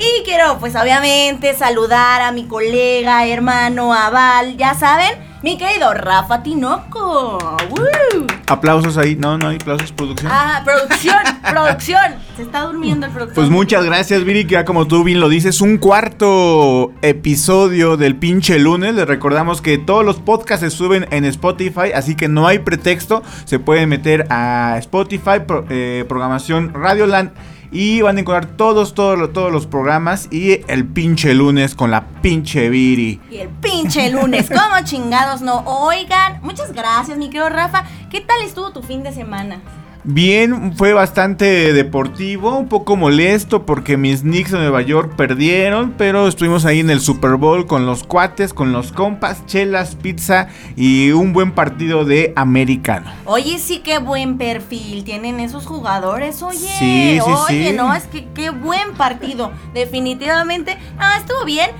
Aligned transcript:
Y 0.00 0.24
quiero 0.24 0.58
pues 0.58 0.74
obviamente 0.74 1.54
saludar 1.54 2.22
a 2.22 2.32
mi 2.32 2.48
colega, 2.48 3.24
hermano, 3.24 3.94
Aval, 3.94 4.56
ya 4.56 4.74
saben, 4.74 5.29
mi 5.42 5.56
querido 5.56 5.92
Rafa 5.94 6.42
Tinoco. 6.42 7.38
¡Woo! 7.70 8.26
Aplausos 8.46 8.96
ahí. 8.98 9.16
No, 9.16 9.38
no 9.38 9.48
hay 9.48 9.56
aplausos, 9.56 9.92
producción. 9.92 10.30
Ah, 10.34 10.62
producción, 10.64 11.16
producción. 11.50 12.14
Se 12.36 12.42
está 12.42 12.62
durmiendo 12.62 13.06
el 13.06 13.12
productor. 13.12 13.34
Pues 13.36 13.48
muchas 13.50 13.84
gracias, 13.84 14.24
Viri, 14.24 14.44
que 14.44 14.52
ya 14.52 14.64
como 14.64 14.86
tú 14.86 15.02
bien 15.04 15.20
lo 15.20 15.28
dices, 15.28 15.60
un 15.60 15.78
cuarto 15.78 16.92
episodio 17.02 17.96
del 17.96 18.16
pinche 18.16 18.58
lunes. 18.58 18.94
Les 18.94 19.06
recordamos 19.06 19.62
que 19.62 19.78
todos 19.78 20.04
los 20.04 20.18
podcasts 20.20 20.64
se 20.64 20.70
suben 20.70 21.06
en 21.10 21.24
Spotify, 21.24 21.92
así 21.94 22.14
que 22.16 22.28
no 22.28 22.46
hay 22.46 22.58
pretexto. 22.58 23.22
Se 23.44 23.58
pueden 23.58 23.88
meter 23.88 24.26
a 24.30 24.76
Spotify, 24.78 25.40
pro- 25.46 25.64
eh, 25.70 26.04
programación 26.08 26.74
Radioland. 26.74 27.30
Y 27.72 28.02
van 28.02 28.16
a 28.16 28.20
encontrar 28.20 28.56
todos, 28.56 28.94
todos, 28.94 29.32
todos 29.32 29.52
los 29.52 29.66
programas 29.66 30.28
y 30.32 30.60
el 30.66 30.86
pinche 30.86 31.34
lunes 31.34 31.74
con 31.74 31.90
la 31.90 32.06
pinche 32.20 32.68
Viri. 32.68 33.20
Y 33.30 33.36
el 33.38 33.48
pinche 33.48 34.10
lunes, 34.10 34.48
¿cómo 34.48 34.84
chingados 34.84 35.40
no? 35.40 35.62
Oigan, 35.66 36.40
muchas 36.42 36.72
gracias, 36.72 37.16
mi 37.16 37.26
querido 37.30 37.48
Rafa. 37.48 37.84
¿Qué 38.10 38.20
tal 38.20 38.42
estuvo 38.42 38.72
tu 38.72 38.82
fin 38.82 39.02
de 39.02 39.12
semana? 39.12 39.60
Bien, 40.02 40.74
fue 40.76 40.94
bastante 40.94 41.74
deportivo, 41.74 42.56
un 42.56 42.68
poco 42.68 42.96
molesto 42.96 43.66
porque 43.66 43.98
mis 43.98 44.22
Knicks 44.22 44.50
de 44.50 44.58
Nueva 44.58 44.80
York 44.80 45.14
perdieron, 45.14 45.92
pero 45.98 46.26
estuvimos 46.26 46.64
ahí 46.64 46.80
en 46.80 46.88
el 46.88 47.00
Super 47.02 47.36
Bowl 47.36 47.66
con 47.66 47.84
los 47.84 48.02
cuates, 48.04 48.54
con 48.54 48.72
los 48.72 48.92
compas, 48.92 49.44
chelas, 49.44 49.96
pizza 49.96 50.48
y 50.74 51.10
un 51.10 51.34
buen 51.34 51.52
partido 51.52 52.06
de 52.06 52.32
americano. 52.34 53.10
Oye, 53.26 53.58
sí, 53.58 53.80
qué 53.84 53.98
buen 53.98 54.38
perfil 54.38 55.04
tienen 55.04 55.38
esos 55.38 55.66
jugadores, 55.66 56.42
oye. 56.42 56.58
Sí, 56.58 57.18
sí, 57.18 57.20
oye, 57.20 57.70
sí. 57.70 57.76
no, 57.76 57.94
es 57.94 58.04
que 58.04 58.26
qué 58.34 58.48
buen 58.48 58.94
partido. 58.94 59.52
Definitivamente. 59.74 60.78
Ah, 60.98 61.16
estuvo 61.18 61.44
bien. 61.44 61.70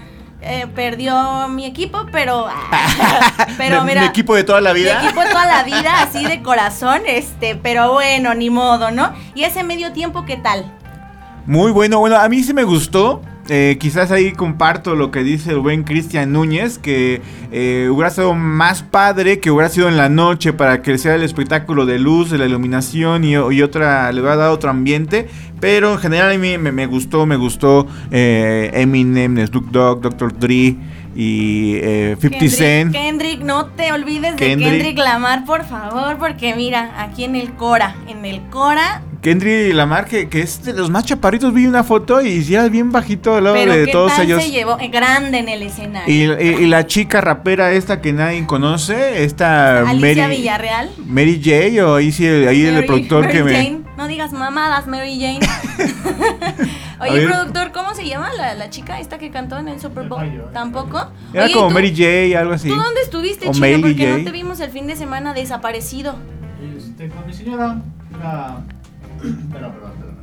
Eh, 0.42 0.66
perdió 0.74 1.48
mi 1.48 1.66
equipo, 1.66 2.06
pero. 2.10 2.46
ah, 2.48 3.46
pero 3.58 3.80
Mi- 3.82 3.88
mira. 3.88 4.00
mi 4.02 4.06
equipo 4.08 4.34
de 4.34 4.42
toda 4.44 4.60
la 4.60 4.72
Mi 4.72 4.80
vida. 4.80 5.02
equipo 5.04 5.20
de 5.20 5.28
toda 5.28 5.44
la 5.46 5.62
vida, 5.64 6.02
así 6.02 6.24
de 6.24 6.42
corazón, 6.42 7.02
este, 7.06 7.56
pero 7.56 7.92
bueno, 7.92 8.34
ni 8.34 8.48
modo, 8.48 8.90
¿no? 8.90 9.12
Y 9.34 9.44
ese 9.44 9.62
medio 9.64 9.92
tiempo, 9.92 10.24
¿qué 10.24 10.36
tal? 10.38 10.64
Muy 11.46 11.72
bueno, 11.72 11.98
bueno, 11.98 12.16
a 12.16 12.28
mí 12.28 12.42
sí 12.42 12.54
me 12.54 12.64
gustó. 12.64 13.20
Eh, 13.52 13.78
quizás 13.80 14.12
ahí 14.12 14.30
comparto 14.30 14.94
lo 14.94 15.10
que 15.10 15.24
dice 15.24 15.50
el 15.50 15.58
buen 15.58 15.82
Cristian 15.82 16.32
Núñez, 16.32 16.78
que 16.78 17.20
eh, 17.50 17.88
hubiera 17.90 18.10
sido 18.10 18.32
más 18.32 18.84
padre 18.84 19.40
que 19.40 19.50
hubiera 19.50 19.68
sido 19.68 19.88
en 19.88 19.96
la 19.96 20.08
noche 20.08 20.52
para 20.52 20.80
sea 20.98 21.16
el 21.16 21.24
espectáculo 21.24 21.84
de 21.84 21.98
luz, 21.98 22.30
de 22.30 22.38
la 22.38 22.46
iluminación 22.46 23.24
y, 23.24 23.36
otra, 23.36 24.12
le 24.12 24.20
hubiera 24.20 24.36
dado 24.36 24.52
otro 24.52 24.70
ambiente. 24.70 25.26
Pero 25.58 25.94
en 25.94 25.98
general 25.98 26.32
a 26.32 26.38
mí 26.38 26.58
me, 26.58 26.70
me 26.70 26.86
gustó, 26.86 27.26
me 27.26 27.34
gustó 27.34 27.88
eh, 28.12 28.70
Eminem, 28.72 29.44
Snoop 29.44 29.72
Dogg, 29.72 30.00
Dr. 30.00 30.38
Dre 30.38 30.76
y 31.16 31.74
eh, 31.76 32.16
50 32.20 32.38
Kendrick, 32.38 32.50
Cent. 32.50 32.92
Kendrick, 32.92 33.40
no 33.40 33.66
te 33.66 33.92
olvides 33.92 34.34
Kendrick. 34.36 34.58
de 34.70 34.76
Kendrick 34.78 34.98
Lamar, 34.98 35.44
por 35.44 35.64
favor, 35.64 36.18
porque 36.18 36.54
mira, 36.54 36.94
aquí 36.98 37.24
en 37.24 37.36
el 37.36 37.52
Cora, 37.54 37.96
en 38.08 38.24
el 38.24 38.40
Cora, 38.50 39.02
Kendrick 39.22 39.74
Lamar, 39.74 40.06
que, 40.06 40.28
que 40.30 40.40
es 40.40 40.64
de 40.64 40.72
los 40.72 40.88
más 40.88 41.04
chaparritos, 41.04 41.52
vi 41.52 41.66
una 41.66 41.84
foto 41.84 42.22
y 42.22 42.42
ya 42.42 42.66
bien 42.68 42.90
bajito 42.90 43.34
al 43.36 43.44
lado 43.44 43.56
pero 43.56 43.74
de 43.74 43.84
qué 43.84 43.92
todos 43.92 44.14
tal 44.16 44.24
ellos. 44.24 44.42
se 44.42 44.50
llevó 44.50 44.78
Eh, 44.80 44.88
grande 44.88 45.38
en 45.40 45.48
el 45.50 45.62
escenario. 45.62 46.40
Y, 46.40 46.42
y- 46.42 46.64
y 46.64 46.66
la 46.66 46.86
chica 46.86 47.20
rapera 47.20 47.72
esta 47.72 48.00
que 48.00 48.14
nadie 48.14 48.46
conoce, 48.46 49.22
esta 49.24 49.80
Alicia 49.90 50.24
Mary, 50.26 50.36
Villarreal. 50.38 50.90
Mary 51.06 51.38
J 51.44 51.86
o 51.86 51.96
ahí 51.96 52.12
sí, 52.12 52.26
ahí 52.26 52.64
el 52.64 52.74
Mary- 52.76 52.86
productor 52.86 53.24
Mary 53.24 53.32
que 53.36 53.44
me... 53.44 53.52
Jane. 53.52 53.80
No 53.98 54.08
digas 54.08 54.32
mamadas, 54.32 54.86
Mary 54.86 55.20
Jane. 55.20 55.40
Oye, 57.00 57.20
ver. 57.26 57.28
productor, 57.30 57.72
¿cómo 57.72 57.94
se 57.94 58.06
llama 58.06 58.30
la, 58.36 58.54
la 58.54 58.68
chica 58.70 59.00
esta 59.00 59.18
que 59.18 59.30
cantó 59.30 59.58
en 59.58 59.68
el 59.68 59.80
Super 59.80 60.08
Bowl? 60.08 60.20
¿Tampoco? 60.52 61.10
Era 61.32 61.44
Oye, 61.44 61.54
como 61.54 61.68
¿tú- 61.68 61.74
Mary 61.74 61.90
J, 61.96 62.38
algo 62.38 62.52
así. 62.54 62.68
¿Tú 62.68 62.74
dónde 62.76 63.00
estuviste, 63.02 63.48
O 63.48 63.52
Chino? 63.52 63.66
Mary 63.66 63.80
Porque 63.82 64.06
J. 64.06 64.18
no 64.18 64.24
te 64.24 64.30
vimos 64.30 64.60
el 64.60 64.70
fin 64.70 64.86
de 64.86 64.96
semana 64.96 65.32
desaparecido. 65.34 66.16
Este, 66.76 67.08
con 67.08 67.26
mi 67.26 67.32
señora, 67.32 67.76
la... 68.20 68.58
Perdón, 69.20 69.48
perdón, 69.50 69.72
perdón. 69.98 70.16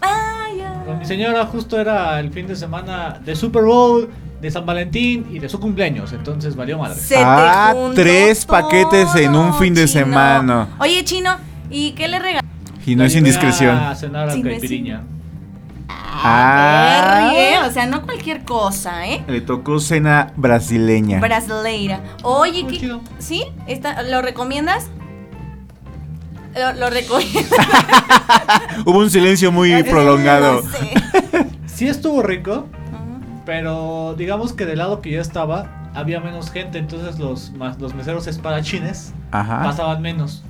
Ah, 0.00 0.46
ya. 0.56 0.82
Con 0.86 0.98
mi 0.98 1.04
señora 1.04 1.46
justo 1.46 1.78
era 1.78 2.18
el 2.20 2.30
fin 2.30 2.46
de 2.46 2.56
semana 2.56 3.20
de 3.24 3.34
Super 3.36 3.64
Bowl, 3.64 4.08
de 4.40 4.50
San 4.50 4.66
Valentín 4.66 5.26
y 5.30 5.38
de 5.38 5.48
su 5.48 5.58
cumpleaños, 5.58 6.12
entonces 6.12 6.54
valió 6.54 6.78
madre. 6.78 6.96
Se 6.98 7.14
te 7.16 7.20
Ah, 7.22 7.74
tres 7.94 8.44
paquetes 8.44 9.14
en 9.16 9.34
un 9.34 9.54
fin 9.54 9.72
de 9.74 9.86
Chino. 9.86 10.04
semana. 10.04 10.68
Oye, 10.78 11.02
Chino, 11.04 11.36
¿y 11.70 11.92
qué 11.92 12.08
le 12.08 12.18
regalaste? 12.18 12.44
Y 12.86 12.94
no 12.96 13.04
es 13.04 13.14
indiscreción. 13.14 13.74
A 13.76 13.94
cenar 13.94 14.28
a 14.28 14.32
Sí, 14.32 14.42
Ah, 16.26 17.64
O 17.68 17.70
sea, 17.72 17.86
no 17.86 18.02
cualquier 18.02 18.44
cosa, 18.44 19.06
¿eh? 19.06 19.22
le 19.28 19.40
tocó 19.40 19.78
cena 19.80 20.32
brasileña. 20.36 21.20
Brasileira. 21.20 22.00
Oye, 22.22 22.62
Muy 22.64 22.72
¿qué? 22.72 22.80
chido. 22.80 23.00
¿Sí? 23.18 23.44
Está- 23.66 24.02
¿Lo 24.02 24.22
recomiendas? 24.22 24.88
Lo, 26.54 26.72
lo 26.74 26.90
recomiendas. 26.90 27.50
Hubo 28.86 28.98
un 28.98 29.10
silencio 29.10 29.50
muy 29.52 29.82
prolongado. 29.82 30.62
No 30.62 30.70
sé. 30.70 30.94
Sí 31.66 31.88
estuvo 31.88 32.22
rico, 32.22 32.68
pero 33.44 34.14
digamos 34.16 34.52
que 34.52 34.64
del 34.64 34.78
lado 34.78 35.00
que 35.00 35.10
yo 35.10 35.20
estaba 35.20 35.90
había 35.92 36.20
menos 36.20 36.52
gente, 36.52 36.78
entonces 36.78 37.18
los, 37.18 37.50
más, 37.52 37.80
los 37.80 37.94
meseros 37.94 38.28
espadachines 38.28 39.12
Ajá. 39.32 39.60
pasaban 39.64 40.00
menos. 40.00 40.44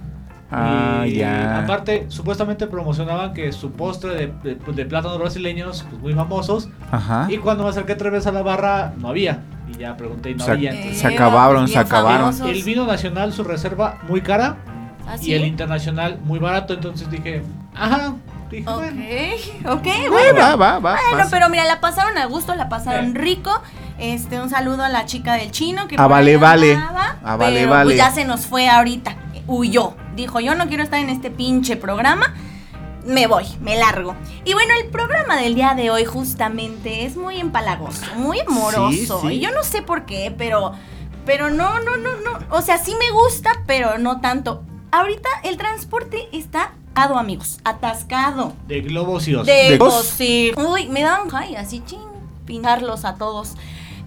Ah, 0.56 1.06
y 1.06 1.14
ya. 1.16 1.60
aparte, 1.60 2.06
supuestamente 2.08 2.66
promocionaban 2.66 3.32
que 3.34 3.52
su 3.52 3.72
postre 3.72 4.14
de, 4.14 4.32
de, 4.42 4.54
de 4.72 4.84
plátanos 4.86 5.18
brasileños, 5.18 5.84
pues 5.90 6.00
muy 6.02 6.14
famosos, 6.14 6.68
Ajá. 6.90 7.26
Y 7.30 7.38
cuando 7.38 7.64
me 7.64 7.70
acerqué 7.70 7.94
tres 7.94 8.12
veces 8.12 8.26
a 8.28 8.32
la 8.32 8.42
barra, 8.42 8.92
no 8.98 9.08
había. 9.08 9.40
Y 9.68 9.78
ya 9.78 9.96
pregunté 9.96 10.30
y 10.30 10.34
no 10.34 10.44
Se- 10.44 10.50
había. 10.52 10.70
Eh, 10.72 10.76
entonces- 10.76 11.00
Se 11.00 11.06
acabaron, 11.08 11.66
se 11.68 11.78
acabaron. 11.78 12.32
famosos. 12.32 12.48
el 12.48 12.62
vino 12.62 12.86
nacional, 12.86 13.32
su 13.32 13.44
reserva, 13.44 13.98
muy 14.08 14.20
cara. 14.20 14.56
¿Ah, 15.06 15.16
Y 15.20 15.34
el 15.34 15.44
internacional, 15.44 16.18
muy 16.24 16.38
barato. 16.38 16.72
Entonces 16.74 17.10
dije, 17.10 17.42
ajá. 17.74 18.14
Dije, 18.50 18.68
Ok, 18.68 18.76
bueno. 18.76 19.02
ok, 19.74 19.86
Eh, 19.86 20.08
bueno. 20.10 20.38
va, 20.40 20.56
va, 20.56 20.78
va. 20.78 20.96
Bueno, 21.10 21.24
va. 21.24 21.30
pero 21.30 21.48
mira, 21.48 21.64
la 21.64 21.80
pasaron 21.80 22.16
a 22.18 22.26
gusto, 22.26 22.54
la 22.54 22.68
pasaron 22.68 23.12
Sí. 23.12 23.18
rico. 23.18 23.50
Este, 23.98 24.40
un 24.40 24.50
saludo 24.50 24.82
a 24.82 24.88
la 24.88 25.04
chica 25.06 25.34
del 25.34 25.50
chino 25.50 25.86
que 25.88 25.96
A 25.98 26.06
Vale 26.06 26.36
Vale. 26.36 26.74
andaba, 26.74 27.16
A 27.24 27.36
Vale 27.36 27.60
pero, 27.60 27.70
Vale. 27.70 27.84
Pues 27.84 27.96
ya 27.96 28.10
se 28.10 28.24
nos 28.24 28.46
fue 28.46 28.68
ahorita. 28.68 29.14
Huyó. 29.46 29.94
Dijo, 30.16 30.40
yo 30.40 30.54
no 30.54 30.68
quiero 30.68 30.82
estar 30.82 31.00
en 31.00 31.10
este 31.10 31.30
pinche 31.30 31.76
programa. 31.76 32.34
me 33.06 33.26
voy, 33.26 33.44
me 33.60 33.76
largo. 33.76 34.14
Y 34.44 34.54
bueno, 34.54 34.72
el 34.82 34.88
programa 34.90 35.36
del 35.36 35.54
día 35.54 35.74
de 35.74 35.90
hoy 35.90 36.04
justamente 36.04 37.04
es 37.04 37.16
muy 37.16 37.38
empalagoso, 37.38 38.04
muy 38.16 38.40
amoroso. 38.40 39.20
Sí, 39.20 39.28
sí. 39.28 39.34
Y 39.34 39.40
yo 39.40 39.50
no 39.52 39.62
sé 39.62 39.82
por 39.82 40.06
qué, 40.06 40.34
pero, 40.36 40.72
pero 41.26 41.50
no, 41.50 41.80
no, 41.80 41.96
no, 41.96 42.16
no. 42.16 42.38
O 42.50 42.62
sea, 42.62 42.78
sí 42.78 42.94
me 42.98 43.10
gusta, 43.10 43.50
pero 43.66 43.98
no 43.98 44.20
tanto. 44.20 44.62
Ahorita 44.90 45.28
el 45.42 45.56
transporte 45.56 46.28
está 46.32 46.72
atado, 46.92 47.18
amigos, 47.18 47.58
atascado. 47.64 48.52
De 48.68 48.80
globos 48.80 49.26
y 49.28 49.34
osos. 49.34 49.46
De 49.46 49.76
¿De 49.76 49.90
sí. 50.04 50.52
Uy, 50.56 50.86
me 50.88 51.02
dan 51.02 51.22
ay, 51.32 51.56
así 51.56 51.82
ching, 51.84 52.08
pintarlos 52.46 53.04
a 53.04 53.16
todos. 53.16 53.54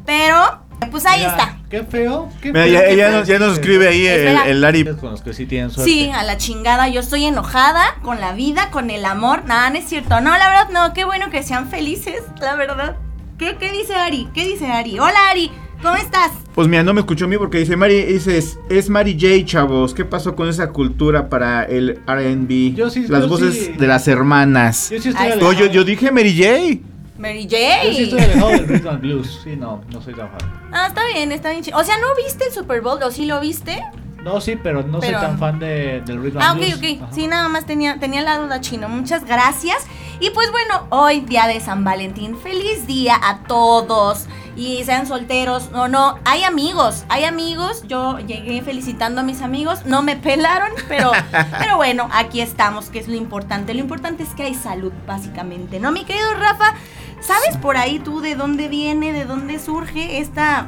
Pero, 0.05 0.61
pues 0.91 1.05
ahí 1.05 1.19
Mira, 1.19 1.31
está. 1.31 1.57
Qué 1.69 1.83
feo. 1.83 2.29
Qué 2.41 2.51
Mira, 2.51 2.65
feo, 2.65 2.73
ya, 2.73 2.87
qué 2.87 2.95
feo 2.95 3.11
nos, 3.11 3.27
ya 3.27 3.39
nos 3.39 3.53
escribe 3.53 3.87
ahí 3.87 4.05
el, 4.05 4.63
Ari. 4.63 4.85
Con 4.85 5.11
los 5.11 5.21
que 5.21 5.33
sí 5.33 5.45
tienen 5.45 5.69
suerte. 5.71 5.91
Sí, 5.91 6.09
a 6.09 6.23
la 6.23 6.37
chingada. 6.37 6.87
Yo 6.87 7.01
estoy 7.01 7.25
enojada 7.25 7.95
con 8.03 8.21
la 8.21 8.33
vida, 8.33 8.69
con 8.71 8.89
el 8.89 9.05
amor. 9.05 9.45
Nada, 9.45 9.69
no 9.69 9.77
es 9.77 9.85
cierto. 9.85 10.21
No, 10.21 10.31
la 10.37 10.49
verdad, 10.49 10.69
no. 10.71 10.93
Qué 10.93 11.05
bueno 11.05 11.29
que 11.29 11.43
sean 11.43 11.69
felices, 11.69 12.21
la 12.39 12.55
verdad. 12.55 12.97
¿Qué, 13.37 13.57
qué 13.59 13.71
dice 13.71 13.95
Ari? 13.95 14.27
¿Qué 14.33 14.45
dice 14.45 14.67
Ari? 14.67 14.99
Hola, 14.99 15.29
Ari. 15.31 15.51
¿Cómo 15.81 15.95
estás? 15.95 16.31
Pues 16.55 16.67
mira, 16.67 16.81
no 16.83 16.93
me 16.93 17.01
escuchó 17.01 17.25
a 17.25 17.27
mí 17.27 17.37
porque 17.37 17.59
dice 17.59 17.75
Mari, 17.77 18.01
dice, 18.03 18.41
es, 18.69 18.89
Mary 18.89 19.15
J, 19.19 19.45
chavos. 19.45 19.93
¿Qué 19.93 20.05
pasó 20.05 20.35
con 20.35 20.49
esa 20.49 20.69
cultura 20.71 21.29
para 21.29 21.63
el 21.65 21.99
R&B? 22.07 22.73
Yo 22.73 22.89
sí- 22.89 23.05
Las 23.07 23.23
yo 23.23 23.27
voces 23.27 23.55
sí. 23.55 23.73
de 23.73 23.87
las 23.87 24.07
hermanas. 24.07 24.89
Yo 24.89 24.99
sí 24.99 25.09
estoy 25.09 25.55
yo, 25.55 25.67
yo 25.67 25.83
dije 25.83 26.11
Mary 26.11 26.35
J. 26.35 26.81
Mary 27.17 27.45
Yo 27.47 27.57
sí 27.57 28.03
estoy 28.03 28.19
J. 28.19 28.23
alejado 28.23 28.49
del 28.51 28.67
rhythm 28.67 28.87
and 28.89 29.01
blues. 29.01 29.39
Sí, 29.43 29.55
no, 29.55 29.81
no 29.91 30.01
soy 30.01 30.13
tan 30.13 30.29
fan. 30.29 30.69
Ah, 30.71 30.87
está 30.87 31.05
bien, 31.13 31.31
está 31.31 31.49
bien 31.51 31.63
chido. 31.63 31.77
O 31.77 31.83
sea, 31.83 31.97
¿no 31.97 32.07
viste 32.23 32.45
el 32.45 32.51
Super 32.51 32.81
Bowl? 32.81 33.01
¿O 33.03 33.11
sí 33.11 33.25
lo 33.25 33.39
viste? 33.39 33.83
No, 34.23 34.41
sí, 34.41 34.57
pero 34.61 34.83
no 34.83 34.99
Pero- 34.99 35.19
soy 35.19 35.27
tan 35.27 35.39
fan 35.39 35.59
de, 35.59 36.01
del 36.05 36.21
rhythm 36.21 36.39
Ah, 36.41 36.49
and 36.51 36.59
ok, 36.61 36.67
blues. 36.67 36.77
ok. 36.97 37.03
Ajá. 37.03 37.13
Sí, 37.13 37.27
nada 37.27 37.47
más 37.49 37.65
tenía, 37.65 37.97
tenía 37.99 38.21
la 38.21 38.37
duda 38.37 38.59
chino. 38.61 38.89
Muchas 38.89 39.25
gracias. 39.25 39.85
Y 40.19 40.31
pues 40.31 40.51
bueno, 40.51 40.87
hoy 40.89 41.21
día 41.21 41.47
de 41.47 41.59
San 41.59 41.83
Valentín. 41.83 42.37
Feliz 42.37 42.87
día 42.87 43.15
a 43.21 43.43
todos. 43.43 44.25
Y 44.55 44.83
sean 44.85 45.05
solteros 45.05 45.69
o 45.71 45.87
no. 45.87 46.17
Hay 46.25 46.41
amigos, 46.43 47.05
hay 47.09 47.25
amigos. 47.25 47.83
Yo 47.87 48.17
llegué 48.17 48.63
felicitando 48.63 49.21
a 49.21 49.23
mis 49.23 49.43
amigos. 49.43 49.85
No 49.85 50.01
me 50.01 50.15
pelaron, 50.15 50.71
pero, 50.87 51.11
pero 51.59 51.77
bueno, 51.77 52.09
aquí 52.11 52.41
estamos, 52.41 52.89
que 52.89 52.97
es 52.97 53.07
lo 53.07 53.13
importante. 53.15 53.75
Lo 53.75 53.81
importante 53.81 54.23
es 54.23 54.29
que 54.29 54.41
hay 54.43 54.55
salud, 54.55 54.91
básicamente. 55.05 55.79
¿No, 55.79 55.91
mi 55.91 56.05
querido 56.05 56.33
Rafa? 56.33 56.73
¿Sabes 57.21 57.57
por 57.61 57.77
ahí 57.77 57.99
tú 57.99 58.21
de 58.21 58.35
dónde 58.35 58.67
viene, 58.67 59.11
de 59.11 59.25
dónde 59.25 59.59
surge 59.59 60.19
esta, 60.19 60.67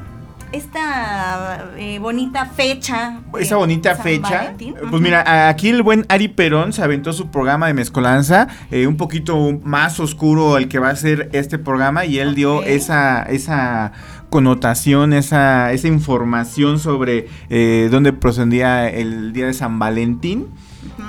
esta 0.51 1.71
eh, 1.77 1.99
bonita 1.99 2.45
fecha? 2.47 3.21
Esa 3.39 3.57
bonita 3.57 3.95
San 3.95 4.03
fecha. 4.03 4.37
Valentín? 4.43 4.75
Pues 4.89 5.01
mira, 5.01 5.47
aquí 5.47 5.69
el 5.69 5.83
buen 5.83 6.05
Ari 6.09 6.27
Perón 6.27 6.73
se 6.73 6.81
aventó 6.81 7.13
su 7.13 7.29
programa 7.29 7.67
de 7.67 7.73
mezcolanza, 7.73 8.47
eh, 8.71 8.87
un 8.87 8.97
poquito 8.97 9.59
más 9.63 9.99
oscuro 9.99 10.57
el 10.57 10.67
que 10.67 10.79
va 10.79 10.89
a 10.89 10.95
ser 10.95 11.29
este 11.33 11.59
programa 11.59 12.05
y 12.05 12.19
él 12.19 12.35
dio 12.35 12.63
esa, 12.63 13.23
esa 13.23 13.91
connotación, 14.29 15.13
esa, 15.13 15.71
esa 15.71 15.87
información 15.87 16.79
sobre 16.79 17.27
eh, 17.49 17.89
dónde 17.91 18.11
procedía 18.13 18.89
el 18.89 19.33
día 19.33 19.45
de 19.45 19.53
San 19.53 19.79
Valentín. 19.79 20.47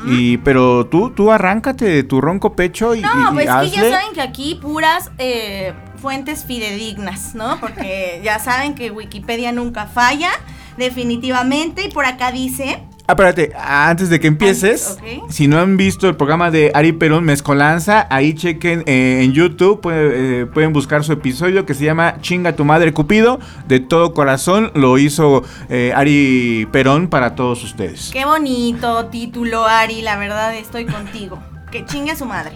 Y, 0.07 0.39
pero 0.39 0.87
tú, 0.87 1.11
tú 1.11 1.31
arráncate 1.31 1.85
de 1.85 2.03
tu 2.03 2.21
ronco 2.21 2.55
pecho 2.55 2.95
y, 2.95 3.01
No, 3.01 3.09
y- 3.31 3.35
pues 3.35 3.49
es 3.49 3.71
que 3.71 3.77
ya 3.77 3.91
saben 3.91 4.15
que 4.15 4.21
aquí 4.21 4.55
puras 4.61 5.11
eh, 5.19 5.75
fuentes 6.01 6.45
fidedignas, 6.45 7.35
¿no? 7.35 7.61
Porque 7.61 8.21
ya 8.25 8.39
saben 8.39 8.75
que 8.75 8.91
Wikipedia 8.91 9.53
nunca 9.53 9.87
falla, 9.87 10.31
definitivamente. 10.77 11.85
Y 11.87 11.91
por 11.91 12.05
acá 12.07 12.33
dice, 12.33 12.83
Ah, 13.11 13.15
espérate, 13.15 13.53
antes 13.59 14.09
de 14.09 14.21
que 14.21 14.29
empieces, 14.29 14.97
si 15.31 15.49
no 15.49 15.59
han 15.59 15.77
visto 15.77 16.09
el 16.09 16.15
programa 16.15 16.53
de 16.53 16.71
Ari 16.75 16.93
Perón 16.93 17.25
Mezcolanza, 17.25 18.07
ahí 18.09 18.35
chequen 18.35 18.85
eh, 18.87 19.23
en 19.25 19.33
YouTube, 19.33 19.81
puede- 19.81 20.43
eh, 20.43 20.47
pueden 20.47 20.73
buscar 20.73 21.03
su 21.03 21.13
episodio 21.13 21.67
que 21.67 21.75
se 21.75 21.85
llama 21.85 22.19
Chinga 22.21 22.55
tu 22.55 22.65
madre 22.65 22.93
Cupido, 22.93 23.41
de 23.67 23.81
todo 23.81 24.15
corazón, 24.15 24.71
lo 24.75 24.97
hizo 24.97 25.43
eh, 25.69 25.93
Ari 25.97 26.69
Perón 26.71 27.09
para 27.09 27.35
todos 27.35 27.65
ustedes. 27.65 28.11
qué 28.13 28.25
bonito 28.25 29.07
título, 29.07 29.65
Ari, 29.67 30.03
la 30.03 30.17
verdad 30.17 30.55
estoy 30.55 30.85
contigo. 30.85 31.41
Que 31.73 31.85
chingue 31.85 32.13
a 32.13 32.17
su 32.17 32.27
madre. 32.27 32.53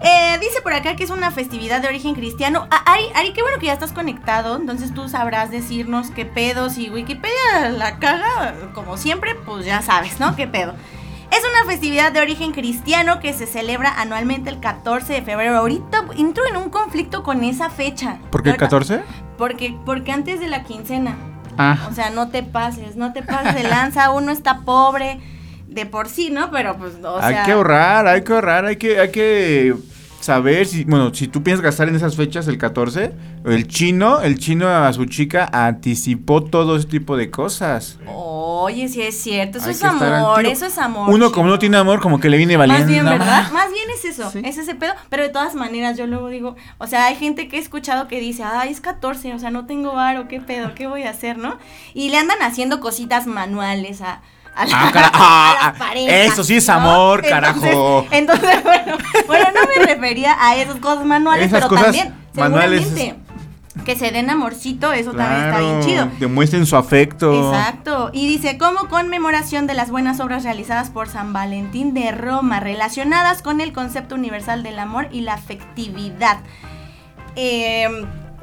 Eh, 0.00 0.38
dice 0.40 0.60
por 0.62 0.72
acá 0.72 0.94
que 0.96 1.04
es 1.04 1.10
una 1.10 1.30
festividad 1.30 1.80
de 1.80 1.88
origen 1.88 2.14
cristiano. 2.14 2.68
Ah, 2.70 2.82
Ari, 2.92 3.04
Ari, 3.14 3.32
qué 3.32 3.42
bueno 3.42 3.58
que 3.58 3.66
ya 3.66 3.72
estás 3.72 3.92
conectado. 3.92 4.56
Entonces 4.56 4.94
tú 4.94 5.08
sabrás 5.08 5.50
decirnos 5.50 6.10
qué 6.10 6.24
pedo. 6.24 6.70
Si 6.70 6.88
Wikipedia 6.90 7.70
la 7.76 7.98
caga, 7.98 8.54
como 8.74 8.96
siempre, 8.96 9.34
pues 9.34 9.66
ya 9.66 9.82
sabes, 9.82 10.20
¿no? 10.20 10.36
¿Qué 10.36 10.46
pedo? 10.46 10.74
Es 11.30 11.40
una 11.40 11.70
festividad 11.70 12.10
de 12.12 12.20
origen 12.20 12.52
cristiano 12.52 13.20
que 13.20 13.34
se 13.34 13.46
celebra 13.46 13.92
anualmente 14.00 14.48
el 14.50 14.60
14 14.60 15.12
de 15.12 15.22
febrero. 15.22 15.58
Ahorita 15.58 16.04
entro 16.16 16.46
en 16.46 16.56
un 16.56 16.70
conflicto 16.70 17.22
con 17.22 17.44
esa 17.44 17.68
fecha. 17.68 18.18
¿Por 18.30 18.42
qué 18.42 18.50
el 18.50 18.54
Ahorita- 18.54 18.66
14? 18.66 19.02
Porque, 19.36 19.76
porque 19.84 20.12
antes 20.12 20.40
de 20.40 20.48
la 20.48 20.62
quincena. 20.62 21.16
Ah, 21.58 21.88
O 21.90 21.92
sea, 21.94 22.10
no 22.10 22.28
te 22.28 22.44
pases, 22.44 22.94
no 22.96 23.12
te 23.12 23.22
pases 23.22 23.54
de 23.56 23.64
lanza. 23.64 24.10
Uno 24.10 24.30
está 24.30 24.60
pobre 24.60 25.20
de 25.68 25.86
por 25.86 26.08
sí, 26.08 26.30
¿no? 26.30 26.50
Pero 26.50 26.76
pues, 26.76 26.94
o 27.02 27.18
hay 27.20 27.34
sea. 27.34 27.44
que 27.44 27.52
ahorrar, 27.52 28.06
hay 28.06 28.22
que 28.22 28.32
ahorrar, 28.32 28.64
hay 28.64 28.76
que, 28.76 28.98
hay 28.98 29.10
que 29.10 29.74
saber 30.20 30.66
si, 30.66 30.84
bueno, 30.84 31.14
si 31.14 31.28
tú 31.28 31.42
piensas 31.42 31.62
gastar 31.62 31.88
en 31.88 31.94
esas 31.94 32.16
fechas 32.16 32.48
el 32.48 32.58
14, 32.58 33.12
el 33.44 33.68
chino, 33.68 34.20
el 34.20 34.38
chino 34.38 34.68
a 34.68 34.92
su 34.92 35.04
chica 35.06 35.48
anticipó 35.52 36.42
todo 36.42 36.76
ese 36.76 36.88
tipo 36.88 37.16
de 37.16 37.30
cosas. 37.30 37.98
Oye, 38.06 38.88
sí 38.88 39.00
es 39.00 39.16
cierto. 39.20 39.58
Eso 39.58 39.68
Hay 39.68 39.74
es 39.74 39.84
amor, 39.84 40.44
eso 40.44 40.66
es 40.66 40.76
amor. 40.78 41.08
Uno 41.14 41.30
como 41.30 41.48
no 41.48 41.58
tiene 41.58 41.76
amor, 41.76 42.00
como 42.00 42.18
que 42.18 42.28
le 42.28 42.36
viene 42.36 42.56
valiendo. 42.56 42.82
Más 42.84 42.90
bien, 42.90 43.04
¿verdad? 43.04 43.26
más. 43.26 43.52
Más 43.52 43.70
bien 43.70 43.84
es 43.94 44.04
eso, 44.04 44.30
Sí. 44.30 44.40
es 44.44 44.58
ese 44.58 44.74
pedo. 44.74 44.92
Pero 45.08 45.22
de 45.22 45.28
todas 45.28 45.54
maneras, 45.54 45.96
yo 45.96 46.06
luego 46.08 46.28
digo, 46.28 46.56
o 46.78 46.86
sea, 46.88 47.06
hay 47.06 47.14
gente 47.14 47.46
que 47.48 47.56
he 47.56 47.60
escuchado 47.60 48.08
que 48.08 48.18
dice, 48.20 48.42
ay, 48.42 48.70
es 48.72 48.80
14, 48.80 49.32
o 49.34 49.38
sea, 49.38 49.50
no 49.50 49.66
tengo 49.66 49.92
varo, 49.94 50.26
¿qué 50.28 50.40
pedo? 50.40 50.74
¿Qué 50.74 50.88
voy 50.88 51.04
a 51.04 51.10
hacer, 51.10 51.38
no? 51.38 51.58
Y 51.94 52.10
le 52.10 52.18
andan 52.18 52.42
haciendo 52.42 52.80
cositas 52.80 53.26
manuales 53.28 54.00
a. 54.00 54.20
A, 54.58 54.66
la- 54.66 54.76
Ah, 54.88 54.90
cara- 54.92 55.10
ah, 55.14 55.74
parejas, 55.78 56.32
eso 56.32 56.44
sí 56.44 56.56
es 56.56 56.68
amor, 56.68 57.22
carajo. 57.26 58.06
Entonces, 58.10 58.62
bueno, 58.64 58.96
bueno, 59.26 59.46
no 59.54 59.60
me 59.76 59.86
refería 59.86 60.36
a 60.40 60.56
esas 60.56 60.76
cosas 60.80 61.04
manuales, 61.06 61.46
Esas 61.46 61.58
pero 61.60 61.68
cosas 61.68 61.84
también, 61.86 62.14
manuales 62.34 62.82
seguramente, 62.84 63.20
que 63.84 63.94
se 63.96 64.10
den 64.10 64.28
amorcito, 64.28 64.92
eso 64.92 65.12
también 65.12 65.46
está 65.48 65.60
bien 65.60 65.80
chido. 65.82 66.08
Demuestren 66.18 66.66
su 66.66 66.76
afecto. 66.76 67.52
Exacto. 67.52 68.10
Y 68.12 68.26
dice, 68.28 68.58
como 68.58 68.88
conmemoración 68.88 69.66
de 69.68 69.74
las 69.74 69.90
buenas 69.90 70.18
obras 70.20 70.42
realizadas 70.42 70.90
por 70.90 71.08
San 71.08 71.32
Valentín 71.32 71.94
de 71.94 72.10
Roma, 72.10 72.58
relacionadas 72.60 73.40
con 73.40 73.60
el 73.60 73.72
concepto 73.72 74.16
universal 74.16 74.62
del 74.64 74.78
amor 74.80 75.06
y 75.12 75.20
la 75.20 75.34
afectividad. 75.34 76.38
Eh, 77.36 77.88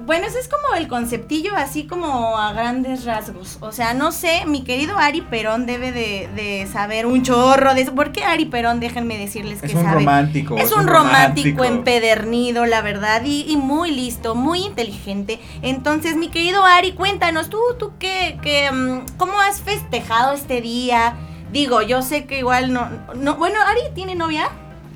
bueno, 0.05 0.27
ese 0.27 0.39
es 0.39 0.47
como 0.47 0.75
el 0.75 0.87
conceptillo 0.87 1.55
así 1.55 1.85
como 1.87 2.37
a 2.37 2.53
grandes 2.53 3.05
rasgos. 3.05 3.57
O 3.61 3.71
sea, 3.71 3.93
no 3.93 4.11
sé, 4.11 4.43
mi 4.45 4.63
querido 4.63 4.97
Ari 4.97 5.21
Perón 5.21 5.65
debe 5.65 5.91
de, 5.91 6.29
de 6.35 6.67
saber 6.71 7.05
un 7.05 7.23
chorro 7.23 7.73
de 7.73 7.81
eso. 7.81 7.95
¿Por 7.95 8.11
qué 8.11 8.23
Ari 8.23 8.45
Perón? 8.45 8.79
Déjenme 8.79 9.17
decirles 9.17 9.61
que 9.61 9.67
Es 9.67 9.73
un 9.73 9.83
sabe. 9.83 9.95
romántico. 9.95 10.57
Es 10.57 10.71
un 10.71 10.87
romántico 10.87 11.63
empedernido, 11.63 12.65
la 12.65 12.81
verdad, 12.81 13.23
y, 13.25 13.45
y 13.51 13.57
muy 13.57 13.91
listo, 13.91 14.35
muy 14.35 14.59
inteligente. 14.65 15.39
Entonces, 15.61 16.15
mi 16.15 16.29
querido 16.29 16.63
Ari, 16.63 16.93
cuéntanos, 16.93 17.49
¿tú, 17.49 17.59
tú 17.79 17.93
qué, 17.99 18.37
qué, 18.41 18.71
mm, 18.71 19.17
cómo 19.17 19.39
has 19.39 19.61
festejado 19.61 20.33
este 20.33 20.61
día? 20.61 21.15
Digo, 21.51 21.81
yo 21.81 22.01
sé 22.01 22.25
que 22.25 22.39
igual 22.39 22.73
no, 22.73 22.89
no... 23.15 23.35
Bueno, 23.35 23.59
Ari 23.65 23.81
tiene 23.93 24.13
novia. 24.15 24.49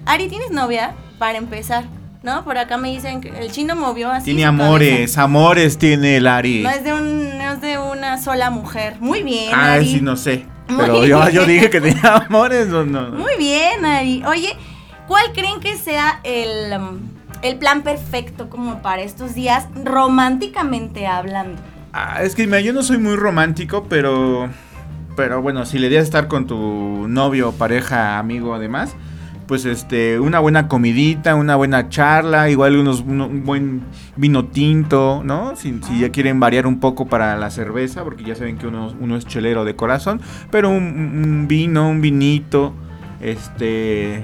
Ari, 0.06 0.28
¿tienes 0.28 0.52
novia? 0.52 0.94
Para 1.18 1.38
empezar, 1.38 1.86
¿no? 2.24 2.44
Por 2.44 2.58
acá 2.58 2.78
me 2.78 2.90
dicen 2.90 3.22
que 3.22 3.30
el 3.30 3.52
chino 3.52 3.76
movió 3.76 4.12
así 4.12 4.26
Tiene 4.26 4.46
amores, 4.46 4.92
cabeza. 4.94 5.24
amores 5.24 5.78
tiene 5.78 6.18
el 6.18 6.28
Ari. 6.28 6.64
No 6.64 6.70
es, 6.70 6.84
de 6.84 6.94
un, 6.94 7.38
no 7.38 7.52
es 7.54 7.62
de 7.62 7.78
una 7.78 8.18
sola 8.22 8.50
mujer. 8.50 8.96
Muy 9.00 9.24
bien, 9.24 9.52
Ah, 9.54 9.74
Ari. 9.74 9.86
sí, 9.88 10.02
no 10.02 10.16
sé. 10.18 10.46
Pero 10.68 11.06
yo, 11.06 11.30
yo 11.30 11.46
dije 11.46 11.70
que 11.70 11.82
tenía 11.82 12.26
amores. 12.28 12.68
No, 12.68 12.84
no. 12.86 13.10
Muy 13.12 13.34
bien, 13.38 13.86
Ari. 13.86 14.24
Oye, 14.28 14.56
¿cuál 15.08 15.24
creen 15.34 15.60
que 15.60 15.78
sea 15.78 16.20
el, 16.24 16.74
um, 16.80 17.00
el 17.42 17.58
plan 17.58 17.82
perfecto 17.82 18.50
como 18.50 18.82
para 18.82 19.02
estos 19.02 19.34
días, 19.34 19.66
románticamente 19.84 21.08
hablando? 21.08 21.60
Ah, 21.94 22.20
es 22.22 22.36
que 22.36 22.46
mira, 22.46 22.60
yo 22.62 22.74
no 22.74 22.84
soy 22.84 22.98
muy 22.98 23.16
romántico, 23.16 23.86
pero. 23.90 24.50
Pero 25.16 25.42
bueno, 25.42 25.66
si 25.66 25.80
le 25.80 25.90
das 25.90 26.04
estar 26.04 26.28
con 26.28 26.48
tu 26.48 27.08
novio, 27.10 27.52
pareja, 27.52 28.20
amigo, 28.20 28.54
además, 28.54 28.92
pues 29.50 29.66
este, 29.66 30.20
una 30.20 30.40
buena 30.40 30.68
comidita, 30.68 31.34
una 31.36 31.56
buena 31.56 31.90
charla, 31.90 32.50
igual 32.52 32.78
unos, 32.78 33.02
uno- 33.02 33.26
un 33.26 33.44
buen 33.44 33.82
vino 34.16 34.46
tinto, 34.46 35.24
¿no? 35.26 35.56
Si, 35.56 35.78
si 35.86 36.00
ya 36.02 36.10
quieren 36.12 36.40
variar 36.40 36.68
un 36.68 36.80
poco 36.80 37.08
para 37.08 37.36
la 37.36 37.50
cerveza, 37.50 38.04
porque 38.04 38.24
ya 38.24 38.36
saben 38.36 38.58
que 38.60 38.68
uno, 38.68 38.94
uno 39.00 39.18
es 39.18 39.26
chelero 39.26 39.66
de 39.66 39.76
corazón, 39.76 40.22
pero 40.52 40.70
un, 40.70 40.84
un 40.84 41.48
vino, 41.48 41.90
un 41.90 42.00
vinito, 42.00 42.74
este. 43.22 44.24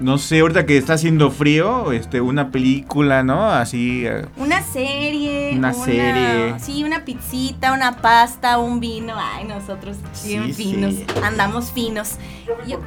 No 0.00 0.18
sé, 0.18 0.40
ahorita 0.40 0.66
que 0.66 0.76
está 0.76 0.92
haciendo 0.94 1.30
frío, 1.30 1.90
este, 1.92 2.20
una 2.20 2.50
película, 2.50 3.22
¿no? 3.22 3.50
Así. 3.50 4.04
eh, 4.06 4.26
Una 4.36 4.62
serie. 4.62 5.52
Una 5.56 5.72
serie. 5.72 6.54
Sí, 6.60 6.84
una 6.84 7.04
pizzita, 7.06 7.72
una 7.72 7.96
pasta, 7.96 8.58
un 8.58 8.78
vino. 8.78 9.14
Ay, 9.16 9.44
nosotros 9.46 9.96
bien 10.26 10.52
Sí, 10.52 10.64
finos. 10.64 10.94
sí. 10.94 11.06
Andamos 11.24 11.72
finos. 11.72 12.16
Yo- 12.68 12.78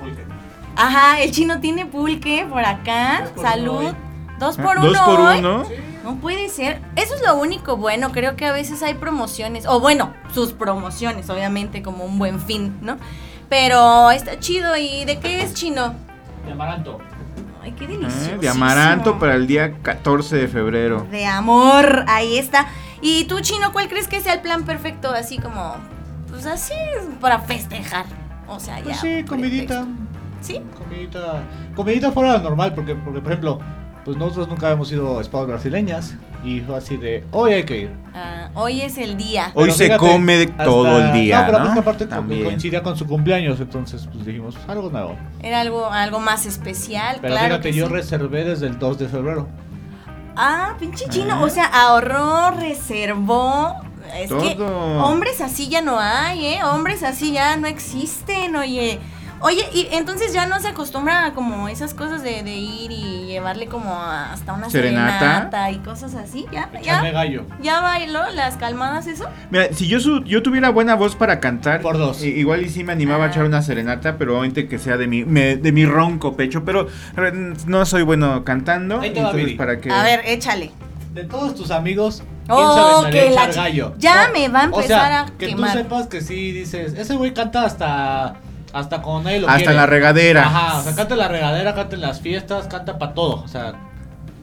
Ajá, 0.80 1.20
el 1.22 1.32
chino 1.32 1.60
tiene 1.60 1.86
pulque 1.86 2.46
por 2.50 2.64
acá. 2.64 3.22
Dos 3.22 3.30
por 3.32 3.44
Salud. 3.46 3.80
uno. 3.82 3.96
Dos 4.40 4.58
Ah, 4.60 4.64
por 4.64 4.78
uno. 4.78 4.88
Dos 4.88 4.98
por 5.00 5.20
hoy. 5.20 5.40
uno. 5.40 5.64
No 6.04 6.16
puede 6.16 6.48
ser. 6.50 6.82
Eso 6.96 7.14
es 7.16 7.22
lo 7.22 7.36
único 7.36 7.76
bueno. 7.76 8.12
Creo 8.14 8.36
que 8.38 8.46
a 8.46 8.52
veces 8.54 8.82
hay 8.82 8.94
promociones. 8.94 9.66
O 9.68 9.80
bueno, 9.82 10.14
sus 10.34 10.54
promociones, 10.54 11.30
obviamente, 11.30 11.82
como 11.84 12.06
un 12.06 12.18
buen 12.18 12.40
fin, 12.40 12.78
¿no? 12.82 12.98
Pero 13.50 14.10
está 14.12 14.40
chido. 14.40 14.78
¿Y 14.78 15.04
de 15.06 15.20
qué 15.20 15.42
es 15.44 15.54
chino? 15.54 15.94
De 16.46 16.54
amaranto. 16.54 17.00
Ay, 17.62 17.74
qué 17.74 17.84
Ah, 17.84 17.88
delicioso. 17.90 18.38
de 18.40 18.48
amaranto 18.50 19.20
para 19.20 19.36
el 19.36 19.46
día 19.48 19.74
14 19.82 20.38
de 20.38 20.48
febrero. 20.48 21.06
De 21.12 21.26
amor. 21.26 22.06
Ahí 22.08 22.38
está. 22.38 22.68
¿Y 23.02 23.26
tú, 23.26 23.42
chino, 23.42 23.74
cuál 23.74 23.90
crees 23.90 24.08
que 24.08 24.22
sea 24.22 24.34
el 24.36 24.42
plan 24.42 24.64
perfecto? 24.64 25.12
Así 25.12 25.38
como. 25.40 25.76
Pues 26.30 26.46
así 26.46 26.74
para 27.20 27.40
festejar. 27.40 28.06
O 28.48 28.60
sea, 28.60 28.78
ya. 28.78 28.84
Pues 28.86 29.00
sí, 29.02 29.24
comidita. 29.28 29.82
pretexto. 29.82 30.09
¿Sí? 30.42 30.62
Comidita. 30.78 31.44
Comidita 31.76 32.12
fuera 32.12 32.34
de 32.34 32.38
lo 32.40 32.44
normal, 32.46 32.74
porque, 32.74 32.96
porque 32.96 33.20
por 33.22 33.32
ejemplo, 33.32 33.60
pues 34.06 34.18
nosotros 34.18 34.48
nunca 34.48 34.68
habíamos 34.68 34.92
ido 34.92 35.20
a 35.20 35.24
spas 35.24 35.48
brasileñas. 35.48 36.16
Y 36.42 36.62
fue 36.62 36.78
así 36.78 36.96
de, 36.96 37.26
hoy 37.34 37.52
hay 37.52 37.64
que 37.64 37.78
ir. 37.82 37.92
Ah, 38.16 38.48
hoy 38.54 38.80
es 38.80 38.98
el 38.98 39.18
día. 39.18 39.52
Hoy 39.56 39.66
Pero 39.66 39.74
se 39.74 39.84
fíjate, 39.88 40.00
come 40.00 40.44
hasta- 40.44 40.64
todo 40.64 40.98
el 41.02 41.12
día, 41.12 41.42
No, 41.42 41.46
pero 41.48 41.60
¿no? 41.60 41.66
pues 41.66 41.78
aparte 41.80 42.06
También. 42.06 42.46
coincidía 42.46 42.82
con 42.82 42.96
su 42.96 43.06
cumpleaños, 43.06 43.60
entonces 43.60 44.08
pues 44.10 44.26
dijimos, 44.26 44.56
algo 44.70 44.90
nuevo. 44.90 45.18
Era 45.44 45.60
algo, 45.60 45.92
algo 45.92 46.22
más 46.22 46.46
especial. 46.46 47.18
Pero 47.20 47.34
claro 47.34 47.56
fíjate, 47.56 47.72
que 47.72 47.76
yo 47.76 47.88
sí. 47.88 47.94
reservé 47.94 48.46
desde 48.46 48.68
el 48.68 48.80
2 48.80 49.00
de 49.00 49.10
febrero. 49.10 49.50
Ah, 50.38 50.76
pinche 50.80 51.10
chino. 51.10 51.34
Ah. 51.36 51.44
O 51.44 51.50
sea, 51.50 51.66
ahorró, 51.66 52.52
reservó. 52.52 53.76
Es 54.16 54.32
que 54.32 54.58
hombres 54.64 55.42
así 55.42 55.68
ya 55.68 55.82
no 55.82 56.00
hay, 56.00 56.46
¿eh? 56.46 56.60
Hombres 56.64 57.04
así 57.04 57.34
ya 57.34 57.58
no 57.58 57.68
existen, 57.68 58.56
oye. 58.56 59.00
Oye, 59.42 59.64
y 59.74 59.88
entonces 59.92 60.34
ya 60.34 60.46
no 60.48 60.60
se 60.60 60.68
acostumbra 60.68 61.26
a 61.26 61.34
como 61.34 61.70
esas 61.70 61.94
cosas 61.94 62.24
de, 62.24 62.44
de 62.44 62.56
ir 62.58 62.92
y 62.92 63.26
llevarle 63.28 63.68
como 63.68 63.96
hasta 63.96 64.52
una 64.54 64.70
Serenata. 64.70 65.20
serenata, 65.20 65.72
y 65.72 65.78
cosas 65.78 66.14
así. 66.16 66.46
¿Ya? 66.52 66.70
¿Ya? 66.84 67.02
gallo. 67.12 67.46
¿Ya 67.62 67.80
bailó 67.80 68.20
las 68.34 68.58
calmadas 68.58 69.08
eso? 69.08 69.26
Mira, 69.50 69.70
si 69.74 69.88
yo, 69.88 70.00
su- 70.02 70.24
yo 70.26 70.44
tuviera 70.44 70.70
buena 70.72 70.96
voz 70.96 71.16
para 71.16 71.40
cantar, 71.40 71.82
Por 71.82 71.98
dos. 71.98 72.22
igual 72.24 72.64
y 72.66 72.70
sí 72.70 72.84
me 72.84 72.92
animaba 72.92 73.26
a 73.26 73.28
echar 73.30 73.46
una 73.46 73.62
serenata, 73.62 74.18
pero 74.18 74.34
obviamente 74.34 74.68
que 74.68 74.78
sea 74.78 74.98
de 74.98 75.08
mi, 75.08 75.24
me- 75.24 75.56
de 75.56 75.72
mi 75.72 75.86
ronco 75.86 76.36
pecho, 76.36 76.66
pero 76.66 76.88
no 77.66 77.86
soy 77.86 78.02
bueno 78.04 78.44
cantando, 78.44 79.00
Ahí 79.00 79.12
te 79.12 79.22
va, 79.22 79.28
entonces 79.28 79.46
Viri. 79.46 79.58
para 79.58 79.80
que... 79.80 79.90
A 79.92 80.04
ver, 80.04 80.22
échale. 80.26 80.72
De 81.14 81.24
todos 81.24 81.56
tus 81.56 81.72
amigos, 81.72 82.24
¿quién 82.46 82.58
Oh, 82.60 83.04
que 83.10 83.30
la 83.32 83.48
gallo? 83.48 83.94
Ya 83.98 84.30
me 84.34 84.48
va 84.50 84.60
a 84.60 84.64
o 84.64 84.66
empezar 84.66 84.88
sea, 84.88 85.22
a 85.22 85.26
que 85.38 85.48
quemar. 85.48 85.72
tú 85.72 85.78
sepas 85.78 86.08
que 86.08 86.22
sí 86.22 86.52
dices, 86.52 86.94
ese 86.94 87.16
güey 87.16 87.34
canta 87.34 87.64
hasta 87.64 88.36
hasta 88.74 89.02
cuando 89.02 89.24
nadie 89.24 89.40
lo 89.42 89.48
Hasta 89.48 89.58
quiere. 89.58 89.72
en 89.72 89.78
la 89.78 89.86
regadera. 89.86 90.46
Ajá, 90.46 90.80
o 90.80 90.84
sea, 90.84 90.96
canta 90.96 91.14
en 91.14 91.20
la 91.20 91.28
regadera, 91.28 91.74
canta 91.76 91.96
en 91.96 92.02
las 92.02 92.22
fiestas, 92.22 92.68
canta 92.68 92.98
para 93.00 93.14
todo. 93.14 93.42
O 93.44 93.48
sea, 93.48 93.74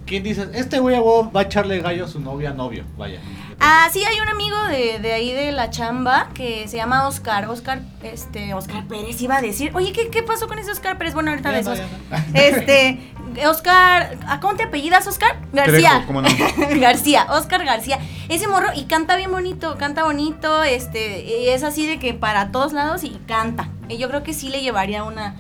¿quién 0.07 0.23
dices? 0.23 0.49
Este 0.55 0.79
güey 0.79 0.97
a 0.97 1.01
huevo 1.01 1.31
va 1.31 1.41
a 1.41 1.45
echarle 1.45 1.81
gallo 1.81 2.05
a 2.05 2.09
su 2.09 2.21
novia, 2.21 2.53
novio, 2.53 2.85
vaya. 2.97 3.21
Ah, 3.59 3.89
sí, 3.91 4.05
hay 4.05 4.21
un 4.21 4.29
amigo 4.29 4.57
de, 4.69 4.99
de 4.99 5.13
ahí 5.15 5.33
de 5.33 5.51
la 5.51 5.71
chamba 5.71 6.29
que 6.35 6.69
se 6.69 6.77
llama 6.77 7.09
Oscar. 7.09 7.49
Oscar, 7.49 7.81
este, 8.03 8.53
Oscar 8.53 8.87
Pérez 8.87 9.19
iba 9.23 9.37
a 9.37 9.41
decir. 9.41 9.71
Oye, 9.75 9.93
¿qué, 9.93 10.09
qué 10.11 10.23
pasó 10.23 10.47
con 10.47 10.59
ese 10.59 10.71
Oscar 10.73 10.99
Pérez? 10.99 11.15
Bueno, 11.15 11.31
ahorita 11.31 11.51
Ya 11.53 11.57
de 11.59 11.63
no, 11.63 11.73
eso. 11.73 11.83
ya 12.11 12.19
no. 12.19 12.25
Este, 12.35 13.13
Oscar, 13.45 14.17
¿a 14.27 14.41
¿cómo 14.41 14.55
te 14.55 14.63
apellidas, 14.65 15.07
Oscar? 15.07 15.37
García. 15.53 15.91
Trejo, 15.91 16.07
¿cómo 16.07 16.23
no? 16.23 16.29
García, 16.81 17.27
Oscar 17.31 17.65
García. 17.65 17.99
Ese 18.29 18.49
morro 18.49 18.69
y 18.75 18.85
canta 18.85 19.17
bien 19.17 19.31
bonito, 19.31 19.77
canta 19.79 20.05
bonito, 20.05 20.63
este, 20.63 21.25
y 21.25 21.49
es 21.49 21.63
así 21.63 21.87
de 21.87 21.99
que 21.99 22.15
para 22.15 22.51
todos 22.53 22.73
lados 22.73 23.05
y 23.05 23.11
canta. 23.27 23.69
Y 23.89 23.99
yo 23.99 24.09
creo 24.09 24.23
que 24.23 24.33
sí 24.33 24.49
le 24.49 24.63
llevaría 24.63 25.03
una. 25.05 25.35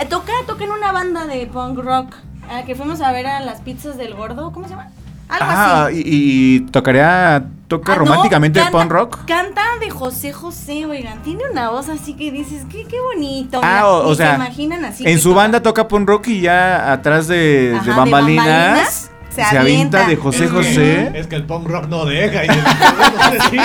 Eh, 0.00 0.06
toca, 0.06 0.32
toca 0.46 0.64
en 0.64 0.70
una 0.70 0.92
banda 0.92 1.26
de 1.26 1.46
punk 1.46 1.78
rock. 1.78 2.14
ah, 2.50 2.62
que 2.64 2.74
fuimos 2.74 3.00
a 3.02 3.12
ver 3.12 3.26
a 3.26 3.40
las 3.40 3.60
pizzas 3.60 3.96
del 3.98 4.14
gordo, 4.14 4.52
¿cómo 4.52 4.66
se 4.66 4.70
llama? 4.74 4.88
Algo 5.28 5.46
Ah, 5.48 5.84
así. 5.86 5.96
y, 6.04 6.56
y 6.56 6.60
tocaría, 6.70 7.44
toca 7.68 7.92
Ah, 7.92 7.96
no, 7.96 8.04
románticamente 8.06 8.58
el 8.58 8.64
canta- 8.66 8.78
punk 8.78 8.90
rock. 8.90 9.24
Canta 9.26 9.62
de 9.80 9.90
José 9.90 10.32
José, 10.32 10.86
oigan. 10.86 11.22
Tiene 11.22 11.42
una 11.50 11.70
voz 11.70 11.88
así 11.88 12.14
que 12.14 12.32
dices, 12.32 12.64
qué, 12.70 12.84
qué 12.86 12.96
bonito. 13.00 13.60
Ah, 13.62 13.66
mira, 13.68 13.88
o, 13.88 13.98
o 14.06 14.08
ni 14.10 14.16
se 14.16 14.22
sea, 14.24 14.34
imaginan 14.34 14.84
así 14.84 15.06
en 15.06 15.18
su 15.20 15.28
toca. 15.30 15.36
banda 15.42 15.62
toca 15.62 15.86
punk 15.88 16.08
rock 16.08 16.28
y 16.28 16.40
ya 16.40 16.90
atrás 16.92 17.28
de, 17.28 17.74
Ajá, 17.76 17.84
de 17.84 17.90
de 17.90 17.96
bambalinas, 17.96 19.10
se 19.30 19.44
se, 19.44 19.56
avienta 19.58 20.06
de 20.08 20.16
José 20.16 20.44
Es 20.46 20.50
que- 20.50 20.56
José. 20.56 21.12
Es 21.14 21.26
que 21.28 21.36
el 21.36 21.44
punk 21.44 21.68
rock 21.68 21.86
no 21.88 22.04
deja. 22.06 22.44
Y 22.44 22.48
el 22.48 22.58
entonces, 22.58 23.42
sí. 23.50 23.58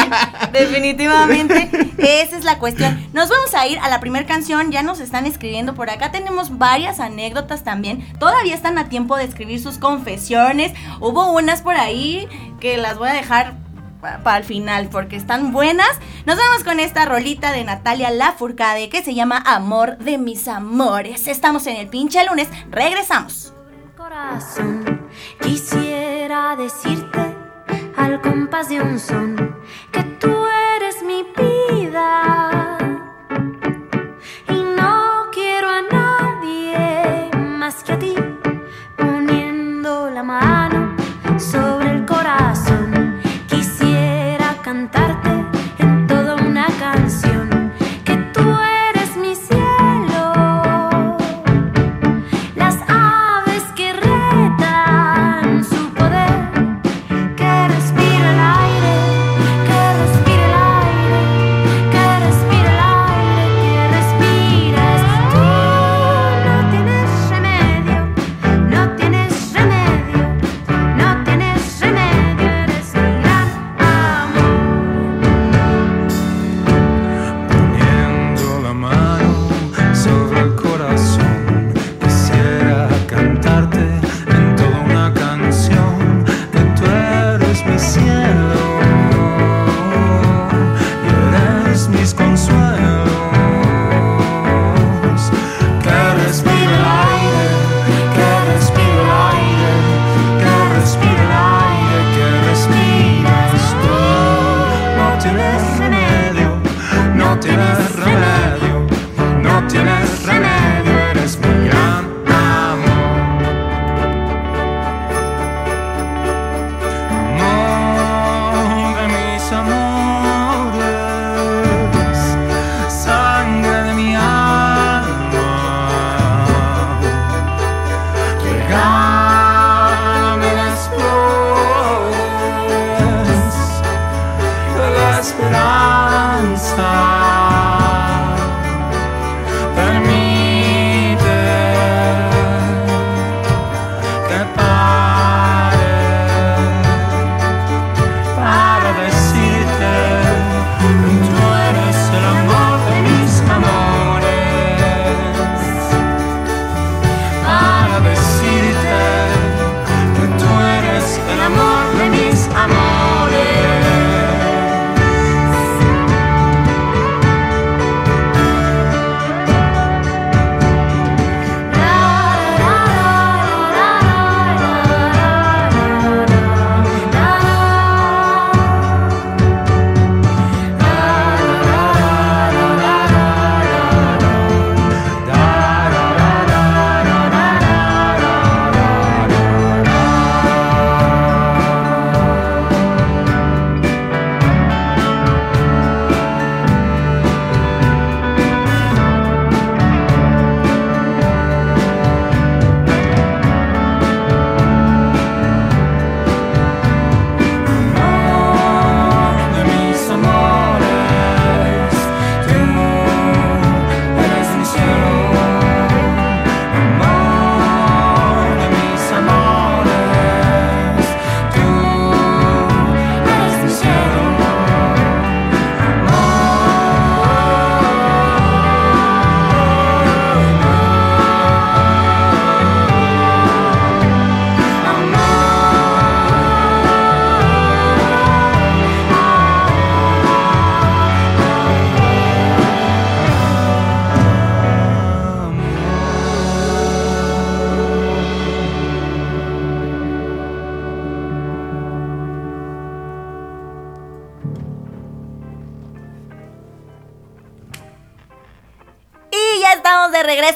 Definitivamente, 0.52 1.70
esa 1.98 2.38
es 2.38 2.44
la 2.44 2.60
cuestión. 2.60 3.00
Nos 3.14 3.30
vamos 3.30 3.54
a 3.56 3.66
ir 3.68 3.80
a 3.80 3.90
la 3.90 4.00
primera 4.00 4.26
canción, 4.26 4.72
ya 4.72 4.84
nos 4.84 5.00
están 5.00 5.26
escribiendo 5.26 5.74
por 5.74 5.90
acá, 5.90 6.12
tenemos 6.12 6.58
varias 6.58 7.00
anécdotas 7.00 7.64
también, 7.64 8.06
todavía 8.20 8.54
están 8.54 8.78
a 8.78 8.90
tiempo 8.90 9.18
de 9.18 9.24
escribir 9.24 9.62
sus 9.62 9.78
confesiones, 9.78 10.74
hubo 11.00 11.32
unas 11.32 11.62
por 11.62 11.76
ahí 11.76 12.28
que 12.60 12.78
las 12.78 12.98
voy 12.98 13.10
a 13.10 13.14
dejar 13.14 13.56
pa- 14.04 14.20
para 14.20 14.38
el 14.38 14.44
final 14.44 14.90
porque 14.92 15.16
están 15.16 15.52
buenas. 15.52 15.90
Nos 16.28 16.38
vamos 16.38 16.64
con 16.64 16.80
esta 16.80 17.06
rolita 17.06 17.52
de 17.52 17.64
Natalia 17.64 18.12
Lafourcade 18.12 18.90
que 18.90 19.02
se 19.04 19.16
llama 19.16 19.42
Amor 19.46 19.98
de 19.98 20.18
mis 20.20 20.48
amores. 20.48 21.28
Estamos 21.28 21.66
en 21.66 21.78
el 21.78 21.88
pinche 21.88 22.24
lunes, 22.26 22.50
regresamos. 22.70 23.54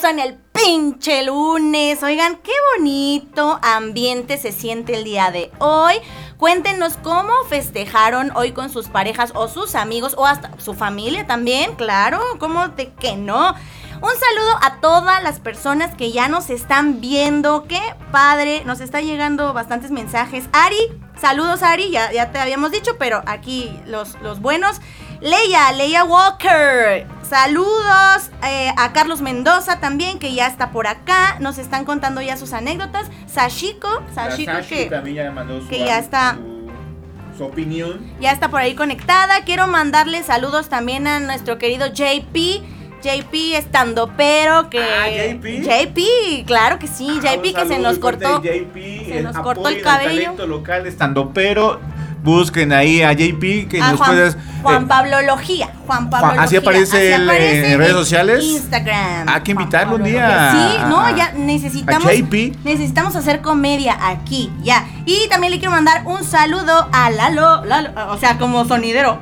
En 0.10 0.20
el 0.20 0.36
pinche 0.36 1.24
lunes. 1.24 2.02
Oigan, 2.02 2.38
qué 2.38 2.54
bonito 2.76 3.60
ambiente 3.62 4.38
se 4.38 4.54
siente 4.54 4.96
el 4.96 5.04
día 5.04 5.32
de 5.32 5.52
hoy. 5.60 5.96
Cuéntenos 6.38 6.98
cómo 7.04 7.34
festejaron 7.50 8.32
hoy 8.36 8.54
con 8.54 8.70
sus 8.70 8.88
parejas 8.88 9.32
o 9.36 9.50
sus 9.50 9.76
amigos 9.76 10.16
o 10.18 10.26
hasta 10.26 10.58
su 10.60 10.74
familia 10.74 11.28
también, 11.28 11.76
claro, 11.76 12.22
¿cómo 12.40 12.70
de 12.70 12.94
que 12.94 13.18
no? 13.18 13.54
Un 14.00 14.12
saludo 14.12 14.60
a 14.62 14.80
todas 14.80 15.24
las 15.24 15.40
personas 15.40 15.96
que 15.96 16.12
ya 16.12 16.28
nos 16.30 16.52
están 16.52 17.02
viendo. 17.02 17.66
Qué 17.68 17.82
padre, 18.12 18.64
nos 18.64 18.80
está 18.80 19.02
llegando 19.02 19.54
bastantes 19.54 19.90
mensajes. 19.92 20.46
Ari, 20.54 20.78
saludos 21.20 21.64
Ari, 21.64 21.90
ya, 21.90 22.12
ya 22.12 22.32
te 22.32 22.40
habíamos 22.40 22.72
dicho, 22.72 22.98
pero 22.98 23.24
aquí 23.26 23.78
los, 23.88 24.14
los 24.22 24.40
buenos. 24.40 24.80
Leia, 25.22 25.72
Leia 25.74 26.04
Walker. 26.04 27.08
Saludos 27.24 28.30
eh, 28.44 28.72
a 28.78 28.94
Carlos 28.94 29.22
Mendoza 29.22 29.80
también, 29.80 30.20
que 30.20 30.34
ya 30.34 30.48
está 30.48 30.72
por 30.72 30.88
acá. 30.88 31.38
Nos 31.40 31.58
están 31.58 31.86
contando 31.86 32.22
ya 32.22 32.38
sus 32.38 32.54
anécdotas. 32.54 33.08
Sashiko, 33.26 34.04
Sashiko 34.14 34.52
que, 34.70 34.86
también 34.86 35.16
ya 35.18 35.32
mandó 35.32 35.60
su, 35.62 35.68
que 35.68 35.80
ya 35.80 36.00
está- 36.00 36.36
su, 36.36 37.38
su 37.38 37.46
opinión. 37.46 38.00
ya 38.20 38.32
está 38.32 38.50
por 38.50 38.62
ahí 38.62 38.76
conectada. 38.76 39.44
Quiero 39.44 39.68
mandarle 39.68 40.24
saludos 40.24 40.70
también 40.70 41.08
a 41.08 41.20
nuestro 41.20 41.58
querido 41.58 41.88
JP. 41.88 42.62
JP 43.00 43.54
estando 43.56 44.12
pero 44.18 44.72
que 44.72 44.80
Ah, 44.82 45.08
JP. 45.08 45.62
JP, 45.64 46.46
claro 46.48 46.80
que 46.80 46.88
sí, 46.88 47.08
Ah, 47.24 47.36
JP 47.36 47.54
que 47.54 47.68
se 47.68 47.78
nos 47.78 48.00
cortó. 48.00 48.42
JP, 48.42 49.06
se 49.06 49.22
nos 49.22 49.38
cortó 49.38 49.70
el 49.70 49.82
cabello. 49.84 50.34
local 50.48 50.88
estando 50.88 51.32
pero 51.32 51.80
busquen 52.28 52.74
ahí 52.74 53.02
a 53.02 53.14
JP 53.14 53.68
que 53.70 53.82
a 53.82 53.92
nos 53.92 53.98
Juan, 53.98 54.10
puedes 54.12 54.38
Juan 54.62 54.84
eh, 54.84 54.88
Pablo 54.88 55.22
Logía. 55.22 55.70
Juan 55.88 56.10
Pablo 56.10 56.28
Juan- 56.28 56.40
así 56.40 56.56
Logía. 56.56 56.70
aparece 56.70 57.14
él, 57.16 57.30
eh, 57.30 57.72
en 57.72 57.80
redes 57.80 57.94
sociales. 57.94 58.44
Instagram. 58.44 59.30
Hay 59.30 59.42
que 59.42 59.52
invitarlo 59.52 59.96
un 59.96 60.04
día 60.04 60.28
Logía. 60.28 60.52
Sí, 60.52 60.78
no, 60.90 61.16
ya 61.18 61.32
necesitamos. 61.34 62.06
a 62.06 62.14
JP. 62.14 62.58
Necesitamos 62.66 63.16
hacer 63.16 63.42
comedia 63.42 63.98
aquí, 64.08 64.52
ya. 64.62 64.86
Y 65.06 65.28
también 65.30 65.52
le 65.54 65.60
quiero 65.60 65.72
mandar 65.72 66.02
un 66.06 66.24
saludo 66.26 66.90
a 66.92 67.10
Lalo, 67.10 67.64
Lalo, 67.66 67.90
o 68.12 68.18
sea, 68.18 68.38
como 68.38 68.66
sonidero. 68.66 69.20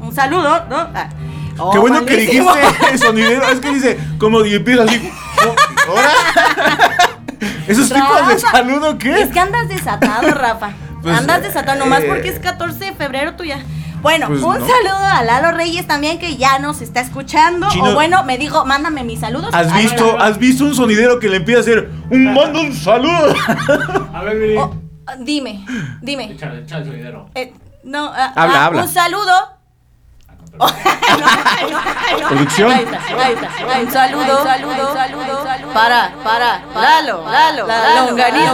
Un 0.00 0.14
saludo, 0.14 0.64
¿no? 0.70 0.76
Ah. 0.94 1.08
Oh, 1.58 1.72
Qué 1.72 1.78
bueno 1.78 2.04
que 2.04 2.16
dijiste 2.16 2.48
sonidero. 2.98 3.48
Es 3.48 3.58
que 3.60 3.70
dice, 3.74 3.98
como 4.18 4.40
empieza 4.40 4.84
así. 4.84 5.02
¿Esos 7.66 7.88
tipos 7.88 8.28
de 8.28 8.38
saludo 8.38 8.96
qué? 8.98 9.20
Es 9.22 9.30
que 9.30 9.40
andas 9.40 9.68
desatado, 9.68 10.30
Rafa. 10.32 10.70
Pues, 11.06 11.18
andas 11.18 11.42
desatado 11.42 11.78
nomás 11.78 12.02
eh, 12.02 12.06
porque 12.08 12.28
es 12.28 12.38
14 12.38 12.84
de 12.84 12.92
febrero 12.92 13.34
tú 13.36 13.44
ya. 13.44 13.58
Bueno, 14.02 14.28
Pues 14.28 14.42
un 14.42 14.58
no. 14.58 14.66
saludo 14.66 14.96
a 15.04 15.22
Lalo 15.24 15.52
Reyes 15.56 15.86
también 15.86 16.18
que 16.18 16.36
ya 16.36 16.58
nos 16.58 16.80
está 16.80 17.00
escuchando. 17.00 17.68
Chino- 17.70 17.90
o 17.90 17.94
bueno, 17.94 18.22
me 18.24 18.38
dijo, 18.38 18.64
mándame 18.64 19.02
mis 19.04 19.20
saludos. 19.20 19.50
¿Has 19.52 19.74
visto. 19.74 20.18
¿Has 20.20 20.38
visto 20.38 20.64
un 20.64 20.74
sonidero 20.74 21.18
que 21.18 21.28
le 21.28 21.36
empieza 21.38 21.60
a 21.60 21.62
hacer 21.62 21.90
un 22.10 22.32
mando 22.34 22.60
un 22.60 22.72
saludo? 22.74 23.34
A 24.14 24.22
ver. 24.22 24.58
Oh, 24.58 24.74
dime, 25.20 25.64
dime. 26.02 26.32
Échale, 26.32 26.60
échale 26.62 26.82
el 26.84 26.88
sonidero. 26.90 27.30
Eh, 27.34 27.52
no, 27.84 28.12
ah, 28.14 28.32
Habla, 28.36 28.54
ah, 28.62 28.66
habla. 28.66 28.82
Un 28.82 28.88
saludo. 28.88 29.32
Producción. 32.28 32.70
Ahí 32.72 32.84
está, 32.84 32.98
ahí 33.22 33.34
está. 33.34 33.80
Un 33.80 33.90
saludo, 33.92 34.42
saludo, 34.44 34.94
saludo. 34.94 35.72
Para, 35.72 36.12
para, 36.24 36.62
Lalo, 36.74 37.24
Lalo, 37.30 37.66
la 37.66 38.06
longaniza. 38.06 38.52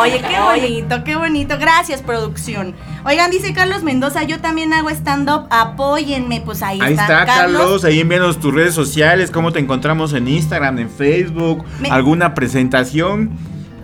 Oye, 0.00 0.20
qué 0.20 0.40
bonito, 0.40 1.04
qué 1.04 1.16
bonito. 1.16 1.56
Gracias, 1.58 2.02
producción. 2.02 2.74
Oigan, 3.04 3.30
dice 3.30 3.52
Carlos 3.54 3.82
Mendoza, 3.82 4.22
yo 4.24 4.40
también 4.40 4.72
hago 4.72 4.90
stand-up, 4.90 5.46
apóyenme. 5.50 6.40
Pues 6.42 6.62
ahí, 6.62 6.80
Ahí 6.82 6.94
está, 6.94 7.24
Carlos. 7.24 7.84
Ahí 7.84 8.00
envíanos 8.00 8.38
tus 8.40 8.52
redes 8.52 8.74
sociales, 8.74 9.30
cómo 9.30 9.52
te 9.52 9.58
encontramos 9.58 10.12
en 10.12 10.28
Instagram, 10.28 10.78
en 10.78 10.90
Facebook, 10.90 11.64
Me- 11.80 11.90
alguna 11.90 12.34
presentación. 12.34 13.30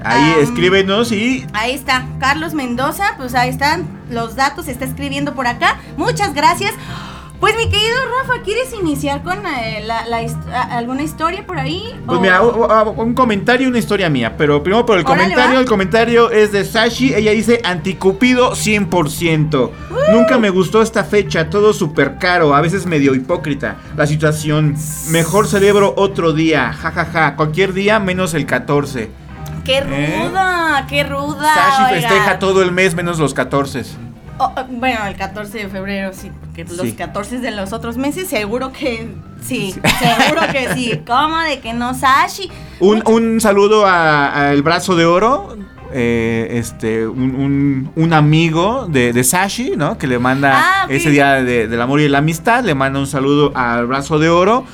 Ahí 0.06 0.32
Am, 0.34 0.40
escríbenos 0.40 1.12
y 1.12 1.46
Ahí 1.52 1.72
está, 1.74 2.06
Carlos 2.20 2.54
Mendoza, 2.54 3.14
pues 3.16 3.34
ahí 3.34 3.48
están 3.50 3.86
los 4.10 4.36
datos, 4.36 4.66
se 4.66 4.72
está 4.72 4.84
escribiendo 4.84 5.34
por 5.34 5.46
acá. 5.46 5.78
Muchas 5.96 6.32
gracias. 6.34 6.72
Pues 7.40 7.54
mi 7.58 7.64
querido 7.68 7.94
Rafa, 8.22 8.40
¿quieres 8.44 8.72
iniciar 8.72 9.22
con 9.22 9.44
eh, 9.46 9.82
la- 9.84 10.06
la 10.06 10.22
hist- 10.22 10.48
alguna 10.70 11.02
historia 11.02 11.44
por 11.46 11.58
ahí? 11.58 11.82
Pues 12.06 12.16
O- 12.18 12.20
mira, 12.22 12.40
un 12.40 13.12
comentario, 13.12 13.68
una 13.68 13.78
historia 13.78 14.08
mía. 14.08 14.34
Pero 14.38 14.62
primero 14.62 14.86
por 14.86 14.96
el 14.96 15.04
Órale, 15.04 15.22
comentario. 15.24 15.54
va. 15.56 15.60
El 15.60 15.66
comentario 15.68 16.30
es 16.30 16.52
de 16.52 16.64
Sashi. 16.64 17.12
Ella 17.14 17.32
dice 17.32 17.60
anticupido 17.62 18.54
100%. 18.54 19.70
Nunca 20.12 20.38
me 20.38 20.48
gustó 20.48 20.80
esta 20.80 21.04
fecha. 21.04 21.50
Todo 21.50 21.74
súper 21.74 22.16
caro. 22.18 22.54
A 22.54 22.62
veces 22.62 22.86
medio 22.86 23.14
hipócrita. 23.14 23.76
La 23.96 24.06
situación. 24.06 24.74
Mejor 25.10 25.46
celebro 25.46 25.92
otro 25.98 26.32
día. 26.32 26.72
Ja, 26.72 26.90
ja, 26.90 27.04
ja. 27.04 27.36
Cualquier 27.36 27.74
día 27.74 27.98
menos 28.00 28.32
el 28.32 28.46
14. 28.46 29.10
¡Qué 29.66 29.79
¿Eh? 29.79 30.29
ruda! 30.29 30.87
¡Qué 30.88 31.02
ruda! 31.05 31.52
Sashi 31.55 31.94
oiga. 31.94 32.09
festeja 32.09 32.38
todo 32.38 32.62
el 32.62 32.72
mes 32.72 32.94
menos 32.94 33.18
los 33.18 33.35
14. 33.35 33.83
Oh, 34.38 34.52
oh, 34.57 34.64
bueno, 34.68 35.00
el 35.07 35.16
14 35.16 35.59
de 35.59 35.68
febrero 35.68 36.12
sí, 36.12 36.31
porque 36.40 36.64
los 36.64 36.81
Sí. 36.87 36.92
14 36.92 37.38
de 37.40 37.50
los 37.52 37.72
otros 37.72 37.96
meses 37.96 38.29
seguro 38.29 38.70
que 38.70 39.09
sí, 39.42 39.74
seguro 39.98 40.42
que 40.52 40.74
sí. 40.74 41.00
¿Cómo 41.07 41.38
de 41.40 41.59
que 41.61 41.72
no, 41.72 41.94
Sashi? 41.94 42.50
Un, 42.81 43.02
un 43.07 43.40
saludo 43.40 43.87
a- 43.87 44.48
al 44.50 44.62
brazo 44.62 44.94
de 44.94 45.05
oro. 45.07 45.57
eh, 45.92 46.59
este, 46.59 47.07
un, 47.07 47.35
un- 47.37 47.92
un 47.94 48.12
amigo 48.12 48.87
de, 48.90 49.12
de 49.12 49.22
Sashi, 49.24 49.74
¿no? 49.76 49.96
Que 49.96 50.09
le 50.09 50.18
manda 50.18 50.52
Ah, 50.83 50.87
ese 50.90 51.11
día 51.11 51.35
de- 51.44 51.68
del 51.68 51.81
amor 51.81 52.00
y 52.00 52.09
la 52.09 52.18
amistad. 52.18 52.64
Le 52.64 52.74
manda 52.74 52.98
un 52.98 53.07
saludo 53.07 53.52
al 53.55 53.87
brazo 53.87 54.18
de 54.18 54.29
oro. 54.29 54.64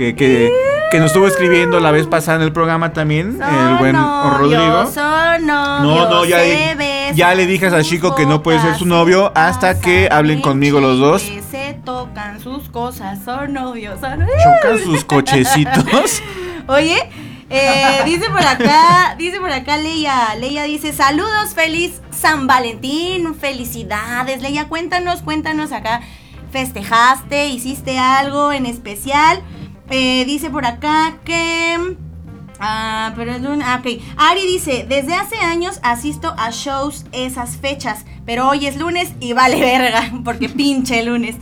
Que, 0.00 0.14
que, 0.14 0.50
que 0.90 0.98
nos 0.98 1.08
estuvo 1.08 1.26
escribiendo 1.26 1.78
la 1.78 1.90
vez 1.90 2.06
pasada 2.06 2.38
en 2.38 2.44
el 2.44 2.54
programa 2.54 2.94
también. 2.94 3.38
el 3.38 3.76
buen 3.76 3.94
Rodrigo. 3.94 4.90
No, 5.42 6.08
no, 6.08 6.24
ya, 6.24 6.38
ya 7.12 7.34
le 7.34 7.44
dije 7.44 7.66
a 7.66 7.70
Sashiko 7.70 8.14
que 8.14 8.24
no 8.24 8.42
puede 8.42 8.62
ser 8.62 8.76
su 8.76 8.86
novio 8.86 9.30
hasta 9.34 9.78
que 9.78 10.08
hablen 10.10 10.40
conmigo 10.40 10.80
los 10.80 10.98
dos. 10.98 11.30
Se 11.50 11.78
tocan 11.84 12.40
sus 12.40 12.70
cosas, 12.70 13.18
son 13.22 13.52
novios, 13.52 14.00
son 14.00 14.20
Chocan 14.20 14.78
sus 14.84 15.04
cochecitos. 15.04 16.22
Oye, 16.66 16.96
eh, 17.50 18.00
dice 18.06 18.30
por 18.30 18.40
acá, 18.42 19.16
dice 19.18 19.38
por 19.38 19.52
acá 19.52 19.76
Leia, 19.76 20.34
Leia 20.36 20.62
dice, 20.62 20.94
saludos, 20.94 21.52
feliz 21.54 22.00
San 22.10 22.46
Valentín, 22.46 23.34
felicidades. 23.34 24.40
Leia, 24.40 24.66
cuéntanos, 24.66 25.20
cuéntanos 25.20 25.72
acá, 25.72 26.00
festejaste, 26.50 27.48
hiciste 27.48 27.98
algo 27.98 28.50
en 28.50 28.64
especial. 28.64 29.42
Eh, 29.90 30.24
dice 30.24 30.50
por 30.50 30.64
acá 30.66 31.16
que... 31.24 31.96
Ah, 32.62 33.12
pero 33.16 33.32
es 33.32 33.40
lunes. 33.42 33.66
Ah, 33.68 33.80
ok. 33.82 34.00
Ari 34.16 34.46
dice, 34.46 34.84
desde 34.88 35.14
hace 35.14 35.36
años 35.36 35.80
asisto 35.82 36.34
a 36.36 36.50
shows 36.50 37.06
esas 37.12 37.56
fechas, 37.56 38.04
pero 38.26 38.48
hoy 38.48 38.66
es 38.66 38.76
lunes 38.76 39.12
y 39.18 39.32
vale 39.32 39.60
verga, 39.60 40.12
porque 40.24 40.48
pinche 40.48 41.02
lunes. 41.02 41.36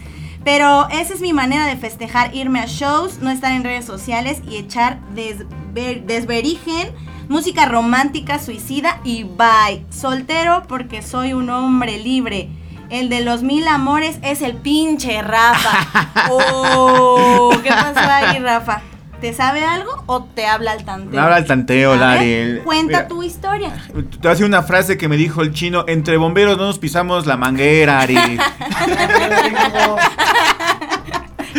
Pero 0.45 0.89
esa 0.91 1.15
es 1.15 1.21
mi 1.21 1.33
manera 1.33 1.67
de 1.67 1.77
festejar, 1.77 2.35
irme 2.35 2.61
a 2.61 2.67
shows, 2.67 3.19
no 3.19 3.31
estar 3.31 3.53
en 3.53 3.65
redes 3.65 3.85
sociales 3.85 4.41
y 4.49 4.57
echar 4.57 5.01
desver- 5.15 6.05
desverigen, 6.05 6.89
música 7.29 7.67
romántica, 7.67 8.39
suicida 8.39 9.01
y 9.05 9.25
bye. 9.25 9.85
Soltero 9.91 10.63
porque 10.69 11.03
soy 11.03 11.33
un 11.33 11.51
hombre 11.51 11.99
libre. 11.99 12.49
El 12.91 13.09
de 13.11 13.21
los 13.21 13.43
mil 13.43 13.69
amores 13.69 14.19
es 14.23 14.41
el 14.43 14.55
pinche 14.55 15.23
Rafa. 15.23 16.15
Oh, 16.31 17.51
¿qué 17.63 17.71
pasó 17.71 18.01
ahí, 18.01 18.39
Rafa? 18.39 18.83
¿Te 19.21 19.33
sabe 19.33 19.65
algo 19.65 20.05
o 20.07 20.25
te 20.25 20.47
habla 20.47 20.73
al 20.73 20.85
tanteo? 20.85 21.21
Habla 21.21 21.39
el 21.39 21.47
tanteo, 21.47 21.97
Lari. 21.97 22.61
Cuenta 22.65 22.99
mira, 22.99 23.09
tu 23.09 23.23
historia. 23.23 23.73
Te 23.87 23.93
voy 23.93 24.27
a 24.27 24.29
decir 24.31 24.45
una 24.45 24.63
frase 24.63 24.99
que 24.99 25.09
me 25.09 25.17
dijo 25.17 25.41
el 25.43 25.53
chino, 25.53 25.85
entre 25.89 26.19
bomberos 26.19 26.59
no 26.59 26.67
nos 26.67 26.79
pisamos 26.79 27.27
la 27.27 27.37
manguera, 27.37 28.01
Ari. 28.01 28.17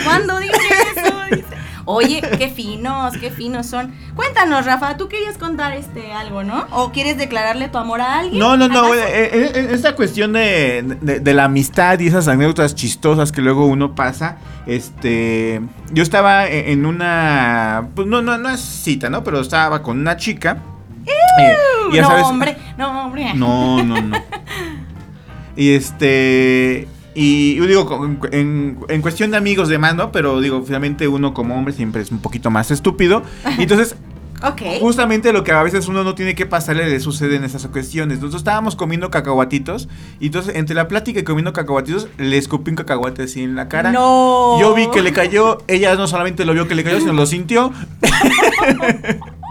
¿Cuándo? 0.04 0.38
Dice. 0.40 0.59
Oye, 1.92 2.22
qué 2.38 2.50
finos, 2.50 3.18
qué 3.18 3.32
finos 3.32 3.66
son. 3.66 3.92
Cuéntanos, 4.16 4.64
Rafa, 4.64 4.96
tú 4.96 5.08
querías 5.08 5.40
contar 5.40 5.74
este 5.74 6.12
algo, 6.14 6.44
¿no? 6.44 6.68
¿O 6.70 6.92
quieres 6.92 7.18
declararle 7.18 7.68
tu 7.68 7.80
amor 7.80 8.00
a 8.00 8.20
alguien? 8.20 8.38
No, 8.38 8.56
no, 8.58 8.68
no, 8.68 8.94
eh, 8.94 9.00
eh, 9.08 9.52
eh, 9.56 9.68
esta 9.72 9.96
cuestión 9.96 10.34
de, 10.34 10.84
de- 11.02 11.20
de 11.20 11.34
la 11.34 11.46
amistad 11.46 12.00
y 12.00 12.06
esas 12.06 12.28
anécdotas 12.28 12.76
chistosas 12.76 13.32
que 13.32 13.42
luego 13.42 13.66
uno 13.66 13.96
pasa, 13.96 14.38
este, 14.68 15.62
yo 15.92 16.04
estaba 16.04 16.48
e- 16.48 16.72
en 16.72 16.86
una, 16.86 17.88
pues 17.96 18.08
no, 18.08 18.22
no, 18.22 18.38
no 18.38 18.50
es 18.50 18.60
cita, 18.60 19.10
¿no? 19.10 19.24
Pero 19.24 19.40
estaba 19.42 19.82
con 19.82 19.98
una 20.00 20.16
chica. 20.16 20.58
eh, 21.08 21.56
ya 21.92 22.04
no, 22.04 22.08
sabes- 22.08 22.26
hombre, 22.26 22.56
no, 22.78 23.06
hombre. 23.06 23.34
No, 23.34 23.84
no, 23.84 24.00
no. 24.00 24.18
Y 25.56 25.74
este. 25.74 26.88
Y 27.22 27.56
yo 27.56 27.68
digo, 27.68 28.18
en, 28.32 28.78
en 28.88 29.02
cuestión 29.02 29.32
de 29.32 29.38
amigos 29.38 29.68
demás, 29.68 29.94
¿no? 29.94 30.10
Pero 30.14 30.40
digo, 30.40 30.64
finalmente 30.64 31.08
uno 31.10 31.34
como 31.34 31.58
hombre 31.58 31.74
siempre 31.74 32.02
es 32.02 32.12
un 32.12 32.20
poquito 32.20 32.50
más 32.50 32.72
estúpido. 32.72 33.24
Y 33.58 33.64
entonces 33.64 33.98
Ok. 34.42 34.62
Justamente 34.80 35.34
lo 35.34 35.44
que 35.44 35.52
a 35.52 35.62
veces 35.64 35.88
uno 35.88 36.04
no 36.04 36.16
tiene 36.16 36.34
que 36.34 36.46
pasarle 36.46 36.88
le 36.88 37.00
sucede 37.00 37.36
en 37.36 37.44
esas 37.44 37.68
cuestiones. 37.68 38.20
Nosotros 38.20 38.42
estábamos 38.42 38.76
comiendo 38.76 39.12
cacahuatitos 39.12 39.90
y 40.20 40.28
entonces 40.28 40.56
entre 40.56 40.76
la 40.76 40.88
plática 40.88 41.20
y 41.20 41.24
comiendo 41.24 41.52
cacahuatitos 41.52 42.08
le 42.18 42.38
escupí 42.38 42.72
un 42.72 42.78
cacahuate 42.78 43.24
así 43.24 43.44
en 43.44 43.56
la 43.56 43.68
cara. 43.68 43.92
No. 43.92 44.58
Yo 44.60 44.74
vi 44.74 44.88
que 44.92 45.02
le 45.02 45.12
cayó, 45.12 45.58
ella 45.68 45.96
no 45.96 46.08
solamente 46.08 46.46
lo 46.46 46.54
vio 46.54 46.68
que 46.68 46.76
le 46.76 46.84
cayó, 46.84 47.00
sino 47.00 47.14
lo 47.14 47.26
sintió. 47.26 47.74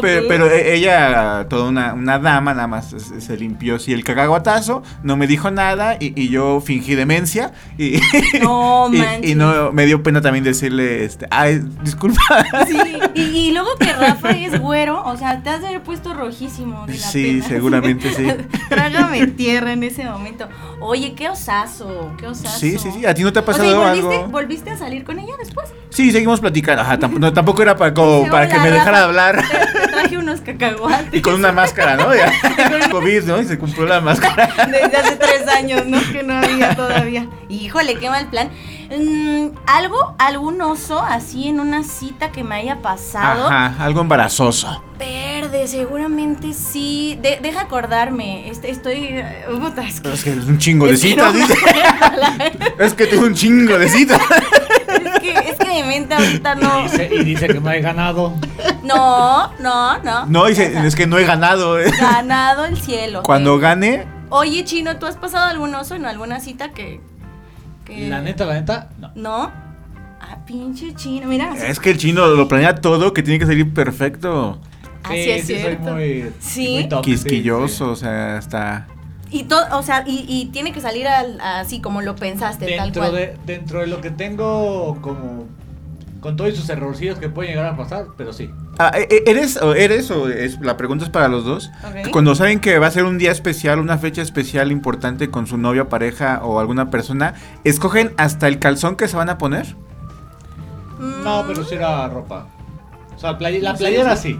Pero, 0.00 0.50
e- 0.50 0.74
ella, 0.74 1.46
toda 1.48 1.68
una, 1.68 1.94
una 1.94 2.18
dama, 2.18 2.52
nada 2.54 2.66
más 2.66 2.94
se, 3.18 3.36
limpió 3.36 3.76
así 3.76 3.92
el 3.92 4.04
cacahuatazo, 4.04 4.82
no 5.02 5.16
me 5.16 5.26
dijo 5.26 5.50
nada 5.50 5.96
y, 6.00 6.20
y 6.20 6.28
yo 6.28 6.60
fingí 6.60 6.94
demencia 6.94 7.52
y, 7.78 8.00
No 8.42 8.90
y- 8.92 9.30
y 9.32 9.34
no 9.34 9.72
me 9.72 9.86
dio 9.86 10.02
pena 10.02 10.20
también 10.20 10.44
decirle, 10.44 11.04
este, 11.04 11.26
ay, 11.30 11.62
disculpa. 11.82 12.20
Sí, 12.66 12.78
y, 13.14 13.52
luego 13.52 13.68
que 13.78 13.92
Rafa 13.92 14.30
es 14.30 14.60
güero, 14.60 15.02
o 15.04 15.16
sea, 15.16 15.42
te 15.42 15.50
has 15.50 15.60
de 15.60 15.68
haber 15.68 15.82
puesto 15.82 16.12
rojísimo 16.14 16.86
de 16.86 16.94
la 16.94 17.06
Sí, 17.06 17.24
pena. 17.34 17.48
seguramente 17.48 18.12
sí. 18.12 18.26
Trágame 18.68 19.26
tierra 19.28 19.72
en 19.72 19.82
ese 19.84 20.04
momento. 20.04 20.48
Oye, 20.80 21.14
qué 21.14 21.28
osazo, 21.28 22.12
qué 22.18 22.26
osazo. 22.26 22.58
Sí, 22.58 22.78
sí, 22.78 22.90
sí, 22.92 23.06
a 23.06 23.14
ti 23.14 23.22
no 23.22 23.32
te 23.32 23.38
ha 23.38 23.42
O 23.42 23.44
sea, 23.52 23.54
¿y 23.54 23.58
pasado 23.68 23.80
volviste, 23.88 24.16
algo. 24.16 24.28
volviste 24.28 24.70
a 24.70 24.76
salir 24.76 25.04
con 25.04 25.18
ella 25.18 25.34
después? 25.38 25.68
Sí, 25.90 26.10
seguimos 26.12 26.40
platicando. 26.40 26.82
Ajá, 26.82 26.98
tamp- 26.98 27.18
no, 27.18 27.32
tampoco 27.32 27.62
era 27.62 27.76
para, 27.76 27.94
como 27.94 28.28
para 28.30 28.48
que 28.48 28.54
"Hola, 28.54 28.62
me 28.64 28.70
dejara 28.70 29.04
hablar. 29.04 29.35
Te 29.42 29.88
traje 29.88 30.18
unos 30.18 30.40
cacahuates. 30.40 31.12
Y 31.12 31.20
con 31.20 31.34
una 31.34 31.52
máscara, 31.52 31.96
¿no? 31.96 32.14
Ya. 32.14 32.32
COVID, 32.90 33.24
¿no? 33.24 33.40
Y 33.40 33.44
se 33.44 33.58
cumplió 33.58 33.86
la 33.86 34.00
máscara. 34.00 34.48
Desde 34.66 34.96
hace 34.96 35.16
tres 35.16 35.46
años, 35.48 35.86
¿no? 35.86 35.98
Que 36.12 36.22
no 36.22 36.34
había 36.38 36.74
todavía. 36.74 37.26
Híjole, 37.48 37.96
qué 37.98 38.08
mal 38.10 38.26
plan. 38.28 38.50
Mm, 38.90 39.48
¿Algo, 39.66 40.14
algún 40.18 40.60
oso 40.62 41.00
así 41.00 41.48
en 41.48 41.58
una 41.60 41.82
cita 41.82 42.30
que 42.30 42.44
me 42.44 42.54
haya 42.54 42.82
pasado? 42.82 43.48
Ajá, 43.48 43.74
algo 43.84 44.00
embarazoso. 44.00 44.82
Verde, 44.98 45.66
seguramente 45.66 46.52
sí. 46.52 47.18
De- 47.20 47.38
deja 47.42 47.62
acordarme. 47.62 48.48
Este, 48.48 48.70
estoy. 48.70 48.94
eh, 49.10 49.44
es 49.88 50.00
que- 50.00 50.12
Es 50.12 50.22
que 50.24 50.30
un 50.30 50.58
chingo 50.58 50.86
de 50.86 50.96
citas, 50.96 51.34
dice. 51.34 51.54
Es 52.78 52.94
que 52.94 53.06
tengo 53.06 53.26
un 53.26 53.34
chingo 53.34 53.76
de 53.78 53.88
citas. 53.88 54.20
Es 55.76 55.82
que, 55.82 55.82
es 55.82 55.82
que 55.82 55.82
mi 55.82 55.88
mente 55.88 56.14
ahorita 56.14 56.54
no. 56.54 56.80
Y 56.80 56.82
dice, 56.84 57.10
y 57.12 57.24
dice 57.24 57.46
que 57.48 57.60
me 57.60 57.76
he 57.76 57.80
ganado. 57.80 58.32
No, 58.82 59.52
no, 59.60 59.98
no. 60.02 60.26
No, 60.26 60.46
dice, 60.46 60.72
es 60.86 60.94
que 60.96 61.06
no 61.06 61.18
he 61.18 61.24
ganado. 61.24 61.78
eh. 61.78 61.90
Ganado 62.00 62.64
el 62.64 62.76
cielo. 62.78 63.22
Cuando 63.22 63.56
Eh, 63.56 63.60
gane, 63.60 64.04
Oye, 64.28 64.64
Chino, 64.64 64.96
¿tú 64.96 65.06
has 65.06 65.16
pasado 65.16 65.44
algún 65.46 65.74
oso 65.74 65.94
en 65.94 66.04
alguna 66.06 66.40
cita 66.40 66.70
que. 66.70 67.00
que- 67.84 68.08
La 68.08 68.20
neta, 68.20 68.44
la 68.44 68.54
neta, 68.54 68.88
no. 68.98 69.10
¿No? 69.14 69.52
Ah, 70.20 70.38
pinche 70.46 70.94
Chino. 70.94 71.28
Mira. 71.28 71.54
es 71.68 71.78
que 71.78 71.90
el 71.90 71.98
chino 71.98 72.26
lo 72.26 72.48
planea 72.48 72.74
todo, 72.76 73.12
que 73.12 73.22
tiene 73.22 73.38
que 73.38 73.46
salir 73.46 73.72
perfecto. 73.72 74.58
Así 75.04 75.22
Sí, 75.22 75.30
es 75.30 75.46
sí, 75.46 75.52
soy 75.54 75.62
cierto. 75.62 75.92
muy, 75.92 76.32
Sí. 76.40 76.68
muy 76.74 76.88
top, 76.88 77.04
sí, 77.04 77.10
Quisquilloso, 77.12 77.90
o 77.90 77.96
sea, 77.96 78.38
está. 78.38 78.88
Y 79.30 79.44
todo, 79.44 79.64
o 79.78 79.82
sea, 79.84 80.02
y, 80.06 80.24
y 80.28 80.46
tiene 80.46 80.72
que 80.72 80.80
salir 80.80 81.06
al- 81.06 81.40
así 81.40 81.80
como 81.80 82.02
lo 82.02 82.16
pensaste, 82.16 82.66
tal 82.76 82.86
Dentro 82.92 83.02
cual. 83.02 83.14
de, 83.14 83.36
dentro 83.46 83.80
de 83.80 83.86
lo 83.86 84.00
que 84.00 84.10
tengo 84.10 84.98
como 85.00 85.44
con 86.26 86.34
todos 86.36 86.56
sus 86.56 86.68
errorcillos 86.70 87.20
que 87.20 87.28
pueden 87.28 87.52
llegar 87.52 87.72
a 87.72 87.76
pasar, 87.76 88.06
pero 88.16 88.32
sí. 88.32 88.50
Ah, 88.80 88.90
e- 88.96 89.06
e- 89.08 89.30
¿Eres 89.30 89.56
o 89.58 89.76
eres 89.76 90.10
o 90.10 90.28
es, 90.28 90.60
la 90.60 90.76
pregunta 90.76 91.04
es 91.04 91.10
para 91.12 91.28
los 91.28 91.44
dos? 91.44 91.70
Ok. 91.86 92.02
Que 92.02 92.10
Cuando 92.10 92.34
saben 92.34 92.58
que 92.58 92.80
va 92.80 92.88
a 92.88 92.90
ser 92.90 93.04
un 93.04 93.16
día 93.16 93.30
especial, 93.30 93.78
una 93.78 93.96
fecha 93.96 94.22
especial 94.22 94.72
importante 94.72 95.30
con 95.30 95.46
su 95.46 95.56
novia, 95.56 95.88
pareja 95.88 96.40
o 96.42 96.58
alguna 96.58 96.90
persona, 96.90 97.34
¿escogen 97.62 98.12
hasta 98.16 98.48
el 98.48 98.58
calzón 98.58 98.96
que 98.96 99.06
se 99.06 99.16
van 99.16 99.28
a 99.28 99.38
poner? 99.38 99.76
No, 100.98 101.44
pero 101.46 101.64
sí 101.64 101.76
era 101.76 102.08
ropa. 102.08 102.48
O 103.14 103.18
sea, 103.20 103.38
play- 103.38 103.60
la 103.60 103.74
playera 103.74 104.16
sí. 104.16 104.36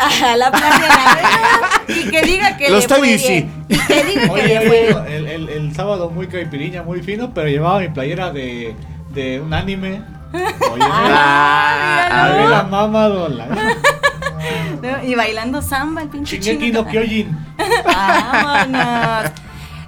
A 0.00 0.36
la 0.36 0.52
playera. 0.52 1.82
y 1.88 2.08
que 2.08 2.22
diga 2.22 2.56
que 2.56 2.70
Los 2.70 2.88
le 2.88 2.96
fue 2.96 3.18
sí. 3.18 3.28
bien. 3.28 3.64
Y 3.68 3.78
que 3.78 4.04
diga 4.04 4.22
que 4.26 4.30
Oye, 4.30 4.46
le 4.46 4.58
oye, 4.58 4.68
fue 4.68 5.16
el, 5.16 5.26
el, 5.26 5.48
el 5.48 5.74
sábado 5.74 6.08
muy 6.08 6.28
caipiriña, 6.28 6.84
muy 6.84 7.02
fino, 7.02 7.34
pero 7.34 7.48
llevaba 7.48 7.80
mi 7.80 7.88
playera 7.88 8.30
de, 8.32 8.76
de 9.12 9.40
un 9.40 9.52
anime. 9.52 10.02
Oye, 10.34 10.82
Ah, 10.90 12.08
a 12.24 12.28
ver 12.32 12.48
la 12.48 12.62
mamadora. 12.64 13.46
¿no? 13.46 15.04
Y 15.04 15.14
bailando 15.14 15.62
samba, 15.62 16.02
el 16.02 16.08
pinche 16.08 16.38
Shingeki 16.38 16.72
no 16.72 16.86
Kyojin. 16.86 17.36
Vámonos. 17.84 19.30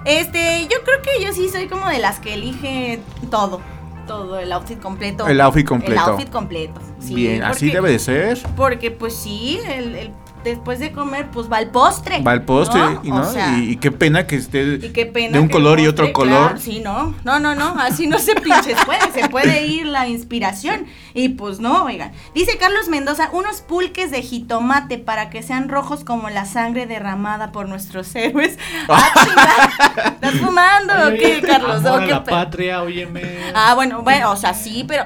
Este, 0.05 0.63
yo 0.71 0.77
creo 0.85 1.01
que 1.01 1.23
yo 1.23 1.33
sí 1.33 1.49
soy 1.49 1.67
como 1.67 1.87
de 1.89 1.99
las 1.99 2.19
que 2.19 2.33
elige 2.35 2.99
todo. 3.29 3.61
Todo, 4.07 4.39
el 4.39 4.51
outfit 4.53 4.79
completo. 4.79 5.27
El 5.27 5.41
outfit 5.41 5.67
completo. 5.67 5.91
El 5.91 5.97
outfit 5.99 6.29
completo. 6.29 6.79
sí, 6.99 7.13
Bien, 7.13 7.43
así 7.43 7.69
debe 7.69 7.91
de 7.91 7.99
ser. 7.99 8.39
Porque 8.55 8.89
pues 8.89 9.13
sí, 9.13 9.59
el, 9.67 9.95
el- 9.95 10.11
después 10.47 10.79
de 10.79 10.91
comer, 10.91 11.27
pues 11.31 11.51
va 11.51 11.59
el 11.59 11.69
postre. 11.69 12.21
Va 12.21 12.33
el 12.33 12.41
postre, 12.43 12.79
¿no? 12.79 13.01
y, 13.03 13.11
O 13.11 13.15
¿no? 13.15 13.31
sea, 13.31 13.57
y, 13.57 13.71
y 13.71 13.75
qué 13.77 13.91
pena 13.91 14.25
que 14.27 14.35
esté 14.35 14.75
y 14.81 14.89
qué 14.89 15.05
pena 15.05 15.33
de 15.33 15.39
un 15.39 15.47
color 15.49 15.79
y 15.79 15.87
otro 15.87 16.11
color. 16.13 16.47
claro, 16.47 16.59
sí, 16.59 16.79
no. 16.79 17.15
No, 17.23 17.39
no, 17.39 17.55
no. 17.55 17.75
Así 17.79 18.07
no 18.07 18.19
se 18.19 18.35
pinches 18.35 18.77
puede. 18.85 19.11
Se 19.13 19.29
puede 19.29 19.65
ir 19.65 19.85
la 19.85 20.07
inspiración. 20.07 20.85
Y 21.13 21.29
pues 21.29 21.59
no, 21.59 21.85
oigan. 21.85 22.11
Dice 22.35 22.57
Carlos 22.57 22.87
Mendoza, 22.89 23.29
unos 23.33 23.61
pulques 23.61 24.11
de 24.11 24.21
jitomate 24.21 24.97
para 24.97 25.29
que 25.29 25.41
sean 25.43 25.69
rojos 25.69 26.03
como 26.03 26.29
la 26.29 26.45
sangre 26.45 26.85
derramada 26.87 27.51
por 27.51 27.67
nuestros 27.69 28.15
héroes. 28.15 28.57
¡Ah! 28.89 30.11
¿Estás 30.13 30.33
fumando 30.35 30.93
o 30.93 31.07
Oye, 31.07 31.17
qué, 31.17 31.41
Carlos? 31.41 31.85
Amor 31.85 32.01
¿O 32.01 32.03
a 32.03 32.05
la 32.07 32.23
patria, 32.23 32.81
óyeme. 32.81 33.21
Ah, 33.55 33.73
bueno, 33.75 34.01
bueno, 34.01 34.31
o 34.31 34.35
sea, 34.35 34.53
sí, 34.53 34.85
pero 34.87 35.03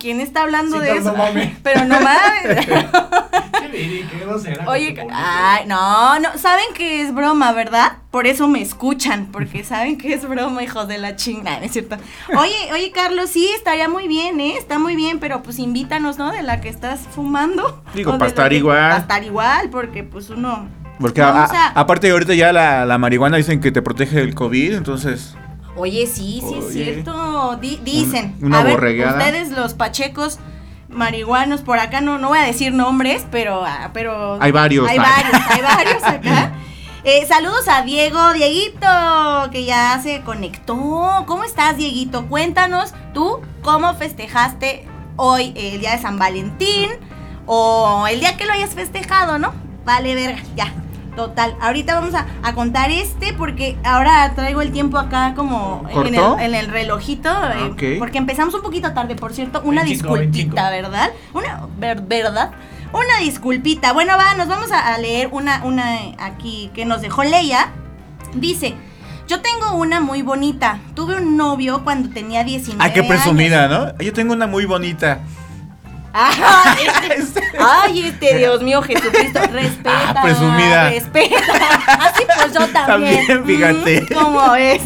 ¿quién 0.00 0.20
está 0.20 0.42
hablando 0.42 0.76
Sí, 0.78 0.82
de 0.82 0.88
pero 0.88 1.00
eso? 1.00 1.12
no 1.12 1.16
mames. 1.18 1.50
Pero 1.62 1.84
no 1.84 1.96
mames. 2.00 2.66
Qué 3.74 4.18
grosera 4.24 4.68
Oye, 4.68 4.94
ay, 5.12 5.64
no, 5.66 6.18
no, 6.20 6.38
saben 6.38 6.66
que 6.74 7.02
es 7.02 7.14
broma, 7.14 7.52
¿verdad? 7.52 7.98
Por 8.10 8.26
eso 8.26 8.46
me 8.48 8.62
escuchan, 8.62 9.28
porque 9.32 9.64
saben 9.64 9.98
que 9.98 10.14
es 10.14 10.28
broma, 10.28 10.62
hijos 10.62 10.86
de 10.88 10.98
la 10.98 11.16
chingada, 11.16 11.58
¿no 11.58 11.64
es 11.66 11.72
cierto? 11.72 11.96
Oye, 12.38 12.72
oye, 12.72 12.90
Carlos, 12.92 13.30
sí, 13.30 13.48
estaría 13.56 13.88
muy 13.88 14.06
bien, 14.08 14.38
¿eh? 14.40 14.56
Está 14.56 14.78
muy 14.78 14.94
bien, 14.96 15.18
pero 15.18 15.42
pues 15.42 15.58
invítanos, 15.58 16.18
¿no? 16.18 16.30
De 16.32 16.42
la 16.42 16.60
que 16.60 16.68
estás 16.68 17.00
fumando. 17.14 17.82
Digo, 17.94 18.10
O 18.10 18.12
de 18.14 18.18
pa' 18.20 18.24
la 18.26 18.28
estar 18.28 18.48
que- 18.50 18.56
igual. 18.58 18.90
pa' 18.92 18.98
estar 18.98 19.24
igual, 19.24 19.70
porque 19.70 20.04
pues 20.04 20.30
uno... 20.30 20.68
Porque 21.00 21.20
a- 21.22 21.30
Vamos 21.32 21.50
a- 21.50 21.68
aparte 21.70 22.10
ahorita 22.10 22.34
ya 22.34 22.52
la, 22.52 22.84
la 22.86 22.98
marihuana 22.98 23.36
dicen 23.36 23.60
que 23.60 23.72
te 23.72 23.82
protege 23.82 24.16
del 24.18 24.34
COVID, 24.34 24.74
entonces... 24.74 25.34
Oye, 25.76 26.06
sí, 26.06 26.40
sí 26.48 26.54
es 26.60 26.72
cierto. 26.72 27.58
Di- 27.60 27.80
dicen. 27.82 28.36
una 28.40 28.60
a 28.60 28.62
ver, 28.62 28.74
borregada. 28.74 29.18
ustedes 29.18 29.50
los 29.50 29.74
pachecos 29.74 30.38
marihuanos 30.94 31.60
por 31.62 31.78
acá 31.78 32.00
no 32.00 32.18
no 32.18 32.28
voy 32.28 32.38
a 32.38 32.42
decir 32.44 32.72
nombres, 32.72 33.26
pero 33.30 33.64
ah, 33.64 33.90
pero 33.92 34.38
Hay 34.40 34.52
varios. 34.52 34.88
Hay 34.88 34.98
Ah. 34.98 35.02
varios, 35.02 35.50
hay 35.50 35.60
varios 35.76 36.04
acá. 36.04 36.52
Eh, 37.04 37.26
saludos 37.28 37.68
a 37.68 37.82
Diego, 37.82 38.32
Dieguito, 38.32 38.88
que 39.52 39.64
ya 39.66 40.00
se 40.02 40.22
conectó. 40.22 41.24
¿Cómo 41.26 41.44
estás, 41.44 41.76
Dieguito? 41.76 42.26
Cuéntanos 42.28 42.94
tú 43.12 43.42
cómo 43.62 43.92
festejaste 43.94 44.86
hoy 45.16 45.52
el 45.54 45.80
día 45.80 45.92
de 45.92 45.98
San 46.00 46.18
Valentín 46.18 46.88
o 47.46 48.06
el 48.08 48.20
día 48.20 48.36
que 48.38 48.46
lo 48.46 48.52
hayas 48.54 48.70
festejado, 48.74 49.38
¿no? 49.38 49.52
Vale, 49.84 50.14
verga, 50.14 50.42
ya. 50.56 50.72
Total, 51.16 51.56
ahorita 51.60 51.94
vamos 51.94 52.14
a, 52.14 52.26
a 52.42 52.54
contar 52.54 52.90
este 52.90 53.32
porque 53.34 53.76
ahora 53.84 54.32
traigo 54.34 54.62
el 54.62 54.72
tiempo 54.72 54.98
acá 54.98 55.34
como 55.36 55.84
en 55.88 56.14
el, 56.14 56.40
en 56.40 56.54
el 56.56 56.66
relojito, 56.68 57.28
eh, 57.30 57.70
Ok. 57.70 57.82
porque 58.00 58.18
empezamos 58.18 58.52
un 58.54 58.62
poquito 58.62 58.92
tarde, 58.92 59.14
por 59.14 59.32
cierto, 59.32 59.60
una 59.64 59.82
25, 59.84 60.08
disculpita, 60.18 60.70
25. 60.70 60.90
¿verdad? 60.90 61.10
Una, 61.32 61.66
ver- 61.78 62.00
¿verdad? 62.02 62.50
Una 62.92 63.18
disculpita. 63.20 63.92
Bueno, 63.92 64.14
va, 64.16 64.34
nos 64.34 64.48
vamos 64.48 64.72
a, 64.72 64.94
a 64.94 64.98
leer 64.98 65.28
una, 65.32 65.62
una 65.64 65.98
aquí 66.18 66.70
que 66.74 66.84
nos 66.84 67.00
dejó 67.00 67.22
Leia. 67.24 67.68
Dice, 68.34 68.74
yo 69.28 69.40
tengo 69.40 69.74
una 69.76 70.00
muy 70.00 70.22
bonita. 70.22 70.78
Tuve 70.94 71.16
un 71.16 71.36
novio 71.36 71.82
cuando 71.84 72.08
tenía 72.10 72.42
19 72.44 72.82
Ay, 72.84 72.92
qué 72.92 73.00
años". 73.00 73.08
presumida, 73.12 73.68
¿no? 73.68 73.96
Yo 73.98 74.12
tengo 74.12 74.32
una 74.32 74.46
muy 74.48 74.64
bonita. 74.64 75.20
Este- 76.14 77.42
ay, 77.58 78.06
este 78.06 78.38
Dios 78.38 78.62
mío, 78.62 78.82
Jesucristo, 78.82 79.40
respeta. 79.50 80.10
Ah, 80.10 80.22
presumida. 80.22 80.90
Respeta. 80.90 81.36
Así 81.88 82.22
pues 82.24 82.52
yo 82.54 82.68
también. 82.68 83.26
También, 83.26 83.44
fíjate. 83.44 84.02
Mm, 84.02 84.14
¿Cómo 84.14 84.54
es? 84.54 84.82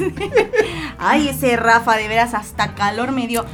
Ay, 0.99 1.29
ese 1.29 1.57
Rafa, 1.57 1.97
de 1.97 2.09
veras, 2.09 2.33
hasta 2.35 2.75
calor 2.75 3.13
me 3.13 3.27
dio. 3.27 3.45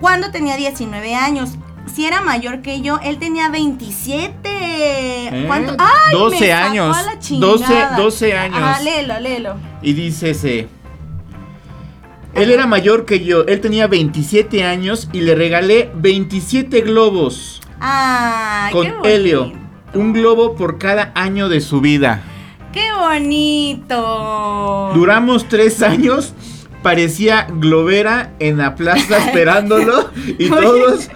Cuando 0.00 0.30
tenía 0.30 0.56
19 0.56 1.14
años. 1.14 1.50
Si 1.94 2.06
era 2.06 2.20
mayor 2.20 2.60
que 2.60 2.82
yo, 2.82 3.00
él 3.02 3.18
tenía 3.18 3.48
27. 3.48 5.44
¿Cuánto? 5.46 5.72
¿Eh? 5.72 5.76
Ay, 5.78 6.12
12 6.12 6.40
me 6.40 6.48
sacó 6.48 6.66
años. 6.66 6.96
a 6.96 7.02
la 7.02 7.18
chingada. 7.18 7.52
12 7.52 7.74
12 7.96 8.36
años. 8.38 8.60
Ah, 8.62 8.80
léelo, 8.82 9.18
léelo. 9.20 9.56
Y 9.80 9.94
dice 9.94 10.30
ese. 10.30 10.68
Él 12.34 12.50
era 12.50 12.66
mayor 12.66 13.04
que 13.04 13.24
yo, 13.24 13.44
él 13.46 13.60
tenía 13.60 13.86
27 13.88 14.62
años 14.64 15.08
y 15.12 15.20
le 15.22 15.34
regalé 15.34 15.90
27 15.94 16.82
globos 16.82 17.60
Ay, 17.80 18.72
con 18.72 18.84
qué 18.86 18.92
bonito. 18.92 19.08
helio. 19.08 19.52
Un 19.94 20.12
globo 20.12 20.54
por 20.54 20.78
cada 20.78 21.10
año 21.14 21.48
de 21.48 21.60
su 21.60 21.80
vida. 21.80 22.22
Qué 22.72 22.92
bonito. 22.92 24.90
Duramos 24.94 25.48
tres 25.48 25.82
años, 25.82 26.34
parecía 26.82 27.46
globera 27.50 28.32
en 28.38 28.58
la 28.58 28.74
plaza 28.76 29.18
esperándolo 29.26 30.10
y 30.38 30.50
Oye. 30.52 30.60
todos 30.62 31.08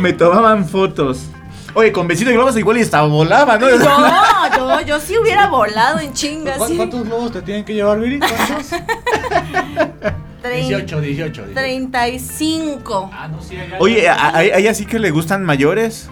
me 0.00 0.12
tomaban 0.14 0.66
fotos. 0.66 1.26
Oye, 1.74 1.92
con 1.92 2.08
besito 2.08 2.30
de 2.30 2.36
globos 2.36 2.56
igual 2.56 2.78
y 2.78 2.80
hasta 2.80 3.02
volaba, 3.02 3.58
¿no? 3.58 3.68
Yo, 3.68 3.76
yo, 4.56 4.80
yo 4.80 4.98
sí 5.00 5.16
hubiera 5.18 5.48
volado 5.48 6.00
en 6.00 6.12
chingas. 6.14 6.56
¿Cu- 6.58 6.66
sí. 6.66 6.76
¿Cuántos 6.76 7.04
globos 7.04 7.30
te 7.32 7.42
tienen 7.42 7.64
que 7.64 7.74
llevar, 7.74 8.00
Viri? 8.00 8.18
¿Cuántos? 8.18 8.70
Trein- 10.48 10.68
18, 10.68 11.00
18. 11.00 11.42
18. 11.46 11.54
35. 11.54 13.10
Ah, 13.12 13.28
no, 13.28 13.40
sí, 13.42 13.56
hay- 13.56 13.72
Oye, 13.78 14.08
¿a, 14.08 14.36
a 14.36 14.42
ella 14.44 14.74
sí 14.74 14.86
que 14.86 14.98
le 14.98 15.10
gustan 15.10 15.44
mayores? 15.44 16.08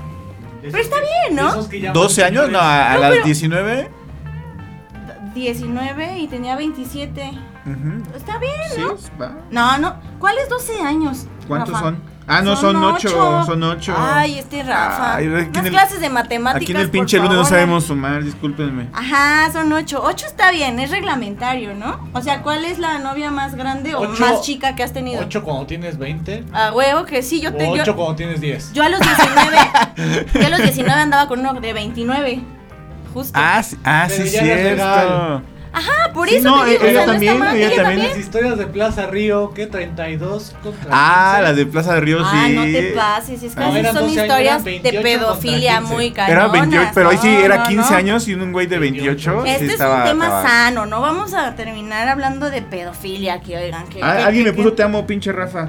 Pero 0.63 0.79
está 0.79 0.97
bien, 1.01 1.37
¿no? 1.37 1.49
esos 1.49 1.69
que 1.69 1.81
llaman 1.81 1.95
¿12 2.03 2.23
años? 2.25 2.51
No, 2.51 2.59
a, 2.59 2.91
a 2.93 2.95
No, 2.95 3.01
las 3.01 3.11
pero- 3.13 3.25
19. 3.25 3.89
19 5.35 6.19
y 6.19 6.29
tenía 6.29 6.57
27. 6.57 7.31
Ujú. 7.67 8.17
Está 8.17 8.39
bien, 8.39 8.53
Sí, 8.75 8.81
¿no? 8.81 8.97
va. 9.21 9.37
No, 9.51 9.79
no. 9.79 9.97
¿Cuáles 10.19 10.49
12 10.49 10.81
años? 10.81 11.27
¿Cuántos 11.47 11.71
Rafa? 11.75 11.85
son? 11.85 12.03
Ah, 12.29 12.43
no, 12.43 12.57
son 12.57 12.75
ocho, 12.83 13.45
son 13.47 13.63
ocho. 13.63 13.95
Ay, 13.97 14.39
este 14.41 14.63
Rafa. 14.65 15.15
Ay, 15.17 15.27
aquí 15.27 15.35
Unas 15.49 15.57
en 15.59 15.67
el- 15.67 15.71
clases 15.73 16.01
de 16.01 16.09
matemáticas. 16.11 16.63
Aquí 16.63 16.73
en 16.73 16.79
el 16.81 16.91
pinche 16.91 17.19
lunes 17.19 17.33
no 17.37 17.45
sabemos 17.45 17.85
sumar, 17.85 18.25
discúlpenme. 18.25 18.89
Ajá, 18.93 19.53
son 19.53 19.73
ocho. 19.73 20.03
Ocho 20.03 20.27
está 20.27 20.51
bien, 20.51 20.81
es 20.81 20.91
reglamentario, 20.91 21.75
¿no? 21.75 22.09
O 22.15 22.21
sea, 22.23 22.43
¿cuál 22.43 22.65
es 22.65 22.81
la 22.81 22.99
novia 22.99 23.31
más 23.31 23.55
grande 23.55 23.95
o 23.95 24.01
Ocho- 24.01 24.21
más 24.27 24.43
chica 24.43 24.75
que 24.75 24.83
has 24.83 24.93
tenido? 24.93 25.23
8 25.23 25.45
cuando 25.45 25.67
tienes 25.67 25.99
20 25.99 26.43
A 26.53 26.73
huevo 26.73 27.05
que 27.05 27.23
sí, 27.23 27.41
yo 27.41 27.51
o 27.51 27.55
te. 27.55 27.69
8 27.69 27.85
Yo, 27.85 27.95
cuando 27.97 28.17
tienes 28.17 28.41
10. 28.41 28.73
yo 28.73 28.83
a 28.83 28.89
los 28.89 29.01
19. 29.01 29.57
yo 30.35 30.47
a 30.47 30.51
los 30.51 30.63
19 30.63 31.01
andaba 31.01 31.29
con 31.29 31.39
uno 31.41 31.55
de 31.61 31.73
29. 31.73 32.41
Justo. 33.15 33.33
Ah, 33.41 33.63
sí, 33.63 33.79
ah, 33.85 34.07
Pero 34.09 34.25
sí, 34.25 34.31
cierto. 34.31 35.43
Ajá, 35.79 36.13
por 36.15 36.29
sí, 36.29 36.37
eso 36.37 36.49
no, 36.49 36.65
te 36.65 36.71
digo, 36.71 36.85
ella 36.85 36.91
o 36.91 36.95
sea, 36.95 37.07
no 37.07 37.13
también, 37.13 37.33
está 37.35 37.45
mal, 37.45 37.57
ella 37.57 37.67
ella 37.67 37.83
también. 37.83 38.09
Las 38.09 38.19
historias 38.19 38.59
de 38.59 38.67
Plaza 38.67 39.07
Río, 39.07 39.53
¿qué? 39.55 39.67
32 39.67 40.55
contra 40.63 40.89
Ah, 40.91 41.35
15. 41.37 41.43
la 41.43 41.53
de 41.53 41.67
Plaza 41.67 42.01
Río, 42.01 42.19
Ah, 42.25 42.45
sí. 42.47 42.53
no 42.55 42.63
te 42.65 42.83
pases, 42.97 43.43
es 43.43 43.55
que 43.55 43.61
No, 43.61 43.67
son 43.67 43.83
12 43.83 43.99
años, 43.99 44.11
historias 44.17 44.65
de 44.65 44.71
28 44.71 45.03
pedofilia 45.03 45.73
contra 45.75 45.81
15. 45.81 45.95
muy 45.95 46.11
cañonas. 46.13 46.31
Era 46.45 46.49
28, 46.49 46.91
pero 46.95 47.09
ahí 47.11 47.19
sí 47.21 47.29
No, 47.33 47.41
era 47.41 47.57
no, 47.59 47.69
15 47.69 47.91
no. 47.91 47.97
años 47.97 48.29
y 48.29 48.35
un 48.35 48.53
güey 48.53 48.67
de 48.67 48.79
28. 48.79 49.43
sí 49.45 49.51
Este 49.51 49.67
estaba, 49.67 49.97
es 50.07 50.13
un 50.13 50.19
tema 50.19 50.25
estaba- 50.25 50.49
sano, 50.49 50.87
no 50.87 51.01
vamos 51.03 51.35
a 51.35 51.55
terminar 51.55 52.09
hablando 52.09 52.49
de 52.51 52.63
pedofilia 52.63 53.35
aquí, 53.35 53.55
oigan. 53.55 53.87
Que, 53.89 54.01
Ah, 54.03 54.17
que- 54.17 54.23
alguien 54.23 54.45
que- 54.47 54.51
me 54.53 54.57
puso 54.57 54.71
que- 54.71 54.77
te 54.77 54.83
amo, 54.83 55.07
pinche 55.07 55.31
Rafa. 55.31 55.69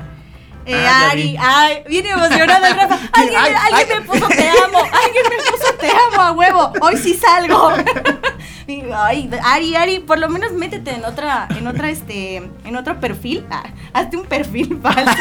Eh, 0.69 0.85
Ah, 0.85 1.11
Ari, 1.11 1.37
ay, 1.39 1.83
viene 1.87 2.09
emocionado 2.09 2.65
el 2.65 2.75
Rafa. 2.75 2.99
Alguien, 3.13 3.39
Ay, 3.41 3.53
alguien 3.71 3.87
ay. 3.89 3.99
me 3.99 4.05
puso 4.05 4.27
te 4.27 4.49
amo, 4.49 4.79
alguien 4.79 5.23
me 5.29 5.37
puso 5.51 5.73
te 5.79 5.89
amo 5.89 6.21
a 6.21 6.31
huevo. 6.33 6.73
Hoy 6.81 6.97
sí 6.97 7.13
salgo. 7.13 7.71
Ay, 8.93 9.29
Ari, 9.45 9.75
Ari, 9.75 9.99
por 9.99 10.19
lo 10.19 10.27
menos 10.27 10.51
métete 10.51 10.91
en 10.91 11.05
otra, 11.05 11.47
en 11.57 11.65
otra, 11.67 11.89
este, 11.89 12.35
en 12.65 12.75
otro 12.75 12.99
perfil. 12.99 13.45
Ah, 13.49 13.63
hazte 13.93 14.17
un 14.17 14.25
perfil 14.25 14.77
falso. 14.83 15.11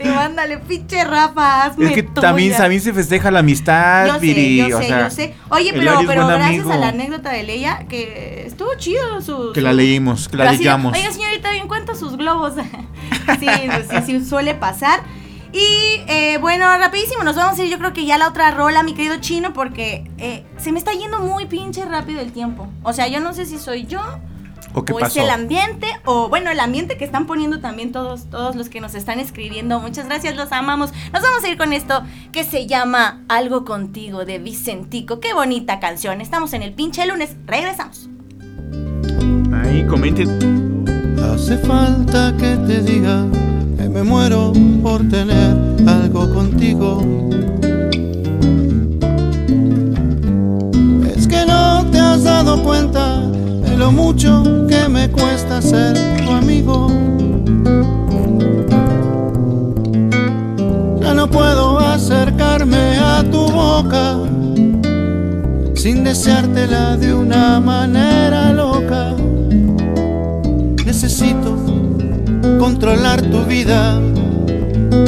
y 0.00 0.08
mándale, 0.08 0.58
pinche 0.58 1.04
Rafa, 1.04 1.64
hazme 1.64 1.86
Es 1.86 1.92
que 1.92 2.02
tuya. 2.02 2.22
también, 2.28 2.56
también 2.56 2.80
se 2.80 2.94
festeja 2.94 3.30
la 3.30 3.40
amistad, 3.40 4.06
Yo 4.06 4.18
sé, 4.20 4.56
yo 4.56 4.78
o 4.78 4.80
sé, 4.80 4.88
sea, 4.88 5.00
yo 5.04 5.10
sé. 5.10 5.34
Oye, 5.50 5.72
pero, 5.74 6.00
pero 6.06 6.26
gracias 6.26 6.50
amigo. 6.60 6.72
a 6.72 6.76
la 6.78 6.88
anécdota 6.88 7.30
de 7.30 7.42
Leia, 7.42 7.86
que 7.88 8.44
estuvo 8.46 8.74
chido 8.78 9.20
su... 9.20 9.52
Que 9.52 9.60
la 9.60 9.74
leímos, 9.74 10.28
que 10.28 10.38
la 10.38 10.50
leyamos. 10.50 10.96
Oiga, 10.96 11.12
señorita, 11.12 11.50
bien 11.50 11.68
cuenta 11.68 11.94
sus 11.94 12.16
globos. 12.16 12.54
sí, 13.38 13.46
sí, 13.90 13.96
sí, 14.06 14.24
suele 14.24 14.54
pasar. 14.54 15.00
Y 15.54 16.02
eh, 16.08 16.38
bueno, 16.40 16.66
rapidísimo, 16.78 17.22
nos 17.22 17.36
vamos 17.36 17.56
a 17.56 17.62
ir 17.62 17.70
yo 17.70 17.78
creo 17.78 17.92
que 17.92 18.04
ya 18.04 18.16
a 18.16 18.18
la 18.18 18.28
otra 18.28 18.50
rola, 18.50 18.82
mi 18.82 18.92
querido 18.92 19.18
chino, 19.20 19.52
porque 19.52 20.10
eh, 20.18 20.44
se 20.56 20.72
me 20.72 20.80
está 20.80 20.92
yendo 20.92 21.20
muy 21.20 21.46
pinche 21.46 21.84
rápido 21.84 22.20
el 22.20 22.32
tiempo. 22.32 22.66
O 22.82 22.92
sea, 22.92 23.06
yo 23.06 23.20
no 23.20 23.32
sé 23.34 23.46
si 23.46 23.58
soy 23.58 23.86
yo 23.86 24.00
¿O 24.74 24.84
qué 24.84 24.92
o 24.92 24.98
pasó? 24.98 25.20
es 25.20 25.24
el 25.24 25.30
ambiente, 25.30 25.86
o 26.06 26.28
bueno, 26.28 26.50
el 26.50 26.58
ambiente 26.58 26.96
que 26.98 27.04
están 27.04 27.28
poniendo 27.28 27.60
también 27.60 27.92
todos, 27.92 28.24
todos 28.30 28.56
los 28.56 28.68
que 28.68 28.80
nos 28.80 28.96
están 28.96 29.20
escribiendo. 29.20 29.78
Muchas 29.78 30.06
gracias, 30.06 30.34
los 30.34 30.50
amamos. 30.50 30.90
Nos 31.12 31.22
vamos 31.22 31.44
a 31.44 31.48
ir 31.48 31.56
con 31.56 31.72
esto 31.72 32.02
que 32.32 32.42
se 32.42 32.66
llama 32.66 33.22
Algo 33.28 33.64
contigo 33.64 34.24
de 34.24 34.40
Vicentico. 34.40 35.20
Qué 35.20 35.34
bonita 35.34 35.78
canción. 35.78 36.20
Estamos 36.20 36.52
en 36.54 36.64
el 36.64 36.72
pinche 36.72 37.06
lunes. 37.06 37.36
Regresamos. 37.46 38.08
Ahí, 39.52 39.86
comenten. 39.86 41.14
Hace 41.32 41.58
falta 41.58 42.34
que 42.36 42.56
te 42.56 42.82
diga 42.82 43.24
me 43.94 44.02
muero 44.02 44.52
por 44.82 45.08
tener 45.08 45.56
algo 45.86 46.28
contigo. 46.34 47.00
Es 51.16 51.28
que 51.28 51.46
no 51.46 51.86
te 51.92 52.00
has 52.00 52.24
dado 52.24 52.60
cuenta 52.64 53.20
de 53.20 53.76
lo 53.76 53.92
mucho 53.92 54.66
que 54.68 54.88
me 54.88 55.08
cuesta 55.08 55.62
ser 55.62 55.96
tu 56.24 56.32
amigo. 56.32 56.88
Ya 61.00 61.14
no 61.14 61.30
puedo 61.30 61.78
acercarme 61.78 62.98
a 62.98 63.22
tu 63.30 63.46
boca 63.46 64.18
sin 65.76 66.02
deseártela 66.02 66.96
de 66.96 67.14
una 67.14 67.60
manera 67.60 68.52
loca. 68.52 69.14
Necesito 70.84 71.63
controlar 72.64 73.20
tu 73.20 73.44
vida, 73.44 74.00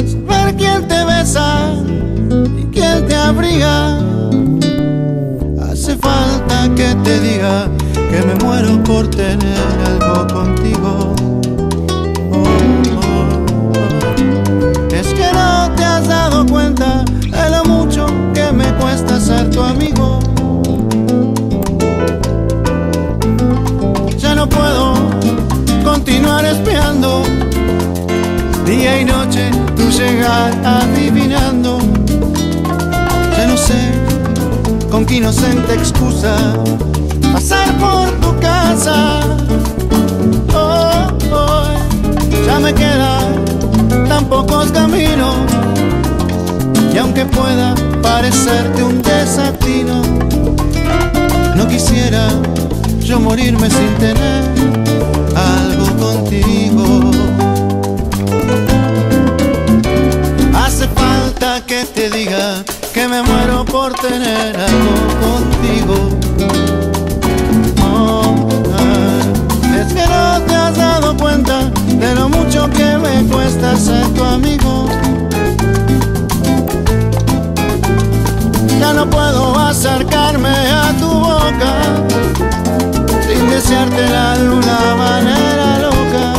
saber 0.05 0.55
quién 0.57 0.87
te 0.87 1.03
besa 1.05 1.73
y 2.55 2.65
quién 2.65 3.07
te 3.07 3.15
abriga. 3.15 3.97
Hace 5.63 5.97
falta 5.97 6.69
que 6.75 6.93
te 7.03 7.19
diga 7.19 7.67
que 8.11 8.21
me 8.27 8.35
muero 8.45 8.83
por 8.83 9.07
tener 9.07 9.57
algo 9.87 10.27
contigo. 10.27 11.15
Oh. 12.31 12.45
Es 14.93 15.07
que 15.15 15.27
no 15.33 15.71
te 15.75 15.83
has 15.83 16.07
dado 16.07 16.45
cuenta 16.45 17.03
de 17.05 17.49
lo 17.49 17.65
mucho 17.65 18.05
que 18.35 18.51
me 18.51 18.71
cuesta 18.75 19.19
ser 19.19 19.49
tu 19.49 19.63
amigo. 19.63 20.19
Continuar 26.07 26.45
espiando 26.45 27.21
día 28.65 29.01
y 29.01 29.03
noche 29.03 29.51
tu 29.75 29.89
llegar 29.89 30.53
adivinando. 30.63 31.79
Ya 33.37 33.45
no 33.45 33.57
sé 33.57 33.91
con 34.89 35.05
qué 35.05 35.15
inocente 35.15 35.73
excusa 35.73 36.33
pasar 37.33 37.77
por 37.77 38.09
tu 38.21 38.39
casa. 38.39 39.19
Oh, 40.55 41.09
oh, 41.33 41.65
ya 42.45 42.57
me 42.59 42.73
quedan 42.73 43.43
tan 44.07 44.25
pocos 44.27 44.71
caminos 44.71 45.35
y 46.93 46.97
aunque 46.99 47.25
pueda 47.25 47.75
parecerte 48.01 48.81
un 48.81 49.01
desatino, 49.01 50.01
no 51.57 51.67
quisiera 51.67 52.29
yo 53.01 53.19
morirme 53.19 53.69
sin 53.69 53.93
tener 53.95 54.66
que 61.67 61.83
te 61.83 62.09
diga 62.09 62.63
que 62.93 63.09
me 63.09 63.21
muero 63.21 63.65
por 63.65 63.93
tener 63.95 64.55
algo 64.55 64.93
contigo. 65.21 65.95
Oh, 67.83 68.47
es 69.77 69.93
que 69.93 70.07
no 70.07 70.41
te 70.47 70.55
has 70.55 70.77
dado 70.77 71.17
cuenta 71.17 71.69
de 71.89 72.15
lo 72.15 72.29
mucho 72.29 72.69
que 72.69 72.97
me 72.97 73.21
cuesta 73.29 73.75
ser 73.75 74.07
tu 74.13 74.23
amigo. 74.23 74.87
Ya 78.79 78.93
no 78.93 79.09
puedo 79.09 79.59
acercarme 79.59 80.49
a 80.49 80.93
tu 80.99 81.09
boca 81.09 81.73
sin 83.27 83.49
deseártela 83.49 84.37
de 84.37 84.49
una 84.49 84.95
manera 84.95 85.79
loca. 85.79 86.33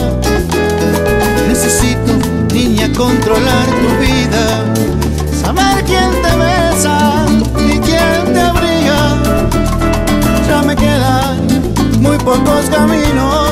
Necesito, 1.46 2.12
niña, 2.54 2.90
controlar 2.96 3.66
tu 3.66 3.88
vida, 4.00 4.07
casa 6.78 7.26
y 7.56 7.78
quién 7.80 8.32
te 8.32 8.40
abriga. 8.40 9.16
Ya 10.48 10.62
me 10.62 10.76
quedan 10.76 11.38
muy 12.00 12.16
pocos 12.18 12.66
caminos. 12.70 13.47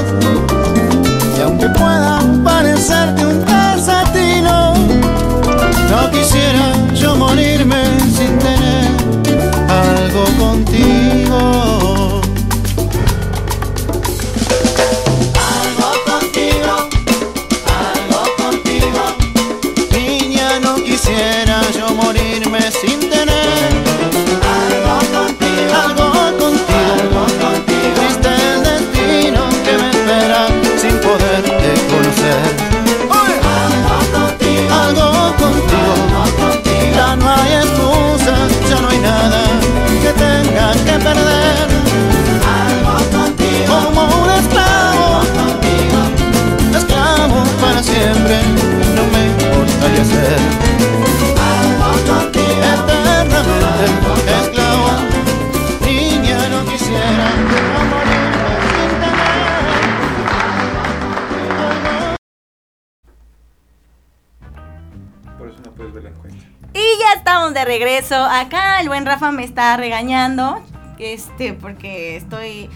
Regreso. 67.67 68.15
Acá 68.15 68.81
el 68.81 68.89
buen 68.89 69.05
Rafa 69.05 69.31
me 69.33 69.45
está 69.45 69.77
regañando. 69.77 70.63
Este, 70.99 71.53
porque 71.53 72.17
estoy 72.17 72.71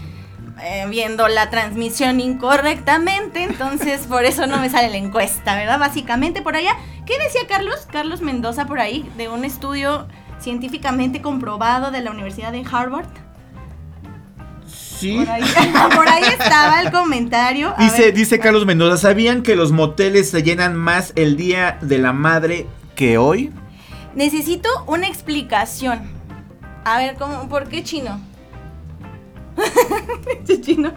eh, 0.61 0.85
viendo 0.89 1.27
la 1.27 1.49
transmisión 1.49 2.19
incorrectamente. 2.19 3.43
Entonces, 3.43 4.01
por 4.01 4.25
eso 4.25 4.45
no 4.45 4.57
me 4.59 4.69
sale 4.69 4.89
la 4.89 4.97
encuesta, 4.97 5.55
¿verdad? 5.55 5.79
Básicamente 5.79 6.41
por 6.43 6.55
allá. 6.55 6.75
¿Qué 7.07 7.17
decía 7.17 7.41
Carlos? 7.47 7.87
Carlos 7.91 8.21
Mendoza 8.21 8.67
por 8.67 8.79
ahí, 8.79 9.09
de 9.17 9.27
un 9.27 9.43
estudio 9.43 10.07
científicamente 10.39 11.21
comprobado 11.21 11.89
de 11.91 12.01
la 12.01 12.11
Universidad 12.11 12.51
de 12.51 12.63
Harvard. 12.71 13.07
Sí. 14.67 15.17
Por 15.17 15.29
ahí, 15.29 15.43
por 15.95 16.07
ahí 16.07 16.23
estaba 16.25 16.81
el 16.81 16.91
comentario. 16.91 17.73
A 17.75 17.83
Dice, 17.83 18.03
ver, 18.03 18.13
dice 18.13 18.39
Carlos 18.39 18.67
Mendoza, 18.67 18.97
¿sabían 18.97 19.41
que 19.41 19.55
los 19.55 19.71
moteles 19.71 20.29
se 20.29 20.43
llenan 20.43 20.75
más 20.75 21.11
el 21.15 21.37
día 21.37 21.79
de 21.81 21.97
la 21.97 22.13
madre 22.13 22.67
que 22.95 23.17
hoy? 23.17 23.51
Necesito 24.15 24.69
una 24.87 25.07
explicación. 25.07 26.01
A 26.83 26.97
ver, 26.97 27.15
¿cómo, 27.15 27.47
¿por 27.47 27.67
qué 27.69 27.83
chino? 27.83 28.19
Pinche 30.25 30.61
chino. 30.61 30.91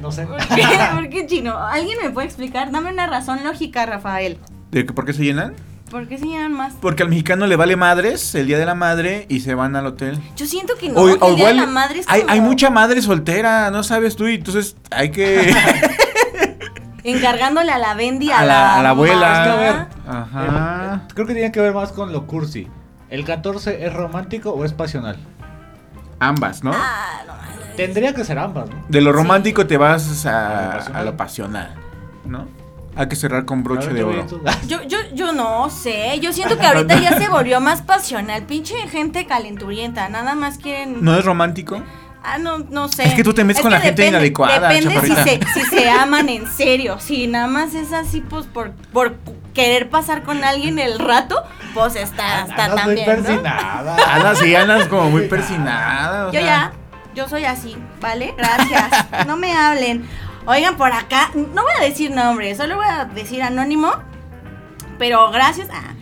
No 0.00 0.12
sé. 0.12 0.26
¿Por 0.26 0.38
qué? 0.48 0.62
¿Por 0.94 1.08
qué 1.08 1.26
chino? 1.26 1.56
¿Alguien 1.58 1.98
me 2.02 2.10
puede 2.10 2.26
explicar? 2.26 2.70
Dame 2.70 2.90
una 2.92 3.06
razón 3.06 3.42
lógica, 3.44 3.86
Rafael. 3.86 4.38
¿De 4.70 4.84
que 4.86 4.92
por 4.92 5.04
qué 5.04 5.12
se 5.12 5.24
llenan? 5.24 5.54
¿Por 5.90 6.08
qué 6.08 6.18
se 6.18 6.26
llaman 6.26 6.52
más? 6.52 6.74
Porque 6.80 7.02
al 7.04 7.08
mexicano 7.08 7.46
le 7.46 7.56
vale 7.56 7.76
madres 7.76 8.34
el 8.34 8.46
día 8.46 8.58
de 8.58 8.66
la 8.66 8.74
madre 8.74 9.26
y 9.28 9.40
se 9.40 9.54
van 9.54 9.76
al 9.76 9.86
hotel. 9.86 10.18
Yo 10.36 10.46
siento 10.46 10.74
que 10.78 10.88
no, 10.88 11.00
O- 11.00 11.18
que 11.18 11.26
el 11.28 11.36
día 11.36 11.48
de 11.48 11.54
la 11.54 11.66
madre 11.66 12.00
es 12.00 12.06
hay, 12.08 12.22
como 12.22 12.32
hay 12.32 12.40
mucha 12.40 12.70
madre 12.70 13.00
soltera, 13.02 13.70
no 13.70 13.82
sabes 13.84 14.16
tú, 14.16 14.26
y 14.26 14.34
entonces 14.36 14.76
hay 14.90 15.10
que... 15.10 15.54
encargándole 17.04 17.70
a 17.70 17.78
la 17.78 17.94
Bendy 17.94 18.30
a, 18.30 18.40
a 18.40 18.44
la, 18.44 18.78
a 18.78 18.82
la 18.82 18.88
abuela. 18.90 19.88
Ajá. 20.06 20.94
Eh, 21.06 21.12
creo 21.14 21.26
que 21.26 21.34
tiene 21.34 21.52
que 21.52 21.60
ver 21.60 21.72
más 21.72 21.92
con 21.92 22.12
lo 22.12 22.26
cursi. 22.26 22.68
¿El 23.10 23.24
14 23.24 23.86
es 23.86 23.92
romántico 23.92 24.50
o 24.50 24.64
es 24.64 24.72
pasional? 24.72 25.16
Ambas, 26.18 26.64
¿no? 26.64 26.72
Ah, 26.74 27.22
no. 27.26 27.34
Tendría 27.76 28.14
que 28.14 28.24
ser 28.24 28.38
ambas, 28.38 28.70
¿no? 28.70 28.84
De 28.88 29.00
lo 29.00 29.12
romántico 29.12 29.66
te 29.66 29.76
vas 29.76 30.24
A 30.26 30.30
lo 30.32 30.38
a, 30.38 30.72
pasional. 30.72 30.96
a 31.00 31.04
lo 31.04 31.16
pasional, 31.16 31.74
¿no? 32.24 32.48
Hay 32.96 33.08
que 33.08 33.16
cerrar 33.16 33.44
con 33.44 33.64
broche 33.64 33.88
ver, 33.88 33.96
de 33.96 34.04
oro. 34.04 34.26
Yo, 34.68 34.82
yo, 34.84 34.98
yo 35.14 35.32
no 35.32 35.68
sé, 35.68 36.20
yo 36.20 36.32
siento 36.32 36.56
que 36.56 36.64
ahorita 36.66 37.00
ya 37.00 37.18
se 37.18 37.28
volvió 37.28 37.60
más 37.60 37.82
pasional, 37.82 38.44
pinche 38.44 38.76
gente 38.88 39.26
calenturienta, 39.26 40.08
nada 40.08 40.36
más 40.36 40.58
quieren... 40.58 41.04
¿No 41.04 41.16
es 41.18 41.24
romántico? 41.24 41.82
Ah, 42.26 42.38
no, 42.38 42.58
no 42.58 42.88
sé. 42.88 43.04
Es 43.06 43.14
que 43.14 43.22
tú 43.22 43.34
te 43.34 43.44
metes 43.44 43.62
con 43.62 43.70
la 43.70 43.80
gente 43.80 44.06
inadecuada, 44.06 44.68
Depende 44.70 44.98
si 45.00 45.08
se, 45.08 45.14
chaparrita. 45.14 45.52
si 45.54 45.60
se 45.66 45.90
aman 45.90 46.28
en 46.30 46.46
serio. 46.50 46.98
Si 46.98 47.26
nada 47.26 47.46
más 47.46 47.74
es 47.74 47.92
así, 47.92 48.22
pues 48.22 48.46
por, 48.46 48.72
por 48.92 49.16
querer 49.52 49.90
pasar 49.90 50.22
con 50.22 50.42
alguien 50.42 50.78
el 50.78 50.98
rato, 50.98 51.44
pues 51.74 51.96
está, 51.96 52.42
está 52.46 52.64
Andas 52.64 52.86
muy 52.86 52.96
también. 52.96 53.06
¿no? 53.06 53.14
persinada. 53.24 53.96
Andas 54.14 54.42
y 54.42 54.54
andas 54.56 54.88
como 54.88 55.10
muy 55.10 55.28
persinada. 55.28 56.28
o 56.28 56.32
Yo 56.32 56.40
sea. 56.40 56.46
ya, 56.46 56.72
yo 57.14 57.28
soy 57.28 57.44
así, 57.44 57.76
¿vale? 58.00 58.34
Gracias. 58.38 59.26
no 59.26 59.36
me 59.36 59.52
hablen. 59.54 60.08
Oigan, 60.46 60.76
por 60.76 60.92
acá, 60.92 61.30
no 61.34 61.62
voy 61.62 61.72
a 61.78 61.82
decir 61.84 62.10
nombre, 62.10 62.54
solo 62.54 62.76
voy 62.76 62.86
a 62.88 63.04
decir 63.04 63.42
anónimo. 63.42 63.92
Pero 64.98 65.30
gracias 65.30 65.68
a. 65.70 65.94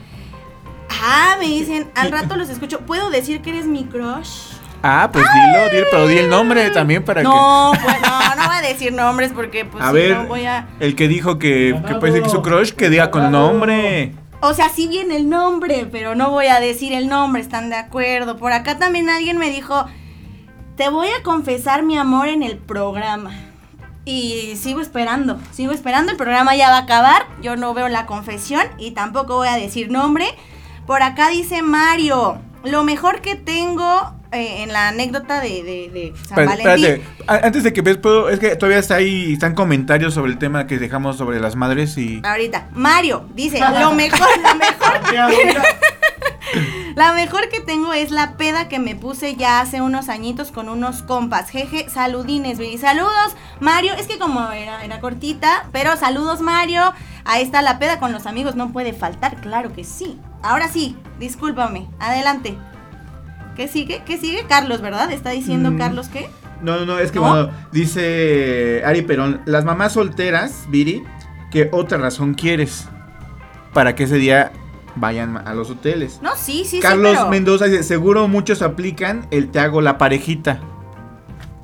Ah, 1.04 1.36
me 1.40 1.46
dicen, 1.46 1.90
al 1.96 2.12
rato 2.12 2.36
los 2.36 2.48
escucho. 2.48 2.80
¿Puedo 2.80 3.10
decir 3.10 3.42
que 3.42 3.50
eres 3.50 3.66
mi 3.66 3.84
crush? 3.86 4.51
Ah, 4.82 5.10
pues 5.12 5.24
dilo, 5.24 5.70
dilo, 5.70 5.86
pero 5.90 6.08
di 6.08 6.18
el 6.18 6.28
nombre 6.28 6.70
también 6.70 7.04
para 7.04 7.22
No, 7.22 7.72
pues 7.84 8.00
no, 8.02 8.36
no 8.36 8.46
voy 8.48 8.56
a 8.56 8.62
decir 8.62 8.92
nombres 8.92 9.32
porque 9.32 9.64
pues 9.64 9.82
que... 9.82 9.88
A 9.88 9.90
si 9.90 9.94
ver, 9.94 10.16
no 10.16 10.26
voy 10.26 10.44
a. 10.44 10.68
el 10.80 10.96
que 10.96 11.06
dijo 11.06 11.38
que, 11.38 11.80
que 11.86 11.94
puede 11.94 12.14
ser 12.14 12.22
que 12.22 12.28
su 12.28 12.42
crush, 12.42 12.72
que 12.72 12.90
diga 12.90 13.10
con 13.10 13.30
nombre. 13.30 14.12
O 14.40 14.54
sea, 14.54 14.68
sí 14.70 14.88
viene 14.88 15.14
el 15.16 15.28
nombre, 15.28 15.86
pero 15.92 16.16
no 16.16 16.30
voy 16.30 16.46
a 16.46 16.58
decir 16.58 16.92
el 16.92 17.08
nombre, 17.08 17.40
¿están 17.40 17.70
de 17.70 17.76
acuerdo? 17.76 18.36
Por 18.36 18.52
acá 18.52 18.76
también 18.76 19.08
alguien 19.08 19.38
me 19.38 19.50
dijo, 19.50 19.86
te 20.76 20.88
voy 20.88 21.06
a 21.08 21.22
confesar 21.22 21.84
mi 21.84 21.96
amor 21.96 22.26
en 22.26 22.42
el 22.42 22.58
programa. 22.58 23.30
Y 24.04 24.54
sigo 24.56 24.80
esperando, 24.80 25.38
sigo 25.52 25.70
esperando, 25.70 26.10
el 26.10 26.18
programa 26.18 26.56
ya 26.56 26.70
va 26.70 26.78
a 26.78 26.80
acabar, 26.80 27.26
yo 27.40 27.54
no 27.54 27.72
veo 27.72 27.86
la 27.86 28.04
confesión 28.04 28.62
y 28.78 28.90
tampoco 28.90 29.36
voy 29.36 29.46
a 29.46 29.54
decir 29.54 29.92
nombre. 29.92 30.26
Por 30.88 31.04
acá 31.04 31.28
dice 31.28 31.62
Mario, 31.62 32.38
lo 32.64 32.82
mejor 32.82 33.20
que 33.20 33.36
tengo 33.36 34.12
eh, 34.32 34.62
en 34.62 34.72
la 34.72 34.88
anécdota 34.88 35.40
de, 35.40 35.62
de, 35.62 35.90
de 35.92 36.12
San 36.26 36.40
Espérate, 36.40 36.64
Valentín. 36.64 37.06
espérate. 37.06 37.46
Antes 37.46 37.62
de 37.62 37.72
que 37.72 37.82
ves, 37.82 37.98
puedo, 37.98 38.28
es 38.28 38.38
que 38.38 38.56
todavía 38.56 38.78
está 38.78 38.96
ahí, 38.96 39.32
están 39.34 39.54
comentarios 39.54 40.14
sobre 40.14 40.32
el 40.32 40.38
tema 40.38 40.66
que 40.66 40.78
dejamos 40.78 41.16
sobre 41.16 41.40
las 41.40 41.56
madres 41.56 41.96
y... 41.98 42.20
Ahorita, 42.24 42.68
Mario 42.72 43.26
dice, 43.34 43.60
lo 43.60 43.92
mejor, 43.92 44.28
lo 44.42 44.54
mejor 44.54 45.00
La 46.94 47.12
mejor 47.14 47.48
que 47.48 47.60
tengo 47.60 47.92
es 47.92 48.10
la 48.10 48.36
peda 48.36 48.68
que 48.68 48.78
me 48.78 48.94
puse 48.94 49.36
ya 49.36 49.60
hace 49.60 49.80
unos 49.80 50.08
añitos 50.08 50.52
con 50.52 50.68
unos 50.68 51.02
compas. 51.02 51.48
Jeje, 51.50 51.88
saludines, 51.88 52.58
baby. 52.58 52.78
Saludos, 52.78 53.36
Mario. 53.60 53.94
Es 53.94 54.06
que 54.06 54.18
como 54.18 54.50
era, 54.52 54.84
era 54.84 55.00
cortita, 55.00 55.66
pero 55.72 55.96
saludos, 55.96 56.40
Mario. 56.40 56.92
Ahí 57.24 57.42
está 57.42 57.62
la 57.62 57.78
peda 57.78 57.98
con 57.98 58.12
los 58.12 58.26
amigos. 58.26 58.56
No 58.56 58.72
puede 58.72 58.92
faltar, 58.92 59.40
claro 59.40 59.72
que 59.72 59.84
sí. 59.84 60.18
Ahora 60.42 60.68
sí, 60.68 60.96
discúlpame. 61.18 61.88
Adelante. 61.98 62.56
¿Qué 63.56 63.68
sigue? 63.68 64.02
¿Qué 64.06 64.18
sigue? 64.18 64.44
Carlos, 64.48 64.80
¿verdad? 64.80 65.12
Está 65.12 65.30
diciendo 65.30 65.70
Mm. 65.70 65.78
Carlos 65.78 66.08
qué? 66.08 66.28
No, 66.62 66.78
no, 66.78 66.86
no, 66.86 66.98
es 66.98 67.10
que 67.10 67.18
¿No? 67.18 67.28
bueno, 67.28 67.50
dice 67.72 68.82
Ari 68.84 69.02
Perón, 69.02 69.40
las 69.46 69.64
mamás 69.64 69.92
solteras, 69.94 70.66
Viri, 70.68 71.02
¿qué 71.50 71.68
otra 71.72 71.98
razón 71.98 72.34
quieres 72.34 72.88
para 73.72 73.94
que 73.94 74.04
ese 74.04 74.16
día 74.16 74.52
vayan 74.94 75.36
a 75.36 75.54
los 75.54 75.70
hoteles? 75.70 76.20
No, 76.22 76.36
sí, 76.36 76.64
sí, 76.64 76.78
Carlos 76.80 77.12
sí, 77.12 77.16
pero... 77.18 77.30
Mendoza 77.30 77.64
dice, 77.66 77.82
seguro 77.82 78.28
muchos 78.28 78.62
aplican 78.62 79.26
el 79.32 79.50
te 79.50 79.58
hago 79.58 79.80
la 79.80 79.98
parejita. 79.98 80.60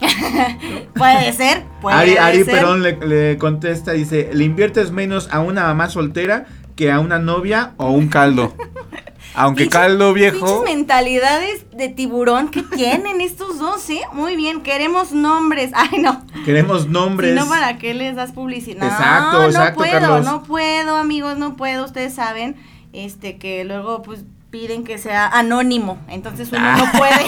Puede 0.95 1.33
ser, 1.33 1.65
puede 1.81 1.97
Ari, 1.97 2.17
Ari 2.17 2.45
ser. 2.45 2.55
Perón 2.55 2.83
le, 2.83 2.97
le 2.97 3.39
contesta, 3.39 3.93
dice, 3.93 4.31
le 4.33 4.45
inviertes 4.45 4.91
menos 4.91 5.29
a 5.33 5.41
una 5.41 5.63
mamá 5.65 5.89
soltera 5.91 6.47
que 6.77 6.91
a 6.93 7.01
una 7.01 7.19
novia 7.19 7.73
o 7.77 7.91
un 7.91 8.09
caldo. 8.09 8.55
Aunque 9.39 9.69
caldo 9.69 10.13
viejo... 10.13 10.63
Mentalidades 10.65 11.65
de 11.73 11.89
tiburón 11.89 12.49
que 12.49 12.63
tienen 12.77 13.21
estos 13.21 13.59
dos, 13.59 13.89
¿eh? 13.91 14.01
Muy 14.13 14.37
bien, 14.37 14.63
queremos 14.63 15.13
nombres. 15.13 15.71
Ay, 15.75 15.99
no. 16.01 16.25
Queremos 16.45 16.89
nombres. 16.89 17.33
Si 17.35 17.39
no, 17.39 17.49
¿para 17.49 17.79
qué 17.79 17.95
les 17.95 18.17
das 18.17 18.33
publicidad? 18.33 18.81
No, 18.81 18.87
Exacto, 18.87 19.39
no 19.39 19.45
exacto, 19.47 19.79
puedo, 19.79 19.93
Carlos. 20.01 20.25
no 20.25 20.43
puedo, 20.43 20.97
amigos, 20.97 21.39
no 21.39 21.57
puedo. 21.57 21.85
Ustedes 21.85 22.15
saben, 22.15 22.57
este, 22.93 23.39
que 23.39 23.65
luego, 23.65 24.03
pues, 24.03 24.25
piden 24.51 24.83
que 24.85 24.99
sea 24.99 25.27
anónimo. 25.29 25.99
Entonces 26.09 26.51
uno 26.53 26.73
no 26.77 26.91
puede, 26.99 27.25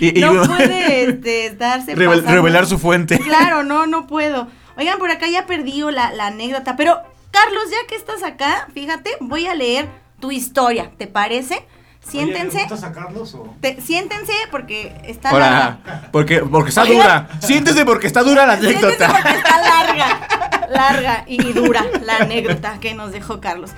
Y- 0.00 0.18
y 0.18 0.20
no 0.20 0.32
uno- 0.32 0.46
puede, 0.46 1.04
este, 1.08 1.56
revel- 1.58 2.08
pasando. 2.08 2.32
revelar 2.32 2.66
su 2.66 2.78
fuente. 2.78 3.18
Claro, 3.18 3.62
no, 3.62 3.86
no 3.86 4.06
puedo. 4.06 4.48
Oigan, 4.76 4.98
por 4.98 5.10
acá 5.10 5.28
ya 5.28 5.46
perdí 5.46 5.80
la, 5.90 6.12
la 6.12 6.26
anécdota, 6.26 6.76
pero, 6.76 6.98
Carlos, 7.30 7.64
ya 7.70 7.86
que 7.88 7.94
estás 7.94 8.22
acá, 8.22 8.68
fíjate, 8.74 9.10
voy 9.20 9.46
a 9.46 9.54
leer 9.54 9.88
tu 10.22 10.30
historia, 10.30 10.90
¿te 10.96 11.06
parece? 11.06 11.66
Siéntense. 12.00 12.56
Oye, 12.58 12.64
¿me 12.66 12.70
gusta 12.70 12.76
sacarlos 12.88 13.34
o...? 13.34 13.54
Te- 13.60 13.80
siéntense 13.80 14.32
porque 14.50 14.92
está 15.04 15.30
Ahora, 15.30 15.50
larga. 15.50 16.08
porque, 16.12 16.38
porque 16.40 16.68
está 16.70 16.84
dura. 16.84 17.28
Siéntese 17.40 17.84
porque 17.84 18.06
está 18.06 18.22
dura 18.22 18.46
la 18.46 18.56
Siéntense 18.56 18.86
anécdota. 18.86 19.12
porque 19.12 19.36
está 19.36 19.60
larga, 19.60 20.66
larga 20.70 21.24
y 21.26 21.52
dura 21.52 21.84
la 22.04 22.16
anécdota 22.18 22.78
que 22.80 22.94
nos 22.94 23.12
dejó 23.12 23.40
Carlos. 23.40 23.70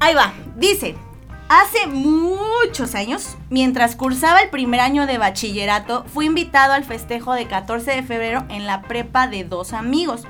Ahí 0.00 0.14
va, 0.14 0.32
dice, 0.56 0.94
hace 1.48 1.86
muchos 1.86 2.94
años, 2.94 3.36
mientras 3.50 3.94
cursaba 3.96 4.40
el 4.40 4.50
primer 4.50 4.80
año 4.80 5.06
de 5.06 5.18
bachillerato, 5.18 6.04
fui 6.12 6.26
invitado 6.26 6.72
al 6.74 6.84
festejo 6.84 7.34
de 7.34 7.46
14 7.46 7.90
de 7.92 8.02
febrero 8.02 8.44
en 8.50 8.66
la 8.66 8.82
prepa 8.82 9.26
de 9.28 9.44
dos 9.44 9.72
amigos. 9.72 10.24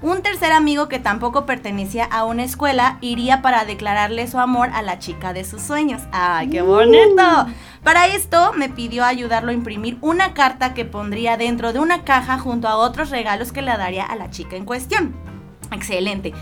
Un 0.00 0.22
tercer 0.22 0.52
amigo 0.52 0.88
que 0.88 1.00
tampoco 1.00 1.44
pertenecía 1.44 2.04
a 2.04 2.24
una 2.24 2.44
escuela 2.44 2.98
iría 3.00 3.42
para 3.42 3.64
declararle 3.64 4.28
su 4.28 4.38
amor 4.38 4.70
a 4.72 4.82
la 4.82 5.00
chica 5.00 5.32
de 5.32 5.44
sus 5.44 5.60
sueños. 5.60 6.02
¡Ay, 6.12 6.48
qué 6.50 6.62
bonito! 6.62 7.22
Para 7.82 8.06
esto 8.06 8.52
me 8.54 8.68
pidió 8.68 9.04
ayudarlo 9.04 9.50
a 9.50 9.54
imprimir 9.54 9.98
una 10.00 10.34
carta 10.34 10.72
que 10.72 10.84
pondría 10.84 11.36
dentro 11.36 11.72
de 11.72 11.80
una 11.80 12.04
caja 12.04 12.38
junto 12.38 12.68
a 12.68 12.76
otros 12.76 13.10
regalos 13.10 13.50
que 13.50 13.62
le 13.62 13.76
daría 13.76 14.04
a 14.04 14.14
la 14.14 14.30
chica 14.30 14.54
en 14.54 14.64
cuestión. 14.64 15.16
Excelente. 15.72 16.32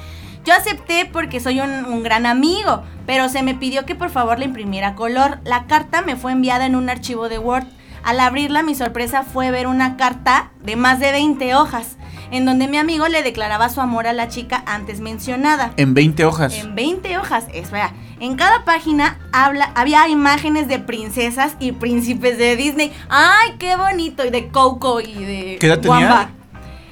Yo 0.44 0.52
acepté 0.52 1.09
porque 1.11 1.40
soy 1.40 1.61
un, 1.61 1.86
un 1.86 2.02
gran 2.02 2.26
amigo, 2.26 2.82
pero 3.07 3.30
se 3.30 3.42
me 3.42 3.54
pidió 3.54 3.86
que 3.86 3.94
por 3.94 4.11
favor 4.11 4.38
le 4.38 4.44
imprimiera 4.44 4.94
color. 4.94 5.38
La 5.44 5.64
carta 5.66 6.02
me 6.02 6.16
fue 6.16 6.32
enviada 6.32 6.66
en 6.66 6.76
un 6.76 6.90
archivo 6.90 7.30
de 7.30 7.38
Word. 7.38 7.66
Al 8.04 8.20
abrirla 8.20 8.62
mi 8.62 8.74
sorpresa 8.74 9.24
fue 9.24 9.50
ver 9.50 9.66
una 9.66 9.96
carta 9.96 10.50
de 10.62 10.76
más 10.76 11.00
de 11.00 11.11
20 11.11 11.57
hojas, 11.57 11.96
en 12.31 12.45
donde 12.45 12.68
mi 12.68 12.79
amigo 12.79 13.09
le 13.09 13.22
declaraba 13.22 13.68
su 13.68 13.81
amor 13.81 14.07
a 14.07 14.12
la 14.12 14.29
chica 14.29 14.62
antes 14.66 15.01
mencionada. 15.01 15.72
En 15.77 15.95
20 15.95 16.24
hojas. 16.24 16.55
En 16.55 16.74
20 16.74 17.18
hojas, 17.18 17.47
espera. 17.53 17.93
En 18.18 18.37
cada 18.37 18.64
página 18.64 19.18
habla, 19.33 19.72
había 19.74 20.09
imágenes 20.09 20.68
de 20.68 20.79
princesas 20.79 21.57
y 21.59 21.72
príncipes 21.72 22.39
de 22.39 22.57
Disney. 22.57 22.93
¡Ay, 23.09 23.55
qué 23.59 23.77
bonito! 23.77 24.24
Y 24.24 24.31
de 24.31 24.49
Coco 24.49 25.01
y 25.01 25.12
de 25.12 25.57
¿Qué 25.61 25.66
edad 25.66 25.81
tenía? 25.81 26.31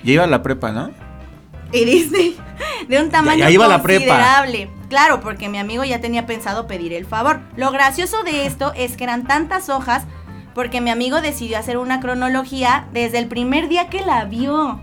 Ya 0.02 0.12
iba 0.12 0.24
a 0.24 0.26
la 0.26 0.42
prepa, 0.42 0.70
¿no? 0.70 0.90
Y 1.72 1.84
Disney. 1.84 2.36
De 2.88 3.00
un 3.00 3.10
tamaño 3.10 3.38
ya 3.38 3.50
iba 3.50 3.64
a 3.64 3.68
la 3.68 3.82
prepa. 3.82 4.44
Claro, 4.88 5.20
porque 5.20 5.48
mi 5.48 5.58
amigo 5.58 5.82
ya 5.82 6.00
tenía 6.00 6.26
pensado 6.26 6.66
pedir 6.66 6.92
el 6.92 7.04
favor. 7.06 7.40
Lo 7.56 7.72
gracioso 7.72 8.22
de 8.22 8.46
esto 8.46 8.72
es 8.76 8.96
que 8.96 9.04
eran 9.04 9.26
tantas 9.26 9.68
hojas 9.68 10.04
porque 10.54 10.80
mi 10.80 10.90
amigo 10.90 11.20
decidió 11.20 11.58
hacer 11.58 11.78
una 11.78 12.00
cronología 12.00 12.86
desde 12.92 13.18
el 13.18 13.26
primer 13.26 13.68
día 13.68 13.88
que 13.88 14.02
la 14.02 14.24
vio. 14.24 14.80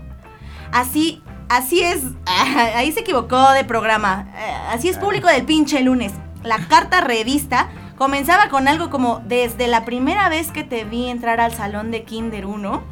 Así, 0.72 1.22
así 1.48 1.80
es, 1.82 2.00
ahí 2.26 2.92
se 2.92 3.00
equivocó 3.00 3.50
de 3.52 3.64
programa. 3.64 4.28
Eh, 4.36 4.54
Así 4.70 4.88
es 4.88 4.98
público 4.98 5.28
del 5.28 5.44
pinche 5.44 5.80
lunes. 5.82 6.12
La 6.42 6.58
carta 6.66 7.00
revista 7.00 7.68
comenzaba 7.96 8.48
con 8.48 8.66
algo 8.68 8.90
como 8.90 9.20
desde 9.26 9.68
la 9.68 9.84
primera 9.84 10.28
vez 10.28 10.50
que 10.50 10.64
te 10.64 10.84
vi 10.84 11.08
entrar 11.08 11.40
al 11.40 11.52
salón 11.54 11.90
de 11.90 12.02
Kinder 12.04 12.46
1. 12.46 12.82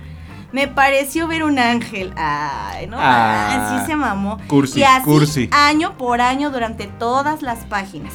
Me 0.52 0.66
pareció 0.68 1.26
ver 1.28 1.42
un 1.44 1.58
ángel. 1.58 2.12
Ay, 2.16 2.86
no, 2.88 2.96
Ah, 3.00 3.76
así 3.78 3.86
se 3.86 3.96
mamó. 3.96 4.38
cursi, 4.48 4.80
y 4.80 4.82
así, 4.82 5.04
cursi. 5.04 5.48
año 5.52 5.96
por 5.96 6.20
año 6.20 6.50
durante 6.50 6.86
todas 6.86 7.40
las 7.42 7.60
páginas. 7.66 8.12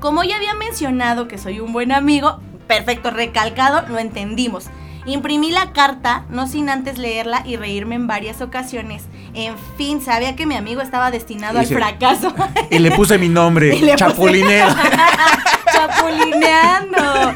Como 0.00 0.24
ya 0.24 0.36
había 0.36 0.54
mencionado 0.54 1.28
que 1.28 1.38
soy 1.38 1.60
un 1.60 1.72
buen 1.72 1.92
amigo, 1.92 2.40
perfecto, 2.66 3.10
recalcado, 3.10 3.82
lo 3.88 3.98
entendimos. 4.00 4.66
Imprimí 5.04 5.50
la 5.50 5.72
carta, 5.72 6.24
no 6.28 6.46
sin 6.46 6.68
antes 6.68 6.96
leerla 6.98 7.42
y 7.44 7.56
reírme 7.56 7.96
en 7.96 8.06
varias 8.06 8.40
ocasiones. 8.40 9.02
En 9.34 9.56
fin, 9.76 10.00
sabía 10.00 10.36
que 10.36 10.46
mi 10.46 10.54
amigo 10.54 10.80
estaba 10.80 11.10
destinado 11.10 11.58
al 11.58 11.66
fracaso. 11.66 12.32
Y 12.70 12.78
le 12.78 12.90
puse 12.92 13.18
mi 13.18 13.28
nombre, 13.28 13.72
puse- 13.80 13.96
Chapulinero. 13.96 14.68
Chapulineando. 15.72 17.34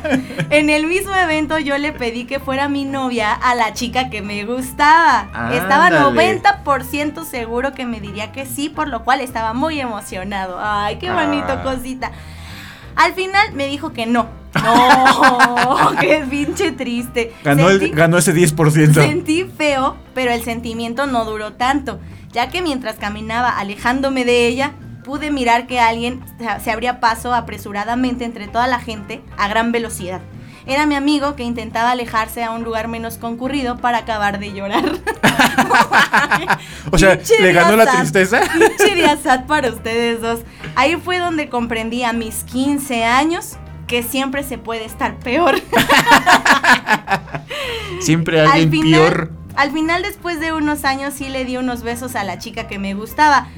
En 0.51 0.71
el 0.71 0.87
mismo 0.87 1.15
evento 1.15 1.59
yo 1.59 1.77
le 1.79 1.93
pedí 1.93 2.25
que 2.25 2.39
fuera 2.39 2.69
mi 2.69 2.85
novia 2.85 3.33
a 3.33 3.55
la 3.55 3.73
chica 3.73 4.11
que 4.11 4.23
me 4.23 4.45
gustaba. 4.45 5.27
Estaba 5.53 5.87
Ándale. 5.87 6.41
90% 6.43 7.25
seguro 7.25 7.73
que 7.73 7.85
me 7.87 8.01
diría 8.01 8.33
que 8.33 8.47
sí, 8.47 8.69
por 8.69 8.89
lo 8.89 9.03
cual 9.05 9.21
estaba 9.21 9.55
muy 9.55 9.81
emocionado. 9.81 10.59
Ay, 10.61 10.97
qué 10.99 11.11
bonito 11.11 11.47
Ah. 11.49 11.63
cosita. 11.63 12.13
Al 12.95 13.13
final 13.15 13.53
me 13.55 13.67
dijo 13.67 13.93
que 13.93 14.07
no. 14.07 14.27
No, 14.63 15.91
qué 16.01 16.25
pinche 16.29 16.73
triste. 16.73 17.33
Ganó, 17.45 17.69
el- 17.71 17.81
Sentí- 17.81 17.95
ganó 17.95 18.19
ese 18.19 18.35
10%. 18.35 18.93
Sentí 18.95 19.45
feo, 19.45 19.97
pero 20.15 20.33
el 20.33 20.43
sentimiento 20.43 21.07
no 21.07 21.25
duró 21.25 21.53
tanto, 21.55 22.01
ya 22.33 22.49
que 22.51 22.63
mientras 22.63 22.97
caminaba 22.97 23.51
alejándome 23.51 24.25
de 24.25 24.47
ella, 24.47 24.73
pude 25.05 25.31
mirar 25.31 25.67
que 25.67 25.81
alguien 25.81 26.21
se- 26.63 26.71
abría 26.71 27.01
paso 27.01 27.35
apresuradamente 27.35 28.25
entre 28.25 28.49
toda 28.49 28.67
la 28.67 28.79
gente 28.81 29.23
a 29.37 29.49
gran 29.49 29.73
velocidad. 29.73 30.21
Era 30.69 30.85
mi 30.85 30.97
amigo 30.97 31.37
que 31.37 31.45
intentaba 31.45 31.93
alejarse 31.93 32.43
a 32.43 32.51
un 32.51 32.65
lugar 32.65 32.89
menos 32.89 33.19
concurrido 33.19 33.77
para 33.77 33.99
acabar 33.99 34.41
de 34.41 34.53
llorar. 34.53 34.85
O 36.93 36.99
sea, 36.99 37.19
¿le 37.41 37.53
ganó 37.53 37.77
la 37.77 37.87
tristeza? 37.87 38.41
Pinche 38.41 39.07
para 39.47 39.69
ustedes 39.71 40.21
dos. 40.21 40.41
Ahí 40.75 40.97
fue 40.97 41.19
donde 41.19 41.49
comprendí 41.49 42.03
a 42.05 42.13
mis 42.13 42.45
15 42.45 43.05
años 43.05 43.57
que 43.87 44.03
siempre 44.03 44.43
se 44.43 44.59
puede 44.59 44.85
estar 44.85 45.17
peor. 45.19 45.57
Siempre 48.01 48.41
alguien 48.41 48.71
final, 48.71 49.01
peor. 49.01 49.33
Al 49.57 49.73
final, 49.73 50.03
después 50.03 50.41
de 50.41 50.53
unos 50.53 50.85
años, 50.85 51.15
sí 51.15 51.29
le 51.29 51.45
di 51.45 51.57
unos 51.57 51.83
besos 51.83 52.15
a 52.15 52.25
la 52.25 52.39
chica 52.39 52.69
que 52.69 52.79
me 52.79 52.95
gustaba. 52.95 53.49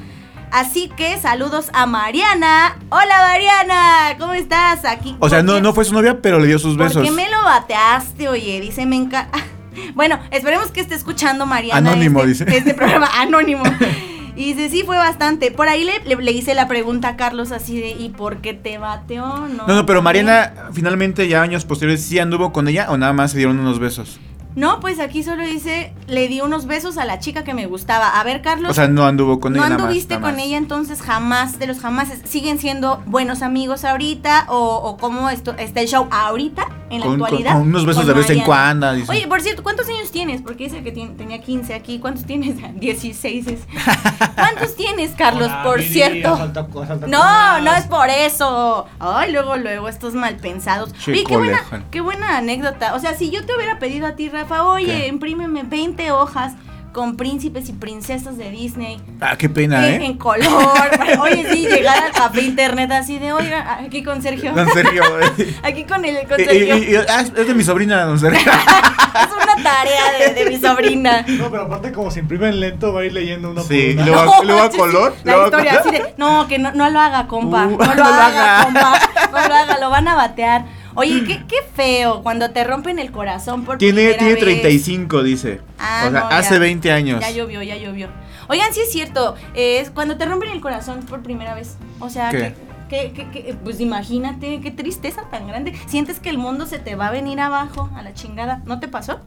Así 0.51 0.91
que 0.97 1.19
saludos 1.19 1.71
a 1.73 1.87
Mariana. 1.87 2.77
Hola 2.89 3.19
Mariana, 3.19 4.17
¿cómo 4.19 4.33
estás? 4.33 4.85
Aquí. 4.85 5.17
O 5.19 5.29
sea, 5.29 5.39
¿por 5.39 5.47
no, 5.47 5.61
no 5.61 5.75
fue 5.75 5.85
su 5.85 5.93
novia, 5.93 6.21
pero 6.23 6.39
le 6.39 6.47
dio 6.47 6.59
sus 6.59 6.77
¿Por 6.77 6.87
besos. 6.87 7.03
qué 7.03 7.11
me 7.11 7.29
lo 7.29 7.43
bateaste? 7.43 8.29
Oye, 8.29 8.61
dice, 8.61 8.87
me 8.87 8.97
encanta. 8.97 9.39
Bueno, 9.95 10.19
esperemos 10.33 10.73
que 10.73 10.81
esté 10.81 10.97
escuchando 10.97 11.47
Mariana. 11.47 11.93
Anónimo, 11.93 12.25
este, 12.25 12.47
dice. 12.47 12.59
Este 12.59 12.75
programa, 12.75 13.09
anónimo. 13.15 13.63
Y 14.39 14.55
dice, 14.55 14.71
sí, 14.71 14.85
fue 14.87 14.97
bastante. 14.97 15.51
Por 15.51 15.69
ahí 15.69 15.83
le, 15.85 15.93
le- 16.07 16.23
le 16.23 16.31
hice 16.33 16.55
la 16.55 16.69
pregunta 16.69 17.09
a 17.09 17.17
Carlos 17.17 17.51
así 17.51 17.81
de, 17.81 17.91
¿y 17.91 18.09
por 18.11 18.37
qué 18.41 18.55
te 18.55 18.79
bateó? 18.79 19.27
No, 19.27 19.67
No, 19.67 19.75
no, 19.75 19.85
pero. 19.87 20.01
Mariana 20.01 20.69
finalmente 20.73 21.27
ya 21.29 21.43
años 21.43 21.65
posteriores 21.65 22.03
sí 22.05 22.19
anduvo 22.21 22.53
con 22.53 22.69
ella 22.69 22.87
o 22.91 22.97
nada 22.97 23.13
más 23.13 23.33
se 23.33 23.39
dieron 23.39 23.59
unos 23.59 23.79
besos. 23.81 24.21
No, 24.57 24.81
pues 24.81 24.99
aquí 24.99 25.23
solo 25.23 25.45
dice, 25.45 25.93
le 26.09 26.27
di 26.27 26.41
unos 26.41 26.67
besos 26.67 26.99
a 26.99 27.05
la 27.05 27.21
chica 27.21 27.45
que 27.45 27.55
me 27.55 27.67
gustaba. 27.67 28.19
A 28.19 28.25
ver, 28.25 28.43
Carlos. 28.43 28.71
O 28.71 28.75
sea, 28.75 28.89
no 28.89 29.07
anduvo 29.07 29.39
con 29.39 29.53
¿No 29.53 29.59
ella 29.61 29.69
nada 29.69 29.79
más. 29.79 29.87
anduviste 29.89 30.15
con 30.15 30.35
más. 30.35 30.39
ella 30.43 30.57
entonces 30.57 31.01
jamás 31.01 31.59
de 31.61 31.67
los 31.69 31.79
jamases? 31.79 32.23
¿Siguen 32.25 32.59
siendo 32.59 33.01
buenos 33.07 33.43
amigos 33.43 33.85
ahorita? 33.85 34.47
¿O, 34.49 34.57
o 34.77 34.97
cómo 34.97 35.31
esto, 35.31 35.55
está 35.59 35.81
el 35.81 35.87
show 35.89 36.09
ahorita, 36.11 36.67
en 36.91 37.01
la 37.01 37.07
Con- 37.07 37.23
actualidad? 37.23 37.53
con 37.53 37.69
unos 37.69 37.87
besos 37.87 38.05
Con 38.05 38.15
de 38.15 38.21
vez 38.21 38.31
en 38.31 38.41
cuando, 38.41 38.93
dice. 38.95 39.13
Oye, 39.13 39.29
por 39.29 39.41
cierto, 39.43 39.63
¿cuántos 39.63 39.87
años 39.89 40.11
tienes? 40.11 40.43
Porque 40.43 40.65
dice 40.65 40.83
que 40.83 40.91
tenía 40.91 41.41
15 41.41 41.75
aquí. 41.75 42.01
¿Cuántos 42.01 42.25
tienes? 42.25 42.57
16. 42.81 43.47
es. 43.47 43.61
¿Cuántos 44.35 44.75
tienes, 44.77 45.13
Carlos, 45.13 45.47
Hola, 45.49 45.63
por 45.63 45.83
cierto? 45.83 46.35
asalta- 46.35 46.67
asalta 46.83 47.07
No, 47.07 47.61
no 47.61 47.75
es 47.75 47.85
por 47.85 48.09
eso. 48.09 48.87
Ay, 48.99 49.31
luego, 49.31 49.57
luego, 49.57 49.89
estos 49.89 50.15
mal 50.15 50.37
pensados. 50.37 50.93
Oye, 51.07 51.23
qué 51.25 51.37
buena, 51.37 51.61
qué 51.93 52.01
buena 52.01 52.39
anécdota. 52.39 52.95
O 52.95 52.99
sea, 52.99 53.15
si 53.15 53.31
yo 53.31 53.45
te 53.47 53.55
hubiera 53.55 53.79
pedido 53.79 54.07
a 54.07 54.13
ti, 54.13 54.29
Rafa, 54.43 54.65
oye, 54.65 54.87
¿Qué? 54.87 55.07
imprímeme 55.09 55.63
20 55.65 56.13
hojas 56.13 56.53
con 56.93 57.17
príncipes 57.17 57.69
y 57.69 57.73
princesas 57.73 58.39
de 58.39 58.51
Disney. 58.51 59.01
Ah, 59.21 59.37
qué 59.37 59.49
pena, 59.49 59.87
En, 59.89 60.01
¿eh? 60.03 60.07
en 60.07 60.17
color. 60.17 60.49
Oye, 61.21 61.47
sí, 61.53 61.67
llegar 61.69 62.03
al 62.03 62.13
café 62.13 62.43
internet 62.43 62.91
así 62.91 63.19
de, 63.19 63.33
oiga, 63.33 63.79
aquí 63.81 64.03
con 64.03 64.21
Sergio. 64.23 64.53
Don 64.53 64.69
Sergio. 64.71 65.03
Aquí 65.63 65.85
con 65.85 66.05
el 66.05 66.27
con 66.27 66.41
Y- 66.41 66.43
y- 66.43 66.47
Sergio. 66.47 66.77
y- 66.77 66.93
y- 66.95 66.97
ah, 66.97 67.21
es 67.21 67.35
de 67.47 67.55
mi 67.55 67.63
sobrina, 67.63 68.03
don 68.05 68.19
Sergio. 68.19 68.51
Es 69.09 69.29
una 69.33 69.63
tarea 69.63 70.03
de, 70.19 70.35
de 70.45 70.51
mi 70.51 70.59
sobrina. 70.59 71.25
No, 71.27 71.51
pero 71.51 71.65
aparte 71.65 71.93
como 71.93 72.11
se 72.11 72.21
imprime 72.21 72.49
en 72.51 72.61
lento 72.61 72.93
va 72.93 73.01
a 73.01 73.05
ir 73.05 73.13
leyendo 73.13 73.51
uno 73.51 73.63
Sí, 73.63 73.69
por 73.69 73.79
y 73.81 73.93
uno. 73.95 74.05
luego, 74.07 74.35
a- 74.35 74.45
luego 74.45 74.63
a 74.63 74.71
sí, 74.71 74.79
color. 74.79 75.15
La 75.25 75.33
luego 75.33 75.43
a 75.43 75.47
historia 75.47 75.71
color. 75.83 75.95
así 75.95 76.03
de, 76.05 76.15
no, 76.19 76.47
que 76.47 76.59
no, 76.59 76.73
no 76.73 76.91
lo 76.91 77.01
haga, 77.01 77.27
compa. 77.27 77.67
Uh, 77.67 77.71
no, 77.71 77.77
lo 77.79 77.87
no 77.87 77.95
lo 77.95 78.05
haga, 78.05 78.61
haga. 78.61 78.65
compa. 78.65 79.01
No 79.33 79.49
lo 79.49 79.55
haga, 79.55 79.79
lo 79.81 79.91
van 79.91 80.09
a 80.09 80.15
batear. 80.15 80.65
Oye, 80.99 81.25
qué, 81.25 81.43
qué 81.49 81.57
feo 81.75 82.23
cuando 82.23 82.51
te 82.51 82.65
rompen 82.65 82.99
el 82.99 83.11
corazón 83.13 83.65
por 83.65 83.79
Tiene, 83.79 83.95
primera 84.15 84.19
tiene 84.19 84.35
vez. 84.35 84.45
35, 84.45 85.23
dice. 85.23 85.61
Ah, 85.79 86.05
o 86.07 86.11
sea, 86.11 86.21
no, 86.21 86.27
hace 86.29 86.55
ya. 86.55 86.61
20 86.61 86.93
años. 86.93 87.21
Ya 87.21 87.31
llovió, 87.31 87.63
ya 87.63 87.77
llovió. 87.77 88.09
Oigan, 88.49 88.73
sí 88.75 88.81
es 88.81 88.91
cierto, 88.93 89.35
es 89.55 89.91
cuando 89.91 90.17
te 90.17 90.25
rompen 90.27 90.51
el 90.51 90.61
corazón 90.61 91.01
por 91.07 91.23
primera 91.23 91.55
vez. 91.55 91.77
O 92.01 92.09
sea, 92.11 92.31
¿Qué? 92.31 92.55
que, 92.89 93.13
que- 93.13 93.31
que- 93.31 93.45
que- 93.45 93.55
pues 93.55 93.81
imagínate 93.81 94.61
qué 94.61 94.71
tristeza 94.71 95.23
tan 95.31 95.47
grande. 95.47 95.75
Sientes 95.87 96.19
que 96.21 96.31
el 96.31 96.39
mundo 96.39 96.67
se 96.67 96.79
te 96.79 96.95
va 96.95 97.09
a 97.09 97.11
venir 97.11 97.39
abajo 97.41 97.91
a 97.95 98.03
la 98.03 98.15
chingada. 98.15 98.63
¿No 98.65 98.81
te 98.81 98.89
pasó? 98.89 99.21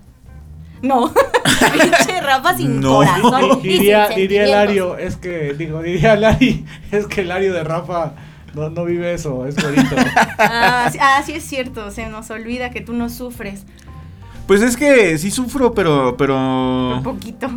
No. 0.81 1.13
Pinche 1.73 2.21
Rafa 2.21 2.57
sin 2.57 2.81
No. 2.81 2.95
corazón. 2.95 3.59
y 3.63 3.67
Diría, 3.67 4.07
sin 4.07 4.15
diría 4.17 4.45
sentimientos. 4.47 4.49
Lario, 4.51 4.97
es 4.97 5.15
que, 5.17 5.53
digo, 5.53 5.81
diría 5.83 6.15
Lari, 6.15 6.65
es 6.91 7.05
que 7.05 7.21
el 7.21 7.27
Lario 7.27 7.53
de 7.53 7.63
Rafa 7.63 8.13
no, 8.53 8.69
no 8.69 8.85
vive 8.85 9.13
eso, 9.13 9.45
es 9.45 9.55
bonito. 9.55 9.95
Ah, 10.37 10.89
sí, 10.91 10.97
ah, 11.01 11.21
sí 11.25 11.33
es 11.33 11.43
cierto, 11.43 11.91
se 11.91 12.07
nos 12.07 12.29
olvida 12.31 12.71
que 12.71 12.81
tú 12.81 12.93
no 12.93 13.09
sufres 13.09 13.65
Pues 14.47 14.61
es 14.61 14.75
que 14.75 15.17
sí 15.17 15.31
sufro, 15.31 15.73
pero, 15.73 16.17
pero, 16.17 16.95
un 16.97 17.03
poquito. 17.03 17.49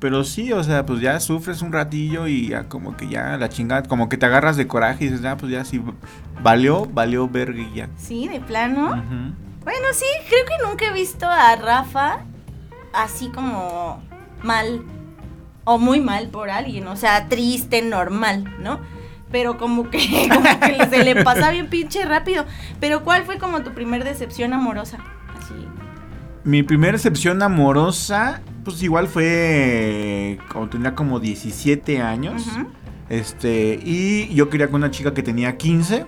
pero 0.00 0.24
sí, 0.24 0.52
o 0.52 0.62
sea, 0.62 0.86
pues 0.86 1.00
ya 1.00 1.18
sufres 1.20 1.62
un 1.62 1.72
ratillo 1.72 2.26
y 2.26 2.48
ya 2.48 2.64
como 2.68 2.96
que 2.96 3.08
ya 3.08 3.36
la 3.36 3.48
chingada, 3.48 3.82
como 3.82 4.08
que 4.08 4.16
te 4.16 4.26
agarras 4.26 4.56
de 4.56 4.66
coraje 4.66 5.04
y 5.04 5.08
dices, 5.08 5.24
ah, 5.26 5.36
pues 5.36 5.52
ya 5.52 5.64
sí, 5.64 5.82
valió, 6.42 6.86
valió 6.86 7.28
verguilla. 7.28 7.88
Sí, 7.96 8.28
de 8.28 8.40
plano. 8.40 9.02
Bueno, 9.64 9.86
sí, 9.92 10.06
creo 10.28 10.44
que 10.44 10.66
nunca 10.66 10.86
he 10.86 10.92
visto 10.92 11.26
a 11.26 11.56
Rafa 11.56 12.20
así 12.92 13.28
como 13.28 14.00
mal 14.42 14.82
o 15.64 15.78
muy 15.78 16.00
mal 16.00 16.28
por 16.28 16.50
alguien, 16.50 16.86
o 16.86 16.96
sea, 16.96 17.28
triste, 17.28 17.82
normal, 17.82 18.54
¿no? 18.60 18.78
Pero 19.34 19.58
como 19.58 19.90
que, 19.90 20.28
como 20.32 20.48
que 20.60 20.86
se 20.88 21.02
le 21.02 21.24
pasa 21.24 21.50
bien 21.50 21.66
pinche 21.66 22.04
rápido. 22.04 22.44
Pero 22.78 23.02
¿cuál 23.02 23.24
fue 23.24 23.36
como 23.36 23.64
tu 23.64 23.72
primer 23.72 24.04
decepción 24.04 24.52
amorosa? 24.52 24.98
Así. 25.36 25.54
Mi 26.44 26.62
primera 26.62 26.92
decepción 26.92 27.42
amorosa, 27.42 28.42
pues 28.62 28.80
igual 28.84 29.08
fue 29.08 30.38
cuando 30.52 30.70
tenía 30.70 30.94
como 30.94 31.18
17 31.18 32.00
años. 32.00 32.46
Este, 33.08 33.80
y 33.82 34.32
yo 34.36 34.48
quería 34.50 34.68
con 34.68 34.76
una 34.76 34.92
chica 34.92 35.12
que 35.14 35.24
tenía 35.24 35.56
15. 35.56 36.06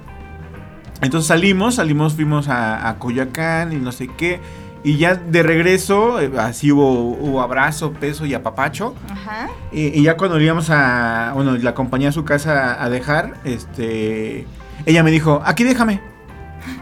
Entonces 1.03 1.27
salimos, 1.27 1.75
salimos, 1.75 2.15
fuimos 2.15 2.47
a, 2.47 2.89
a 2.89 2.97
Coyoacán 3.01 3.73
y 3.73 3.77
no 3.77 3.91
sé 3.91 4.07
qué. 4.07 4.39
Y 4.85 4.99
ya 4.99 5.17
de 5.17 5.43
regreso, 5.43 6.21
eh, 6.21 6.31
así 6.39 6.71
hubo, 6.71 6.93
hubo 6.93 7.43
abrazo, 7.43 7.93
peso 7.93 8.25
y 8.25 8.35
apapacho. 8.35 8.95
Ajá. 9.11 9.49
Y, 9.73 9.99
y 9.99 10.03
ya 10.03 10.17
cuando 10.17 10.41
íbamos 10.41 10.71
a. 10.71 11.33
Bueno, 11.35 11.57
la 11.57 11.71
acompañé 11.71 12.07
a 12.07 12.13
su 12.13 12.25
casa 12.25 12.83
a 12.83 12.89
dejar, 12.89 13.35
este. 13.45 14.47
Ella 14.85 15.03
me 15.03 15.11
dijo, 15.11 15.43
aquí 15.45 15.65
déjame. 15.65 16.01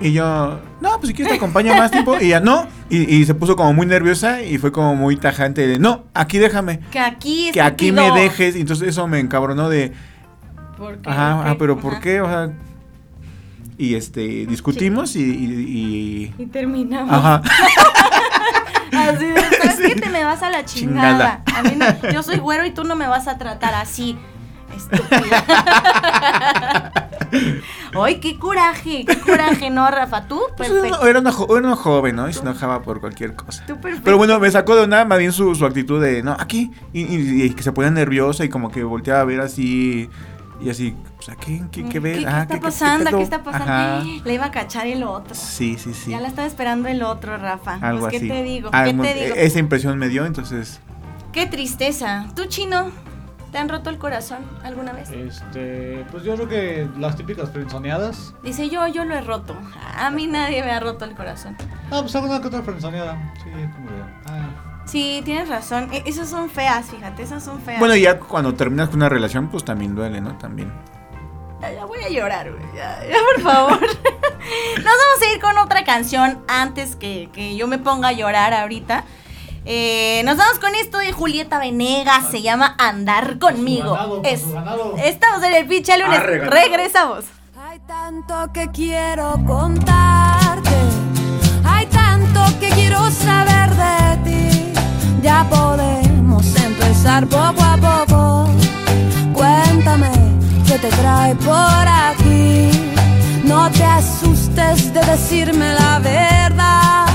Y 0.00 0.12
yo, 0.12 0.60
no, 0.80 0.90
pues 0.98 1.08
si 1.08 1.14
quieres 1.14 1.32
te 1.32 1.36
acompaño 1.36 1.74
más 1.74 1.90
tiempo. 1.90 2.16
Y 2.20 2.26
ella, 2.26 2.40
no. 2.40 2.66
Y, 2.90 3.16
y 3.16 3.24
se 3.24 3.34
puso 3.34 3.56
como 3.56 3.72
muy 3.72 3.86
nerviosa 3.86 4.42
y 4.42 4.58
fue 4.58 4.72
como 4.72 4.94
muy 4.94 5.16
tajante 5.16 5.66
de, 5.66 5.78
no, 5.78 6.04
aquí 6.14 6.38
déjame. 6.38 6.80
Que 6.90 6.98
aquí 6.98 7.50
Que 7.52 7.60
aquí 7.60 7.92
me 7.92 8.10
dejes. 8.12 8.56
Y 8.56 8.60
entonces 8.60 8.88
eso 8.88 9.06
me 9.06 9.18
encabronó 9.20 9.68
de, 9.68 9.92
¿Por 10.76 10.98
qué? 10.98 11.10
ajá, 11.10 11.50
ah, 11.50 11.56
pero 11.58 11.78
¿por 11.78 12.00
qué? 12.00 12.20
O 12.20 12.26
sea. 12.26 12.50
Y 13.78 13.94
este, 13.96 14.46
discutimos 14.46 15.16
y. 15.16 15.20
y- 15.22 16.32
y- 16.38 16.42
Y 16.42 16.46
terminamos. 16.46 17.12
ajá. 17.12 17.42
Así 18.92 19.26
de, 19.26 19.40
¿sabes 19.40 19.76
qué? 19.84 19.96
Te 20.00 20.08
me 20.08 20.24
vas 20.24 20.42
a 20.42 20.50
la 20.50 20.64
chingada. 20.64 21.42
Chingada. 21.44 21.58
A 21.58 21.62
mí 21.62 21.72
no- 21.76 22.10
yo 22.12 22.22
soy 22.22 22.38
güero 22.38 22.64
y 22.64 22.70
tú 22.70 22.84
no 22.84 22.94
me 22.96 23.06
vas 23.08 23.26
a 23.28 23.36
tratar 23.38 23.74
así. 23.74 24.16
Estúpida. 24.74 25.44
Ay, 28.00 28.16
qué 28.20 28.38
coraje, 28.38 29.04
qué 29.06 29.18
coraje, 29.20 29.70
¿no, 29.70 29.88
Rafa? 29.90 30.26
Tú, 30.26 30.40
Pues 30.56 30.68
perfecto. 30.68 31.00
era, 31.02 31.10
era 31.10 31.20
una 31.20 31.30
era 31.30 31.66
una 31.68 31.76
joven, 31.76 32.16
¿no? 32.16 32.28
Y 32.28 32.32
se 32.32 32.40
enojaba 32.40 32.82
por 32.82 33.00
cualquier 33.00 33.34
cosa. 33.34 33.64
Tú, 33.66 33.74
perfecto. 33.80 34.02
Pero 34.04 34.16
bueno, 34.18 34.38
me 34.40 34.50
sacó 34.50 34.74
de 34.74 34.82
onda 34.82 35.04
más 35.04 35.18
bien 35.18 35.32
su, 35.32 35.54
su 35.54 35.64
actitud 35.66 36.02
de, 36.02 36.22
no, 36.22 36.32
aquí. 36.38 36.70
Y, 36.92 37.02
y- 37.02 37.42
y 37.44 37.50
que 37.50 37.62
se 37.62 37.72
ponía 37.72 37.90
nerviosa 37.90 38.44
y 38.44 38.48
como 38.48 38.70
que 38.70 38.82
volteaba 38.84 39.20
a 39.20 39.24
ver 39.24 39.40
así. 39.40 40.08
Y 40.60 40.70
así, 40.70 40.94
o 41.24 41.26
sea, 41.26 41.36
¿qué, 41.36 41.62
qué, 41.72 41.88
qué 41.88 42.00
ves? 42.00 42.18
¿Qué, 42.18 42.24
qué 42.24 42.28
Ah, 42.28 42.42
está 42.42 42.46
¿qué- 42.48 42.60
qué- 42.60 42.60
pasando? 42.60 43.10
¿Qué, 43.16 43.22
está 43.22 43.42
pasando? 43.42 43.72
Ajá. 43.72 44.02
Le 44.26 44.34
iba 44.34 44.44
a 44.44 44.50
cachar 44.50 44.86
el 44.86 45.02
otro. 45.04 45.34
Sí, 45.34 45.78
sí, 45.78 45.94
sí. 45.94 46.10
Ya 46.10 46.20
la 46.20 46.28
estaba 46.28 46.46
esperando 46.46 46.86
el 46.90 47.02
otro, 47.02 47.38
Rafa. 47.38 47.78
Algo 47.80 48.00
pues, 48.00 48.10
¿qué 48.10 48.16
así. 48.18 48.28
te 48.28 48.42
digo? 48.42 48.68
Ah, 48.74 48.84
¿Qué 48.84 48.92
te 48.92 49.14
digo? 49.14 49.34
Esa 49.34 49.58
impresión 49.58 49.96
me 49.96 50.10
dio, 50.10 50.26
entonces. 50.26 50.80
Qué 51.32 51.46
tristeza. 51.46 52.26
¿Tú, 52.36 52.44
chino? 52.44 52.90
¿Te 53.52 53.56
han 53.58 53.70
roto 53.70 53.88
el 53.88 53.96
corazón 53.96 54.40
alguna 54.64 54.92
vez? 54.92 55.08
Este, 55.12 56.04
pues 56.10 56.24
yo 56.24 56.34
creo 56.34 56.46
que 56.48 56.88
las 56.98 57.16
típicas 57.16 57.48
frenzoneadas. 57.50 58.34
Dice 58.42 58.68
yo, 58.68 58.86
yo 58.88 59.06
lo 59.06 59.14
he 59.14 59.22
roto. 59.22 59.56
A 59.96 60.10
mí 60.10 60.26
nadie 60.26 60.62
me 60.62 60.72
ha 60.72 60.80
roto 60.80 61.06
el 61.06 61.14
corazón. 61.14 61.56
Ah, 61.90 62.00
pues 62.02 62.14
alguna 62.16 62.40
que 62.42 62.48
otra 62.48 62.62
frenzoneada. 62.62 63.32
Sí, 63.42 63.48
como 63.74 63.90
de. 63.90 64.02
Ah, 64.26 64.82
Sí, 64.84 65.22
tienes 65.24 65.48
razón. 65.48 65.88
E- 65.92 66.02
esas 66.04 66.28
son 66.28 66.50
feas, 66.50 66.84
fíjate, 66.90 67.22
esas 67.22 67.42
son 67.42 67.58
feas. 67.62 67.78
Bueno, 67.78 67.96
ya 67.96 68.18
cuando 68.20 68.52
terminas 68.52 68.88
con 68.90 68.96
una 68.96 69.08
relación, 69.08 69.48
pues 69.48 69.64
también 69.64 69.94
duele, 69.94 70.20
¿no? 70.20 70.36
También. 70.36 70.70
Ya, 71.72 71.84
voy 71.84 72.00
a 72.02 72.08
llorar, 72.08 72.50
güey. 72.50 72.62
Ya, 72.74 73.00
ya, 73.08 73.16
por 73.34 73.42
favor. 73.42 73.80
Nos 73.80 74.84
vamos 74.84 75.22
a 75.22 75.32
ir 75.34 75.40
con 75.40 75.56
otra 75.58 75.84
canción 75.84 76.42
antes 76.48 76.96
que, 76.96 77.28
que 77.32 77.56
yo 77.56 77.66
me 77.66 77.78
ponga 77.78 78.08
a 78.08 78.12
llorar 78.12 78.52
ahorita. 78.54 79.04
Eh, 79.66 80.20
nos 80.26 80.36
vamos 80.36 80.58
con 80.58 80.74
esto 80.74 80.98
de 80.98 81.12
Julieta 81.12 81.58
Venegas. 81.58 82.26
Se 82.30 82.42
llama 82.42 82.74
Andar 82.78 83.38
conmigo. 83.38 83.92
ganado, 83.94 84.20
Es- 84.22 84.44
estamos 85.02 85.42
en 85.42 85.54
el 85.54 85.66
pinche 85.66 85.96
lunes. 85.96 86.20
Ganado. 86.20 86.50
Regresamos. 86.50 87.24
Hay 87.66 87.78
tanto 87.86 88.52
que 88.52 88.70
quiero 88.70 89.40
contarte, 89.46 90.70
hay 91.64 91.86
tanto 91.86 92.40
que 92.60 92.68
quiero 92.68 93.10
saber 93.10 93.70
de 93.74 94.16
ti. 94.30 94.72
Ya 95.22 95.46
podemos 95.48 96.44
empezar 96.62 97.26
poco 97.26 97.62
a 97.64 97.76
poco. 98.06 98.50
Cuéntame 99.32 100.10
qué 100.74 100.88
te 100.88 100.96
trae 100.96 101.34
por 101.36 101.86
aquí. 102.08 102.70
No 103.44 103.70
te 103.70 103.84
asustes 103.84 104.92
de 104.92 105.00
decirme 105.00 105.72
la 105.74 105.98
verdad. 105.98 107.06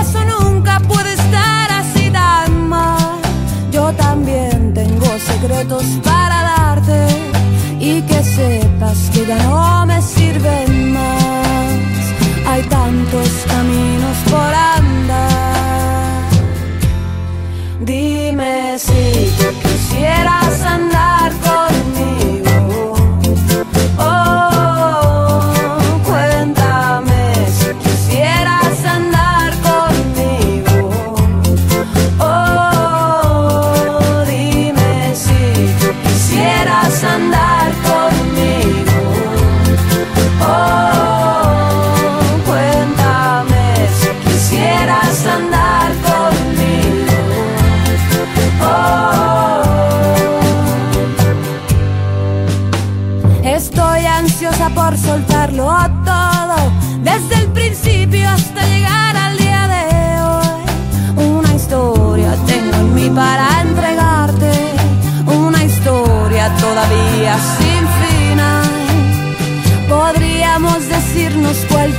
Eso 0.00 0.24
nunca 0.24 0.80
puede 0.80 1.12
estar 1.14 1.70
así 1.72 2.10
tan 2.10 2.68
mal. 2.68 3.18
Yo 3.70 3.92
también 3.92 4.72
tengo 4.74 5.06
secretos 5.18 5.84
para 6.04 6.42
darte 6.52 7.00
y 7.78 8.02
que 8.02 8.22
sepas 8.22 8.98
que 9.12 9.26
ya 9.26 9.38
no 9.44 9.86
me 9.86 10.00
sirven 10.00 10.92
más. 10.92 12.02
Hay 12.46 12.62
tantos 12.62 13.30
caminos 13.52 14.16
por 14.30 14.52
andar. 14.78 16.22
Dime 17.80 18.78
si 18.78 19.32
quisieras 19.62 20.60
andar 20.62 21.32
conmigo. 21.32 21.69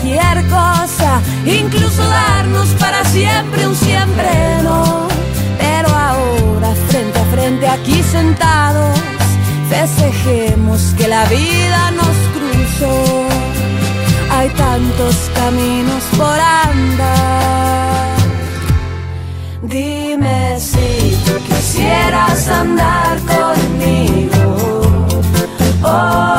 Cualquier 0.02 0.48
cosa, 0.50 1.22
incluso 1.46 2.04
darnos 2.04 2.68
para 2.80 3.04
siempre 3.06 3.68
un 3.68 3.76
siempre 3.76 4.64
no. 4.64 5.08
Pero 5.60 5.90
ahora, 5.90 6.74
frente 6.90 7.20
a 7.20 7.26
frente, 7.26 7.68
aquí 7.68 8.02
sentados, 8.04 9.00
festejemos 9.70 10.82
que 10.98 11.08
la 11.08 11.26
vida 11.26 11.92
nos 11.92 12.18
cruzó. 12.34 13.28
Hay 14.32 14.50
tantos 14.50 15.16
caminos 15.36 16.04
por 16.18 16.40
andar. 16.40 18.16
Dime 19.64 20.60
si 20.60 21.18
tú 21.26 21.34
quisieras 21.46 22.48
andar 22.48 23.20
conmigo. 23.20 24.58
Oh, 25.84 26.31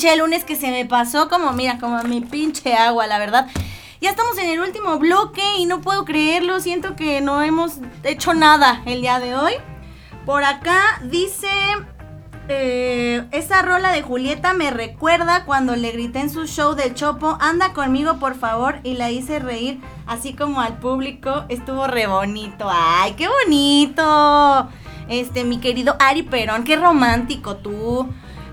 pinche 0.00 0.16
lunes 0.16 0.44
que 0.44 0.56
se 0.56 0.70
me 0.70 0.86
pasó 0.86 1.28
como, 1.28 1.52
mira, 1.52 1.78
como 1.78 2.02
mi 2.04 2.22
pinche 2.22 2.74
agua, 2.74 3.06
la 3.06 3.18
verdad. 3.18 3.48
Ya 4.00 4.08
estamos 4.08 4.38
en 4.38 4.48
el 4.48 4.60
último 4.60 4.98
bloque 4.98 5.42
y 5.58 5.66
no 5.66 5.82
puedo 5.82 6.06
creerlo, 6.06 6.58
siento 6.60 6.96
que 6.96 7.20
no 7.20 7.42
hemos 7.42 7.74
hecho 8.02 8.32
nada 8.32 8.80
el 8.86 9.02
día 9.02 9.20
de 9.20 9.34
hoy. 9.34 9.52
Por 10.24 10.42
acá 10.42 11.02
dice, 11.02 11.50
eh, 12.48 13.26
esa 13.30 13.60
rola 13.60 13.92
de 13.92 14.00
Julieta 14.00 14.54
me 14.54 14.70
recuerda 14.70 15.44
cuando 15.44 15.76
le 15.76 15.92
grité 15.92 16.20
en 16.20 16.30
su 16.30 16.46
show 16.46 16.74
del 16.74 16.94
Chopo, 16.94 17.36
anda 17.38 17.74
conmigo 17.74 18.18
por 18.18 18.36
favor, 18.36 18.80
y 18.82 18.94
la 18.94 19.10
hice 19.10 19.38
reír 19.38 19.82
así 20.06 20.32
como 20.32 20.62
al 20.62 20.78
público, 20.78 21.44
estuvo 21.50 21.86
re 21.88 22.06
bonito. 22.06 22.70
¡Ay, 22.72 23.12
qué 23.18 23.28
bonito! 23.28 24.70
Este, 25.10 25.44
mi 25.44 25.58
querido 25.58 25.96
Ari 25.98 26.22
Perón, 26.22 26.64
qué 26.64 26.76
romántico 26.76 27.56
tú. 27.56 28.08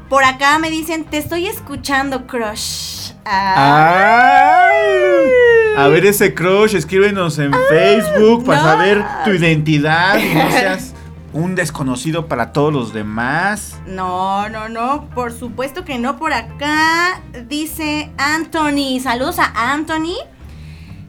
Por 0.10 0.24
acá 0.24 0.58
me 0.58 0.70
dicen, 0.70 1.04
te 1.04 1.18
estoy 1.18 1.48
escuchando, 1.48 2.28
crush. 2.28 3.12
Ah. 3.26 4.70
¡Ay! 4.70 5.76
A 5.78 5.88
ver 5.90 6.06
ese 6.06 6.34
crush, 6.34 6.76
escríbenos 6.76 7.38
en 7.40 7.52
Facebook 7.70 8.46
para 8.46 8.62
no. 8.62 8.68
saber 8.68 9.06
tu 9.26 9.32
identidad 9.32 10.18
y 10.18 10.34
no 10.34 10.50
seas 10.52 10.94
un 11.34 11.56
desconocido 11.56 12.28
para 12.28 12.54
todos 12.54 12.72
los 12.74 12.94
demás. 12.94 13.76
No, 13.86 14.48
no, 14.50 14.70
no, 14.70 15.10
por 15.14 15.34
supuesto 15.34 15.84
que 15.84 16.00
no. 16.00 16.18
Por 16.18 16.32
acá 16.32 17.22
dice 17.48 18.10
Anthony. 18.18 19.00
Saludos 19.02 19.40
a 19.40 19.74
Anthony. 19.74 20.16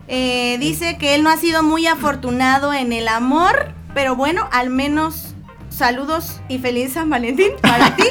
Eh, 0.08 0.56
dice 0.58 0.98
que 0.98 1.14
él 1.14 1.22
no 1.22 1.30
ha 1.30 1.36
sido 1.36 1.62
muy 1.62 1.86
afortunado 1.86 2.72
en 2.72 2.92
el 2.92 3.08
amor, 3.08 3.72
pero 3.94 4.16
bueno, 4.16 4.48
al 4.52 4.70
menos 4.70 5.27
saludos 5.78 6.40
y 6.48 6.58
feliz 6.58 6.92
San 6.94 7.08
Valentín 7.08 7.52
para 7.62 7.94
ti 7.96 8.04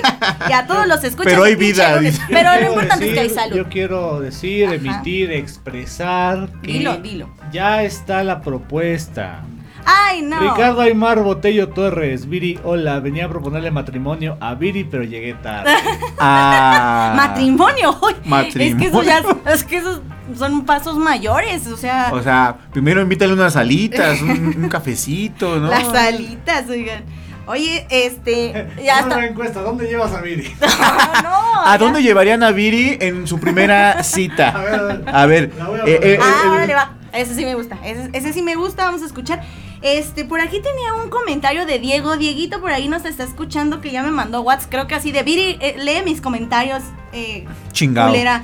y 0.49 0.53
a 0.53 0.65
todos 0.65 0.87
los 0.87 1.03
escuchas. 1.03 1.31
Pero 1.31 1.43
hay 1.43 1.55
vida, 1.55 1.99
dice. 1.99 2.21
Pero 2.29 2.49
lo 2.61 2.67
importante 2.69 3.07
es 3.07 3.13
que 3.13 3.19
hay 3.19 3.27
decir- 3.27 3.39
salud. 3.41 3.55
Yo 3.57 3.69
quiero 3.69 4.19
decir, 4.21 4.65
Ajá. 4.67 4.75
emitir, 4.75 5.31
expresar 5.31 6.49
que 6.63 6.71
Dilo, 6.73 6.97
dilo. 6.97 7.29
ya 7.51 7.83
está 7.83 8.23
la 8.23 8.41
propuesta. 8.41 9.41
Ay, 9.89 10.21
no. 10.21 10.37
Ricardo 10.39 10.81
Aymar 10.81 11.21
Botello 11.23 11.69
Torres, 11.69 12.27
Viri, 12.27 12.59
hola, 12.65 12.99
venía 12.99 13.25
a 13.25 13.29
proponerle 13.29 13.71
matrimonio 13.71 14.37
a 14.41 14.53
Viri, 14.53 14.83
pero 14.83 15.03
llegué 15.03 15.33
tarde. 15.35 15.71
Ah. 16.19 17.13
Matrimonio. 17.15 17.97
Matrimonio. 18.25 18.75
Es 18.75 18.81
que 18.81 18.87
eso 18.87 19.03
ya 19.03 19.23
es 19.53 19.63
que 19.63 19.77
esos 19.77 20.01
son 20.37 20.65
pasos 20.65 20.97
mayores, 20.97 21.67
o 21.67 21.77
sea, 21.77 22.09
O 22.11 22.21
sea, 22.21 22.57
primero 22.73 23.01
invítale 23.01 23.31
unas 23.31 23.55
alitas, 23.55 24.21
un, 24.21 24.55
un 24.63 24.67
cafecito, 24.69 25.57
¿no? 25.57 25.69
las 25.69 25.87
alitas, 25.93 26.67
oigan. 26.69 27.03
Oye, 27.47 27.87
este, 27.89 28.67
ya 28.83 28.99
Una 29.03 29.13
está. 29.15 29.25
encuesta, 29.25 29.61
¿dónde 29.61 29.87
llevas 29.87 30.13
a 30.13 30.21
Viri? 30.21 30.53
No, 30.61 31.21
no, 31.23 31.61
¿A 31.65 31.71
ya- 31.73 31.77
dónde 31.77 32.01
llevarían 32.03 32.43
a 32.43 32.51
Viri 32.51 32.97
en 33.01 33.25
su 33.27 33.39
primera 33.39 34.03
cita? 34.03 34.49
A 34.49 34.61
ver, 34.63 34.73
a 34.79 34.83
ver. 34.83 35.03
A 35.07 35.25
ver, 35.25 35.53
La 35.57 35.65
voy 35.67 35.79
a 35.79 35.83
eh, 35.85 35.95
poner. 35.97 36.03
eh, 36.13 36.19
Ah, 36.21 36.41
eh, 36.45 36.49
órale, 36.49 36.73
va. 36.73 36.93
Ese 37.13 37.33
sí 37.35 37.45
me 37.45 37.55
gusta. 37.55 37.77
Ese, 37.83 38.09
ese 38.13 38.33
sí 38.33 38.41
me 38.41 38.55
gusta. 38.55 38.85
Vamos 38.85 39.01
a 39.01 39.05
escuchar. 39.05 39.41
Este, 39.81 40.25
por 40.25 40.41
aquí 40.41 40.61
tenía 40.61 40.93
un 41.01 41.09
comentario 41.09 41.65
de 41.65 41.79
Diego. 41.79 42.17
Dieguito 42.17 42.59
por 42.61 42.71
ahí 42.71 42.87
nos 42.89 43.05
está 43.05 43.23
escuchando 43.23 43.79
que 43.81 43.91
ya 43.91 44.03
me 44.03 44.11
mandó 44.11 44.41
WhatsApp. 44.41 44.69
Creo 44.69 44.87
que 44.87 44.95
así 44.95 45.11
de 45.11 45.23
Viri, 45.23 45.57
eh, 45.61 45.75
lee 45.79 46.01
mis 46.03 46.19
comentarios. 46.21 46.83
Eh, 47.13 47.45
Chingado. 47.71 48.09
culera. 48.09 48.43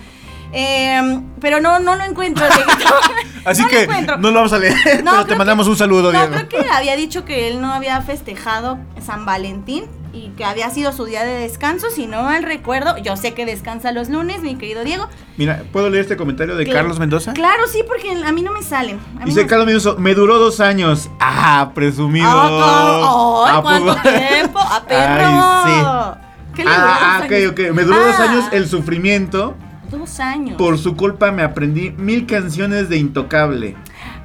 Eh, 0.54 1.20
pero 1.42 1.60
no, 1.60 1.80
no 1.80 1.96
lo 1.96 2.04
encuentro. 2.04 2.46
Así 3.46 3.62
No 3.62 3.68
lo 3.68 3.72
que 3.72 3.82
encuentro. 3.84 4.18
no 4.18 4.30
lo 4.30 4.36
vamos 4.36 4.54
a 4.54 4.60
leer, 4.60 5.04
No, 5.04 5.12
pero 5.12 5.26
te 5.26 5.36
mandamos 5.36 5.66
que- 5.66 5.72
un 5.72 5.78
saludo, 5.78 6.12
Diego. 6.12 6.28
creo 6.28 6.48
que 6.48 6.70
había 6.72 6.96
dicho 6.96 7.26
que 7.26 7.48
él 7.50 7.60
no 7.60 7.74
había 7.74 8.00
festejado 8.02 8.78
San 9.06 9.26
Valentín 9.26 9.86
y 10.14 10.30
que 10.38 10.46
había 10.46 10.70
sido 10.70 10.94
su 10.94 11.06
día 11.06 11.24
de 11.26 11.34
descanso. 11.40 11.88
Si 11.90 12.06
no 12.06 12.22
mal 12.24 12.44
recuerdo, 12.44 12.96
yo 13.00 13.18
sé 13.18 13.34
que 13.34 13.46
descansa 13.48 13.92
los 13.92 14.10
lunes, 14.10 14.42
mi 14.44 14.56
querido 14.56 14.84
Diego. 14.84 15.10
Mira, 15.38 15.64
¿puedo 15.74 15.90
leer 15.90 16.04
este 16.04 16.16
comentario 16.18 16.56
de 16.56 16.70
Carlos 16.70 17.00
Mendoza? 17.00 17.34
Claro, 17.34 17.64
sí, 17.68 17.84
porque 17.88 18.12
a 18.24 18.32
mí 18.32 18.44
no 18.44 18.52
me 18.52 18.62
salen. 18.62 19.00
Dice 19.26 19.42
no- 19.42 19.48
Carlos 19.48 19.66
Mendoza, 19.66 19.96
me 19.98 20.14
duró 20.14 20.38
dos 20.38 20.60
años. 20.60 21.10
Ah, 21.20 21.72
presumido. 21.74 22.28
Ah. 22.30 23.46
Ay, 23.50 23.58
¿A 23.58 23.62
¿cuánto 23.62 23.96
tiempo? 23.96 24.60
¡A 24.60 24.84
perro! 24.88 25.26
Ay, 25.26 26.22
¿Qué 26.56 26.64
le 26.64 26.70
duró 26.70 26.84
Ah, 26.88 27.18
dos 27.18 27.26
ok, 27.26 27.34
ok. 27.52 27.74
Me 27.76 27.84
duró 27.84 28.06
dos 28.06 28.16
Ah, 28.20 28.24
años 28.30 28.46
el 28.52 28.70
sufrimiento. 28.70 29.56
Dos 29.98 30.20
años. 30.20 30.58
Por 30.58 30.78
su 30.78 30.96
culpa 30.96 31.32
me 31.32 31.44
aprendí 31.44 31.92
mil 31.92 32.26
canciones 32.26 32.90
de 32.90 32.98
Intocable. 32.98 33.76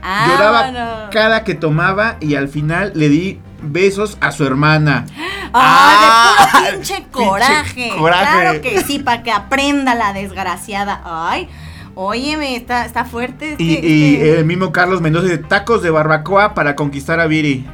Ah, 0.03 0.27
Lloraba 0.31 1.09
cada 1.11 1.45
que 1.45 1.55
tomaba 1.55 2.17
y 2.21 2.35
al 2.37 2.49
final 2.49 2.93
le 2.95 3.09
di 3.09 3.41
besos 3.63 4.17
a 4.21 4.33
su 4.33 4.45
hermana. 4.45 5.05
¡Ah, 5.53 6.47
de 6.53 6.61
puro 6.61 6.73
pinche 6.77 6.95
pinche 6.95 7.11
coraje! 7.11 7.91
coraje. 7.99 8.41
Claro 8.41 8.61
que 8.63 8.81
sí, 8.83 8.99
para 8.99 9.23
que 9.23 9.31
aprenda 9.33 9.95
la 9.95 10.13
desgraciada. 10.13 11.03
Ay, 11.05 11.49
óyeme, 11.95 12.55
está, 12.57 12.85
está 12.87 13.05
fuerte. 13.05 13.53
este- 13.53 13.63
Y, 13.63 13.69
y 13.73 14.15
este- 14.15 14.39
el 14.39 14.45
mismo 14.45 14.73
Carlos 14.73 15.01
Mendoza 15.01 15.27
de 15.27 15.39
tacos 15.39 15.83
de 15.83 15.91
barbacoa 15.91 16.55
para 16.55 16.77
conquistar 16.77 17.19
a 17.21 17.27
Viri. 17.27 17.67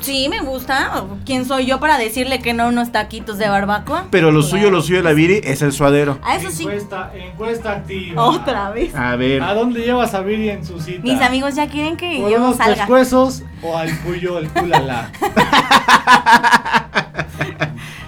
Sí, 0.00 0.28
me 0.30 0.40
gusta. 0.40 1.04
¿Quién 1.26 1.44
soy 1.44 1.66
yo 1.66 1.78
para 1.78 1.98
decirle 1.98 2.40
que 2.40 2.54
no 2.54 2.68
unos 2.68 2.90
taquitos 2.90 3.36
de 3.38 3.48
barbacoa? 3.48 4.06
Pero 4.10 4.30
lo 4.32 4.40
Claro. 4.40 4.50
suyo, 4.50 4.70
lo 4.70 4.80
suyo 4.82 4.96
de 4.98 5.02
la 5.04 5.12
Viri 5.12 5.40
es 5.44 5.60
el 5.62 5.72
suadero. 5.72 6.18
A 6.22 6.36
eso 6.36 6.50
sí. 6.50 6.62
Encuesta, 6.64 7.12
encuesta 7.14 7.72
activa. 7.72 8.22
Otra 8.24 8.70
vez. 8.70 8.94
A 8.94 9.14
ver. 9.16 9.42
¿A 9.42 9.52
dónde 9.54 9.80
llevas 9.82 10.14
a 10.14 10.20
Viri 10.22 10.48
en 10.48 10.64
su 10.64 10.80
cita? 10.80 11.00
Mis 11.02 11.20
amigos 11.20 11.54
ya 11.54 11.68
quieren 11.68 11.96
que 11.96 12.18
¿Por 12.20 12.30
yo 12.30 12.38
unos 12.38 12.56
salga. 12.56 12.76
pescuezos 12.76 13.42
o 13.62 13.76
al 13.76 13.96
cuyo, 14.00 14.38
el 14.38 14.48
culala? 14.50 15.10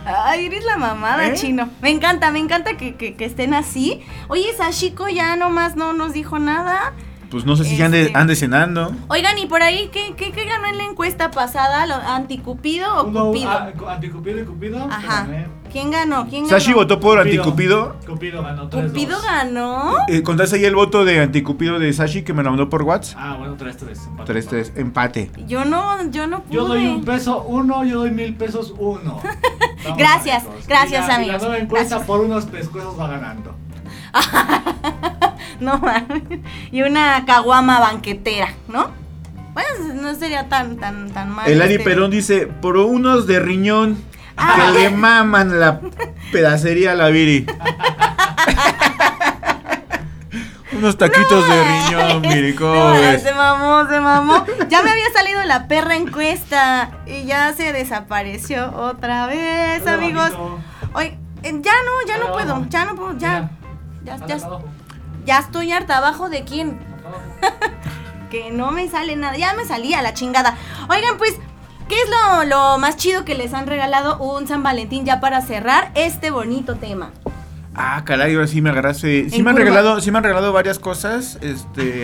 Ay, 0.05 0.47
eres 0.47 0.65
la 0.65 0.77
mamada, 0.79 1.29
¿Eh? 1.29 1.35
chino. 1.35 1.69
Me 1.81 1.91
encanta, 1.91 2.31
me 2.33 2.39
encanta 2.39 2.77
que, 2.77 2.97
que- 2.97 3.15
que 3.15 3.25
estén 3.25 3.55
así. 3.55 4.01
Oye, 4.29 4.47
Sashiko 4.57 5.09
ya 5.09 5.37
nomás 5.37 5.77
no 5.77 5.93
nos 5.93 6.13
dijo 6.13 6.39
nada. 6.39 6.93
Pues 7.33 7.45
no 7.47 7.57
sé 7.57 7.65
si 7.65 7.77
ya 7.79 7.87
ande, 7.87 8.03
Este. 8.03 8.19
ande 8.19 8.37
cenando. 8.37 8.93
Oigan, 9.09 9.39
y 9.39 9.47
por 9.47 9.63
ahí, 9.63 9.89
¿qué, 9.91 10.15
qué, 10.17 10.33
qué 10.33 10.45
ganó 10.45 10.67
en 10.67 10.77
la 10.77 10.85
encuesta 10.85 11.31
pasada? 11.31 11.87
¿Lo- 11.87 11.95
¿Anticupido 11.95 12.95
o 12.95 13.05
Uno, 13.05 13.27
Cupido? 13.29 13.51
cu- 13.79 13.87
¿Anticupido 13.89 14.39
y 14.41 14.45
Cupido? 14.45 14.85
Ajá. 14.91 15.27
¿Quién 15.73 15.91
ganó? 15.91 16.27
¿Quién 16.29 16.45
ganó? 16.45 16.59
Sashi 16.61 16.75
votó 16.75 17.01
por 17.01 17.17
Cupido. 17.19 17.43
Anticupido. 17.43 17.97
Cupido 18.07 18.43
ganó 18.43 18.69
3 18.69 18.93
¿Cupido 18.93 19.19
ganó? 19.23 19.95
Eh, 20.09 20.23
¿Contaste 20.23 20.57
ahí 20.57 20.67
el 20.67 20.75
voto 20.75 21.07
de 21.07 21.21
Anticupido 21.21 21.79
de 21.79 21.91
Sashi 21.95 22.23
que 22.23 22.35
me 22.35 22.43
lo 22.43 22.51
mandó 22.51 22.69
por 22.69 22.83
WhatsApp? 22.83 23.19
Ah, 23.19 23.37
bueno, 23.39 23.57
3-3. 23.57 23.99
3-3, 24.27 24.73
empate. 24.77 25.31
Yo 25.47 25.65
no, 25.65 26.11
yo 26.11 26.27
no 26.27 26.43
pude. 26.43 26.55
Yo 26.55 26.67
doy 26.67 26.87
un 26.87 27.03
peso 27.03 27.43
uno, 27.45 27.83
yo 27.85 28.01
doy 28.01 28.11
mil 28.11 28.35
pesos 28.35 28.75
uno. 28.79 29.21
Gracias, 29.97 30.45
gracias, 30.69 31.09
amigos. 31.09 31.41
La 31.43 31.49
nueva 31.49 31.59
encuesta 31.63 31.89
Gracias. 31.97 32.07
por 32.07 32.21
unos 32.21 32.45
pescuezos 32.45 32.99
va 33.01 33.09
ganando. 33.09 33.55
No 35.61 35.79
mames. 35.79 36.23
Y 36.73 36.83
una 36.83 37.25
caguama 37.25 37.79
banquetera, 37.79 38.49
¿no? 38.69 38.91
Pues 39.55 39.67
no 39.95 40.15
sería 40.15 40.49
tan, 40.49 40.77
tan, 40.79 41.11
tan 41.11 41.31
mal. 41.31 41.49
El 41.49 41.63
Ari 41.63 41.75
este- 41.75 41.85
Perón 41.85 42.11
dice, 42.11 42.47
por 42.49 42.77
unos 42.77 43.27
de 43.27 43.39
riñón 43.39 43.97
Ah. 44.37 44.55
que 44.57 44.79
le 44.81 44.91
maman 44.91 45.61
la 45.61 45.81
pedacería 46.33 46.93
a 46.93 46.95
la 46.95 47.09
Viri. 47.09 47.47
unos 50.73 50.97
taquitos 50.97 51.47
de 51.49 51.65
riñón, 51.65 52.23
Viri, 52.23 52.55
¿cómo 52.55 52.75
No, 52.75 52.91
ves? 52.93 53.23
se 53.23 53.33
mamó, 53.35 53.87
se 53.89 54.01
mamó. 54.01 54.45
Ya 54.69 54.83
me 54.83 54.91
había 54.91 55.11
salido 55.15 55.43
la 55.45 55.69
perra 55.69 55.97
encuesta 55.97 56.91
y 57.07 57.25
ya 57.25 57.53
se 57.53 57.73
desapareció 57.75 58.73
otra 58.75 59.27
vez, 59.27 59.83
Hola, 59.83 59.93
amigos. 59.93 60.31
Oye, 60.95 61.19
eh, 61.43 61.53
ya 61.63 61.73
no, 61.85 62.07
ya 62.09 62.19
no 62.19 62.33
puedo, 62.33 62.67
ya 62.69 62.85
no 62.87 62.95
puedo, 62.97 63.19
ya. 63.19 63.29
Ya, 63.29 63.41
Mira, 63.41 63.51
ya, 64.05 64.15
abajo, 64.15 64.63
ya 65.25 65.39
estoy 65.39 65.73
harta 65.73 65.99
abajo 65.99 66.29
de 66.29 66.45
quién. 66.45 66.79
abajo. 67.05 67.73
Que 68.31 68.51
no 68.51 68.73
me 68.73 68.89
sale 68.89 69.15
nada. 69.15 69.37
Ya 69.37 69.53
me 69.53 69.67
salía 69.67 70.01
la 70.01 70.15
chingada. 70.15 70.57
Oigan, 70.89 71.19
pues, 71.19 71.35
¿qué 71.87 71.97
es 71.97 72.09
lo, 72.09 72.45
lo 72.45 72.79
más 72.79 72.97
chido 72.97 73.27
que 73.27 73.35
les 73.35 73.53
han 73.53 73.67
regalado 73.67 74.17
un 74.17 74.49
San 74.49 74.63
Valentín 74.63 75.05
ya 75.05 75.21
para 75.21 75.43
cerrar 75.43 75.91
este 75.95 76.31
bonito 76.31 76.77
tema? 76.77 77.11
Ah, 77.75 78.03
caray, 78.05 78.35
ahora 78.35 78.47
sí 78.47 78.61
me 78.61 78.71
agarraste. 78.71 79.31
Sí 79.31 79.43
me 79.43 79.51
han 79.51 79.57
regalado, 79.57 80.01
sí 80.01 80.11
me 80.11 80.19
han 80.19 80.25
regalado 80.25 80.53
varias 80.53 80.79
cosas. 80.79 81.39
Este. 81.41 82.03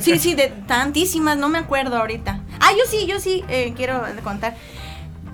Sí, 0.00 0.18
sí, 0.18 0.34
de 0.34 0.48
tantísimas, 0.66 1.36
no 1.36 1.48
me 1.48 1.58
acuerdo 1.58 1.96
ahorita. 1.98 2.40
Ah, 2.60 2.70
yo 2.72 2.84
sí, 2.86 3.06
yo 3.06 3.20
sí, 3.20 3.44
eh, 3.48 3.74
quiero 3.76 4.02
contar. 4.24 4.56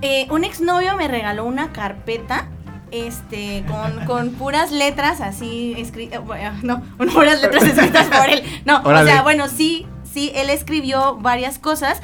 Eh, 0.01 0.27
un 0.29 0.43
exnovio 0.43 0.95
me 0.95 1.07
regaló 1.07 1.45
una 1.45 1.71
carpeta. 1.71 2.47
Este, 2.91 3.63
con, 3.67 4.05
con 4.05 4.31
puras 4.31 4.71
letras 4.71 5.21
así 5.21 5.75
escritas, 5.77 6.21
no, 6.63 6.81
con 6.97 7.09
puras 7.09 7.41
letras 7.41 7.63
escritas 7.63 8.07
por 8.07 8.29
él. 8.29 8.43
No, 8.65 8.81
Órale. 8.83 9.03
o 9.11 9.13
sea, 9.13 9.21
bueno, 9.21 9.47
sí, 9.47 9.85
sí, 10.11 10.31
él 10.35 10.49
escribió 10.49 11.17
varias 11.17 11.59
cosas 11.59 12.01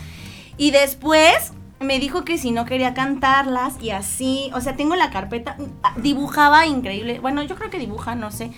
y 0.57 0.71
después 0.71 1.53
me 1.79 1.99
dijo 1.99 2.23
que 2.23 2.37
si 2.37 2.51
no 2.51 2.65
quería 2.65 2.93
cantarlas 2.93 3.75
y 3.81 3.91
así, 3.91 4.51
o 4.53 4.61
sea, 4.61 4.75
tengo 4.75 4.95
la 4.95 5.09
carpeta, 5.09 5.57
dibujaba 5.97 6.65
increíble, 6.65 7.19
bueno, 7.19 7.43
yo 7.43 7.55
creo 7.55 7.69
que 7.69 7.79
dibuja, 7.79 8.15
no 8.15 8.31
sé. 8.31 8.51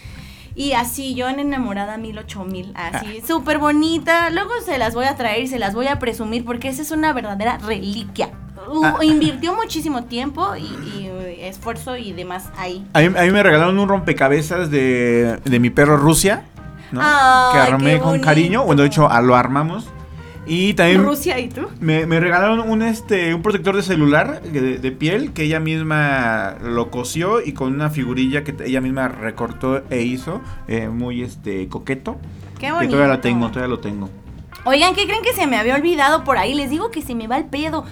Y 0.56 0.74
así, 0.74 1.14
yo 1.14 1.30
en 1.30 1.40
enamorada 1.40 1.98
mil 1.98 2.18
ocho 2.18 2.44
mil, 2.44 2.74
así, 2.76 3.22
súper 3.28 3.60
bonita. 3.60 4.32
Luego 4.32 4.52
se 4.66 4.80
las 4.80 4.96
voy 4.96 5.06
a 5.06 5.16
traer 5.16 5.44
y 5.44 5.48
se 5.48 5.60
las 5.60 5.76
voy 5.76 5.86
a 5.86 6.00
presumir 6.00 6.44
porque 6.46 6.68
esa 6.68 6.82
es 6.82 6.90
una 6.90 7.14
verdadera 7.14 7.60
reliquia. 7.60 8.32
Ah. 8.84 8.97
Invirtió 9.03 9.55
muchísimo 9.55 10.03
tiempo 10.05 10.55
y, 10.55 10.61
y, 10.63 11.09
uh, 11.09 11.45
esfuerzo 11.45 11.95
y 11.97 12.11
demás 12.13 12.49
ahí. 12.57 12.86
A 12.93 12.99
mí, 12.99 13.05
a 13.05 13.22
mí 13.24 13.32
me 13.32 13.41
regalaron 13.43 13.78
un 13.80 13.88
rompecabezas 13.88 14.70
de, 14.72 15.38
de 15.43 15.59
mi 15.59 15.70
perro 15.70 15.97
Rusia. 15.97 16.43
¿no? 16.91 17.01
Ay, 17.03 17.53
que 17.53 17.59
armé 17.59 17.99
con 17.99 18.20
cariño. 18.20 18.63
Bueno, 18.63 18.82
de 18.82 18.88
hecho, 18.88 19.09
lo 19.22 19.36
armamos. 19.36 19.88
Y 20.49 20.74
también 20.76 21.03
Rusia 21.03 21.38
y 21.39 21.49
tú. 21.49 21.68
me, 21.82 22.05
me 22.05 22.22
regalaron 22.22 22.61
un 22.70 22.82
este 22.82 23.34
un 23.36 23.41
protector 23.41 23.76
de 23.76 23.84
celular 23.84 24.41
de, 24.41 24.78
de 24.78 24.91
piel 24.93 25.34
que 25.34 25.43
ella 25.43 25.59
misma 25.59 26.55
lo 26.63 26.89
cosió 26.89 27.41
y 27.45 27.51
con 27.51 27.74
una 27.74 27.89
figurilla 27.89 28.45
que 28.45 28.55
ella 28.65 28.80
misma 28.80 29.09
recortó 29.09 29.82
e 29.89 30.03
hizo. 30.03 30.39
eh, 30.70 30.88
muy 30.88 31.22
este 31.22 31.68
coqueto. 31.68 32.15
Qué 32.59 32.68
Que 32.68 32.72
bonito. 32.72 32.91
todavía 32.93 33.13
la 33.15 33.20
tengo, 33.22 33.49
todavía 33.49 33.68
lo 33.76 33.80
tengo. 33.80 34.09
Oigan, 34.63 34.95
¿qué 34.95 35.03
creen 35.05 35.22
que 35.22 35.34
se 35.34 35.47
me 35.47 35.57
había 35.57 35.76
olvidado 35.76 36.24
por 36.24 36.38
ahí? 36.38 36.53
Les 36.53 36.70
digo 36.70 36.91
que 36.91 37.01
se 37.01 37.13
me 37.13 37.28
va 37.28 37.38
el 37.38 37.45
pedo. 37.45 37.84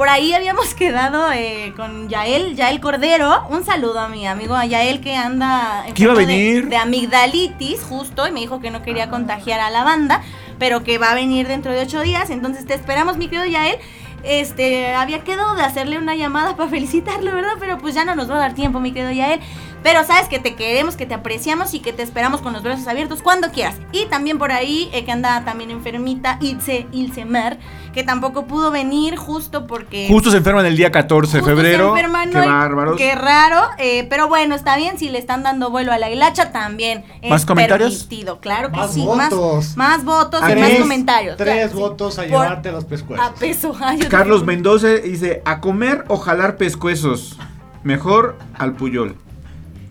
Por 0.00 0.08
ahí 0.08 0.32
habíamos 0.32 0.72
quedado 0.74 1.30
eh, 1.30 1.74
con 1.76 2.08
Yael, 2.08 2.56
Yael 2.56 2.80
Cordero. 2.80 3.46
Un 3.50 3.66
saludo 3.66 4.00
a 4.00 4.08
mi 4.08 4.26
amigo 4.26 4.54
a 4.54 4.64
Yael 4.64 5.02
que 5.02 5.14
anda 5.14 5.84
Que 5.94 6.04
iba 6.04 6.14
a 6.14 6.16
de- 6.16 6.24
venir. 6.24 6.68
De, 6.70 6.76
amigdalitis, 6.78 7.82
justo, 7.82 8.26
y 8.26 8.30
me 8.32 8.40
dijo 8.40 8.60
que 8.60 8.70
no 8.70 8.80
quería 8.80 9.10
contagiar 9.10 9.60
a 9.60 9.68
la 9.68 9.84
banda, 9.84 10.22
pero 10.58 10.84
que 10.84 10.96
va 10.96 11.10
a 11.10 11.14
venir 11.14 11.46
dentro 11.48 11.72
de 11.72 11.82
ocho 11.82 12.00
días. 12.00 12.30
Entonces 12.30 12.64
te 12.64 12.72
esperamos, 12.72 13.18
mi 13.18 13.28
querido 13.28 13.44
Yael. 13.44 13.76
Este, 14.22 14.94
había 14.94 15.20
quedado 15.22 15.54
de 15.54 15.64
hacerle 15.64 15.98
una 15.98 16.14
llamada 16.14 16.56
para 16.56 16.70
felicitarlo, 16.70 17.34
¿verdad? 17.34 17.56
Pero 17.60 17.76
pues 17.76 17.94
ya 17.94 18.06
no 18.06 18.14
nos 18.16 18.30
va 18.30 18.36
a 18.36 18.38
dar 18.38 18.54
tiempo, 18.54 18.80
mi 18.80 18.92
querido 18.92 19.12
Yael. 19.12 19.40
Pero 19.82 20.04
sabes 20.04 20.28
que 20.28 20.38
te 20.38 20.54
queremos, 20.56 20.94
que 20.96 21.06
te 21.06 21.14
apreciamos 21.14 21.72
y 21.72 21.80
que 21.80 21.92
te 21.94 22.02
esperamos 22.02 22.42
con 22.42 22.52
los 22.52 22.62
brazos 22.62 22.86
abiertos 22.86 23.22
cuando 23.22 23.50
quieras. 23.50 23.76
Y 23.92 24.04
también 24.06 24.38
por 24.38 24.52
ahí, 24.52 24.90
eh, 24.92 25.04
que 25.06 25.12
anda 25.12 25.42
también 25.44 25.70
enfermita, 25.70 26.36
Ilse, 26.42 26.86
Ilse 26.92 27.24
Mer, 27.24 27.58
que 27.94 28.02
tampoco 28.04 28.44
pudo 28.46 28.70
venir 28.70 29.16
justo 29.16 29.66
porque... 29.66 30.06
Justo 30.08 30.30
se 30.30 30.36
enferman 30.36 30.66
el 30.66 30.76
día 30.76 30.90
14 30.90 31.38
de 31.38 31.42
se 31.42 31.48
febrero. 31.48 31.94
Qué 31.94 32.38
bárbaros. 32.38 32.96
Qué 32.98 33.14
raro, 33.14 33.62
eh, 33.78 34.06
pero 34.10 34.28
bueno, 34.28 34.54
está 34.54 34.76
bien. 34.76 34.98
Si 34.98 35.08
le 35.08 35.18
están 35.18 35.42
dando 35.42 35.70
vuelo 35.70 35.92
a 35.92 35.98
la 35.98 36.10
hilacha, 36.10 36.52
también 36.52 37.04
es 37.22 37.30
¿Más 37.30 37.46
comentarios? 37.46 37.94
permitido. 38.04 38.38
Claro 38.40 38.70
que 38.70 38.76
Más 38.76 38.92
sí. 38.92 39.00
votos. 39.00 39.76
Más, 39.76 39.76
más 39.76 40.04
votos 40.04 40.42
y 40.42 40.52
Tres- 40.52 40.60
más 40.60 40.78
comentarios. 40.80 41.36
Tres 41.38 41.54
claro, 41.54 41.70
sí. 41.70 41.76
votos 41.78 42.18
a 42.18 42.22
Por- 42.22 42.30
llevarte 42.30 42.70
los 42.72 42.84
A 42.84 42.88
pescuezos. 42.88 43.30
peso. 43.40 43.76
Ay, 43.80 43.98
Carlos. 44.00 44.44
Mendoza 44.44 44.88
dice, 44.88 45.40
a 45.46 45.60
comer 45.60 46.04
o 46.08 46.18
jalar 46.18 46.56
pescuezos. 46.58 47.38
Mejor 47.82 48.36
al 48.58 48.74
puyol. 48.74 49.16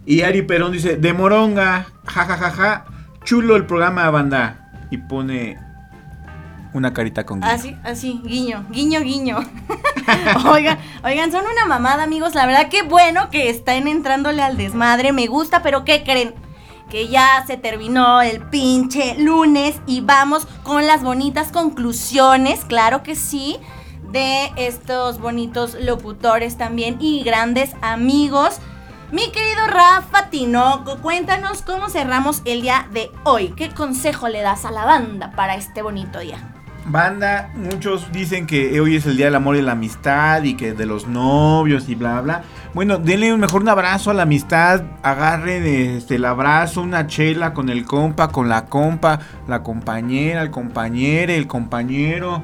Y 0.06 0.22
Ari 0.22 0.42
Perón 0.42 0.72
dice, 0.72 0.98
de 0.98 1.14
moronga, 1.14 1.88
jajajaja, 2.06 2.86
chulo 3.24 3.56
el 3.56 3.66
programa 3.66 4.10
banda. 4.10 4.72
Y 4.92 4.98
pone 4.98 5.58
una 6.74 6.94
carita 6.94 7.26
con 7.26 7.42
guiño. 7.42 7.52
Así, 7.52 7.76
así, 7.84 8.22
guiño, 8.24 8.66
guiño, 8.70 9.02
guiño. 9.02 9.38
oigan, 10.52 10.78
oigan, 11.04 11.32
son 11.32 11.46
una 11.46 11.66
mamada, 11.66 12.04
amigos. 12.04 12.36
La 12.36 12.46
verdad 12.46 12.70
que 12.70 12.84
bueno 12.84 13.30
que 13.30 13.50
están 13.50 13.88
entrándole 13.88 14.42
al 14.42 14.58
desmadre. 14.58 15.12
Me 15.12 15.28
gusta, 15.28 15.62
pero 15.62 15.86
¿qué 15.86 16.04
creen? 16.04 16.34
Que 16.90 17.08
ya 17.08 17.44
se 17.46 17.58
terminó 17.58 18.22
el 18.22 18.42
pinche 18.42 19.16
lunes 19.20 19.80
y 19.86 20.02
vamos 20.02 20.48
con 20.64 20.88
las 20.88 21.04
bonitas 21.04 21.52
conclusiones, 21.52 22.66
claro 22.66 23.04
que 23.04 23.16
sí, 23.16 23.58
de 24.12 24.52
estos 24.56 25.20
bonitos 25.20 25.76
locutores 25.76 26.58
también 26.58 26.98
y 27.00 27.24
grandes 27.24 27.76
amigos. 27.82 28.60
Mi 29.12 29.32
querido 29.32 29.66
Rafa 29.66 30.30
Tinoco, 30.30 30.98
cuéntanos 30.98 31.64
cómo 31.64 31.90
cerramos 31.90 32.44
el 32.46 32.62
día 32.62 32.88
de 32.94 33.10
hoy. 33.24 33.54
¿Qué 33.58 33.70
consejo 33.70 34.28
le 34.30 34.42
das 34.42 34.66
a 34.66 34.72
la 34.72 34.86
banda 34.86 35.32
para 35.32 35.56
este 35.56 35.82
bonito 35.82 36.20
día? 36.20 36.54
Banda, 36.86 37.50
muchos 37.56 38.12
dicen 38.12 38.46
que 38.46 38.80
hoy 38.80 38.98
es 38.98 39.08
el 39.08 39.18
día 39.18 39.26
del 39.26 39.36
amor 39.36 39.56
y 39.56 39.64
la 39.64 39.72
amistad 39.72 40.44
y 40.44 40.54
que 40.54 40.74
de 40.74 40.86
los 40.86 41.08
novios 41.08 41.90
y 41.90 41.96
bla 41.96 42.22
bla. 42.22 42.44
Bueno, 42.76 43.00
denle 43.00 43.36
mejor 43.36 43.64
un 43.64 43.70
abrazo 43.70 44.12
a 44.12 44.14
la 44.14 44.24
amistad, 44.24 44.84
agarren 45.02 45.66
este, 45.66 46.16
el 46.16 46.26
abrazo, 46.26 46.82
una 46.82 47.08
chela 47.08 47.56
con 47.56 47.70
el 47.70 47.86
compa, 47.86 48.28
con 48.28 48.48
la 48.48 48.66
compa, 48.66 49.20
la 49.48 49.64
compañera, 49.64 50.44
el 50.44 50.52
compañero, 50.52 51.34
el 51.34 51.48
compañero. 51.48 52.44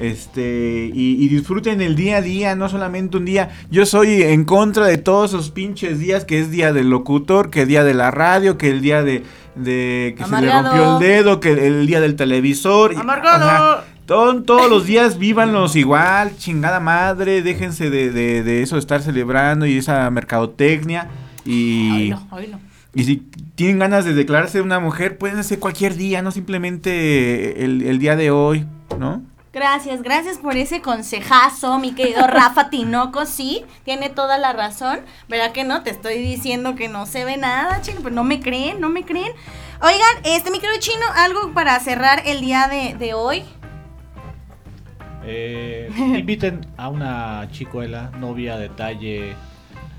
Este, 0.00 0.90
y, 0.94 1.22
y 1.22 1.28
disfruten 1.28 1.80
el 1.82 1.94
día 1.94 2.16
a 2.16 2.22
día, 2.22 2.56
no 2.56 2.68
solamente 2.70 3.18
un 3.18 3.26
día. 3.26 3.50
Yo 3.70 3.84
soy 3.84 4.22
en 4.22 4.44
contra 4.44 4.86
de 4.86 4.96
todos 4.96 5.30
esos 5.34 5.50
pinches 5.50 5.98
días, 5.98 6.24
que 6.24 6.40
es 6.40 6.50
día 6.50 6.72
del 6.72 6.88
locutor, 6.88 7.50
que 7.50 7.66
día 7.66 7.84
de 7.84 7.92
la 7.94 8.10
radio, 8.10 8.56
que 8.56 8.70
el 8.70 8.80
día 8.80 9.02
de, 9.02 9.22
de 9.56 10.14
que 10.16 10.24
se 10.24 10.30
le 10.40 10.50
rompió 10.70 10.94
el 10.94 11.00
dedo, 11.00 11.38
que 11.40 11.52
el, 11.66 11.86
día 11.86 12.00
del 12.00 12.16
televisor. 12.16 12.94
Amargado. 12.96 13.84
Todos 14.06 14.68
los 14.70 14.86
días 14.86 15.18
vívanlos 15.18 15.76
igual, 15.76 16.32
chingada 16.36 16.80
madre, 16.80 17.42
déjense 17.42 17.90
de, 17.90 18.10
de- 18.10 18.42
de 18.42 18.62
eso 18.62 18.74
de 18.74 18.80
estar 18.80 19.02
celebrando 19.02 19.66
y 19.66 19.76
esa 19.78 20.10
mercadotecnia. 20.10 21.08
Y, 21.44 22.12
y 22.94 23.04
si 23.04 23.22
tienen 23.54 23.78
ganas 23.78 24.04
de 24.04 24.14
declararse 24.14 24.60
una 24.62 24.80
mujer, 24.80 25.16
pueden 25.16 25.38
hacer 25.38 25.60
cualquier 25.60 25.94
día, 25.94 26.22
no 26.22 26.32
simplemente 26.32 27.64
el, 27.64 27.82
el 27.82 27.98
día 28.00 28.16
de 28.16 28.30
hoy, 28.32 28.64
¿no? 28.98 29.22
Gracias, 29.52 30.02
gracias 30.02 30.38
por 30.38 30.56
ese 30.56 30.80
consejazo, 30.80 31.78
mi 31.80 31.92
querido 31.92 32.24
Rafa 32.28 32.70
Tinoco. 32.70 33.26
Sí, 33.26 33.64
tiene 33.84 34.08
toda 34.08 34.38
la 34.38 34.52
razón. 34.52 35.00
¿Verdad 35.28 35.50
que 35.50 35.64
no? 35.64 35.82
Te 35.82 35.90
estoy 35.90 36.18
diciendo 36.18 36.76
que 36.76 36.86
no 36.88 37.04
se 37.04 37.24
ve 37.24 37.36
nada, 37.36 37.80
chino, 37.82 37.98
pero 38.00 38.14
no 38.14 38.22
me 38.22 38.38
creen, 38.38 38.80
no 38.80 38.90
me 38.90 39.04
creen. 39.04 39.32
Oigan, 39.82 40.22
este, 40.24 40.52
mi 40.52 40.60
querido 40.60 40.78
chino, 40.78 41.04
algo 41.16 41.52
para 41.52 41.78
cerrar 41.80 42.22
el 42.26 42.40
día 42.40 42.68
de, 42.68 42.94
de 42.94 43.12
hoy. 43.14 43.42
Eh, 45.24 45.90
inviten 45.98 46.66
a 46.76 46.88
una 46.88 47.48
chicuela, 47.50 48.10
novia, 48.20 48.56
detalle. 48.56 49.34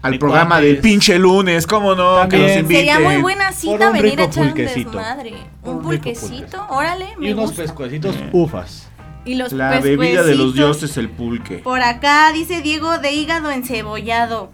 Al 0.01 0.13
de 0.13 0.17
programa 0.19 0.55
cuates. 0.55 0.71
del 0.73 0.77
pinche 0.81 1.19
lunes, 1.19 1.67
¿cómo 1.67 1.93
no? 1.93 2.27
Que 2.27 2.37
nos 2.37 2.51
inviten. 2.55 2.67
Sería 2.87 2.99
muy 3.01 3.17
buena 3.21 3.51
cita 3.51 3.87
un 3.87 3.93
venir 3.93 4.13
a 4.19 4.23
rico 4.23 4.23
echar 4.23 4.43
un 4.45 4.49
pulquecito. 4.49 4.91
desmadre. 4.91 5.33
Un 5.63 5.75
un 5.75 5.81
pulquecito. 5.83 6.65
órale, 6.69 7.09
me 7.17 7.27
Y 7.29 7.33
unos 7.33 7.47
gusta. 7.47 7.61
pescuecitos 7.63 8.15
Eh. 8.15 8.29
ufas. 8.31 8.87
Y 9.25 9.35
los 9.35 9.51
La 9.53 9.79
bebida 9.79 10.23
de 10.23 10.35
los 10.35 10.53
dioses, 10.53 10.97
el 10.97 11.09
pulque. 11.09 11.57
Por 11.59 11.81
acá 11.81 12.31
dice 12.31 12.61
Diego 12.61 12.97
de 12.97 13.11
hígado 13.11 13.51
encebollado. 13.51 14.49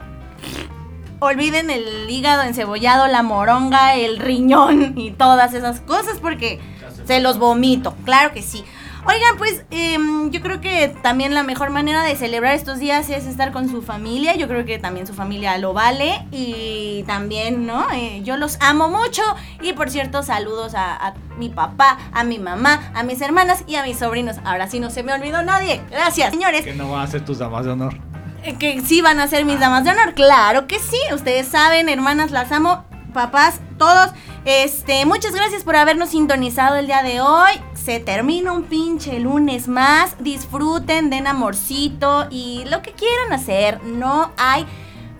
Olviden 1.19 1.69
el 1.69 2.09
hígado 2.09 2.43
encebollado, 2.43 3.07
la 3.07 3.23
moronga, 3.23 3.95
el 3.95 4.19
riñón 4.19 4.93
y 4.97 5.11
todas 5.11 5.53
esas 5.53 5.81
cosas 5.81 6.19
porque 6.19 6.59
se 7.05 7.21
los 7.21 7.39
vomito, 7.39 7.95
claro 8.05 8.33
que 8.33 8.41
sí. 8.41 8.63
Oigan, 9.07 9.37
pues 9.37 9.63
em, 9.71 10.31
yo 10.31 10.41
creo 10.41 10.59
que 10.59 10.89
también 11.01 11.33
la 11.33 11.43
mejor 11.43 11.69
manera 11.69 12.03
de 12.03 12.15
celebrar 12.17 12.53
estos 12.55 12.77
días 12.77 13.09
es 13.09 13.25
estar 13.25 13.53
con 13.53 13.69
su 13.69 13.81
familia. 13.81 14.35
Yo 14.35 14.49
creo 14.49 14.65
que 14.65 14.79
también 14.79 15.07
su 15.07 15.13
familia 15.13 15.57
lo 15.57 15.71
vale. 15.73 16.25
Y 16.31 17.03
también, 17.07 17.65
¿no? 17.65 17.87
Eh, 17.93 18.21
yo 18.23 18.35
los 18.35 18.57
amo 18.59 18.89
mucho. 18.89 19.21
Y 19.61 19.73
por 19.73 19.89
cierto, 19.89 20.23
saludos 20.23 20.75
a, 20.75 20.95
a 21.07 21.13
mi 21.37 21.47
papá, 21.47 21.97
a 22.11 22.23
mi 22.25 22.37
mamá, 22.37 22.91
a 22.93 23.03
mis 23.03 23.21
hermanas 23.21 23.63
y 23.65 23.75
a 23.75 23.83
mis 23.83 23.97
sobrinos. 23.99 24.37
Ahora 24.43 24.67
sí 24.67 24.79
no 24.81 24.89
se 24.89 25.03
me 25.03 25.13
olvidó 25.13 25.41
nadie. 25.41 25.81
Gracias, 25.89 26.31
señores. 26.31 26.65
Que 26.65 26.73
no 26.73 26.91
van 26.91 27.01
a 27.03 27.07
ser 27.07 27.23
tus 27.23 27.37
damas 27.39 27.63
de 27.65 27.71
honor. 27.71 27.95
Eh, 28.43 28.55
Que 28.59 28.81
sí 28.81 29.01
van 29.01 29.19
a 29.21 29.27
ser 29.27 29.45
mis 29.45 29.59
damas 29.59 29.85
de 29.85 29.91
honor, 29.91 30.15
claro 30.15 30.67
que 30.67 30.79
sí. 30.79 30.99
Ustedes 31.13 31.47
saben, 31.47 31.87
hermanas, 31.87 32.31
las 32.31 32.51
amo, 32.51 32.83
papás, 33.13 33.61
todos. 33.77 34.09
Este, 34.45 35.05
muchas 35.05 35.33
gracias 35.33 35.63
por 35.63 35.75
habernos 35.75 36.09
sintonizado 36.09 36.75
el 36.75 36.87
día 36.87 37.03
de 37.03 37.21
hoy. 37.21 37.51
Se 37.87 38.01
termina 38.01 38.51
un 38.51 38.63
pinche 38.63 39.17
lunes 39.17 39.69
más. 39.69 40.17
Disfruten, 40.19 41.09
den 41.09 41.25
amorcito 41.25 42.27
y 42.29 42.65
lo 42.69 42.81
que 42.81 42.91
quieran 42.91 43.31
hacer. 43.31 43.81
No 43.85 44.33
hay 44.35 44.65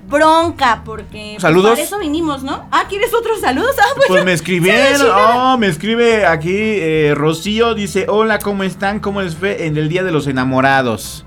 bronca 0.09 0.82
porque 0.84 1.36
pues, 1.36 1.43
Saludos. 1.43 1.72
para 1.72 1.82
eso 1.82 1.97
vinimos, 1.97 2.43
¿no? 2.43 2.68
Ah, 2.70 2.84
¿quieres 2.89 3.13
otros 3.13 3.39
saludos? 3.39 3.74
Ah, 3.80 3.93
pues, 3.95 4.09
Pues 4.09 4.26
me 4.26 4.34
escribieron, 4.34 5.07
oh, 5.15 5.57
me 5.57 5.68
escribe 5.68 6.26
aquí 6.26 6.51
eh, 6.51 7.13
Rocío, 7.15 7.74
dice, 7.74 8.07
hola, 8.09 8.38
¿cómo 8.39 8.63
están? 8.63 8.99
¿Cómo 8.99 9.22
les 9.22 9.38
fue 9.38 9.65
en 9.65 9.78
el 9.78 9.88
Día 9.88 10.03
de 10.03 10.11
los 10.11 10.28
Enamorados? 10.28 11.26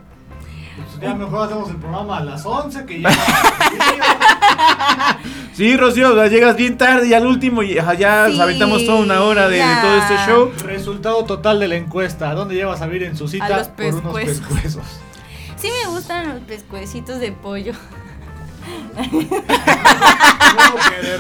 Ya 1.01 1.15
mejor 1.15 1.47
hacemos 1.47 1.71
el 1.71 1.77
programa 1.77 2.19
a 2.19 2.25
las 2.25 2.45
11 2.45 2.85
que 2.87 3.01
ya. 3.01 3.11
Sí, 5.55 5.77
Rocío, 5.77 6.17
ya 6.17 6.27
llegas 6.29 6.57
bien 6.57 6.79
tarde 6.79 7.09
y 7.09 7.15
al 7.15 7.27
último 7.27 7.63
y 7.63 7.77
ajá, 7.79 7.95
ya 7.95 8.29
Sí, 8.31 8.41
aventamos 8.41 8.85
toda 8.87 8.99
una 9.01 9.21
hora 9.23 9.45
de, 9.49 9.57
de 9.57 9.59
ya. 9.59 9.83
todo 9.83 9.97
este 9.99 10.15
show. 10.27 10.53
Resultado 10.65 11.25
total 11.25 11.61
de 11.61 11.69
la 11.69 11.77
encuesta. 11.77 12.33
¿Dónde 12.35 12.55
llevas 12.55 12.81
a 12.81 12.87
vivir 12.87 13.03
en 13.05 13.17
su 13.17 13.29
cita? 13.29 13.45
A 13.47 13.59
los 13.59 13.69
Por 13.69 13.85
unos 13.87 14.15
pescuezos. 14.15 14.41
pescuezos. 14.47 14.85
Sí 15.57 15.69
me 15.85 15.91
gustan 15.91 16.29
los 16.31 16.41
pescuecitos 16.45 17.21
de 17.21 17.33
pollo. 17.33 17.73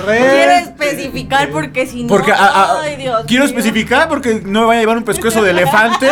Quiero 0.06 0.52
especificar 0.52 1.50
porque 1.50 1.86
si 1.86 2.02
no. 2.02 2.08
Porque 2.08 2.32
a- 2.32 2.36
a- 2.36 2.80
ay, 2.82 2.96
Dios 2.96 3.24
quiero 3.26 3.44
mío. 3.44 3.56
especificar 3.56 4.08
porque 4.08 4.42
no 4.44 4.60
me 4.62 4.66
vaya 4.66 4.78
a 4.78 4.82
llevar 4.82 4.96
un 4.98 5.04
pescuezo 5.04 5.42
de 5.42 5.50
elefante 5.50 6.10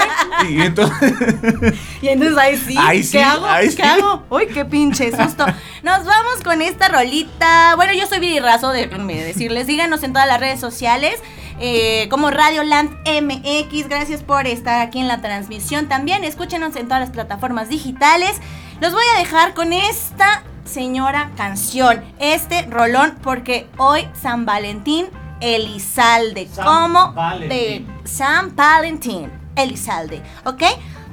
y 0.49 0.61
entonces 0.63 1.13
Y 2.03 2.09
entonces 2.09 2.39
ahí 2.39 2.57
sí. 2.57 2.77
Ahí 2.79 2.99
¿Qué 2.99 3.05
sí, 3.05 3.19
hago? 3.19 3.47
ahí 3.47 3.67
¿Qué 3.67 3.73
sí. 3.73 3.83
hago? 3.83 4.23
Uy, 4.31 4.47
qué 4.49 4.65
pinche 4.65 5.11
susto. 5.17 5.45
Nos 5.83 6.05
vamos 6.05 6.43
con 6.45 6.63
esta 6.63 6.89
rolita. 6.89 7.75
Bueno, 7.77 7.93
yo 7.95 8.07
soy 8.07 8.21
Viri 8.21 8.39
Razo, 8.41 8.71
déjenme 8.71 9.23
decirles. 9.23 9.67
Síganos 9.67 10.03
en 10.03 10.13
todas 10.13 10.29
las 10.29 10.41
redes 10.41 10.61
sociales. 10.61 11.15
eh, 11.61 12.07
como 12.09 12.31
Radioland 12.31 12.91
MX, 13.05 13.89
gracias 13.89 14.23
por 14.23 14.47
estar 14.47 14.81
aquí 14.81 15.01
en 15.01 15.09
la 15.09 15.21
transmisión 15.21 15.89
también. 15.89 16.23
Escúchenos 16.23 16.77
en 16.77 16.87
todas 16.87 17.01
las 17.01 17.11
plataformas 17.11 17.69
digitales. 17.69 18.37
Los 18.81 18.93
voy 18.93 19.03
a 19.17 19.19
dejar 19.19 19.55
con 19.55 19.73
esta 19.73 20.45
señora 20.69 21.31
canción, 21.37 22.05
este 22.19 22.63
rolón, 22.63 23.19
porque 23.23 23.69
hoy 23.79 24.09
San 24.21 24.45
Valentín 24.47 25.07
Elizalde, 25.41 26.49
San 26.49 26.65
como 26.65 27.13
Valentín. 27.13 27.49
de 27.49 28.09
San 28.09 28.55
Valentín 28.55 29.31
Elizalde, 29.57 30.23
¿ok? 30.45 30.63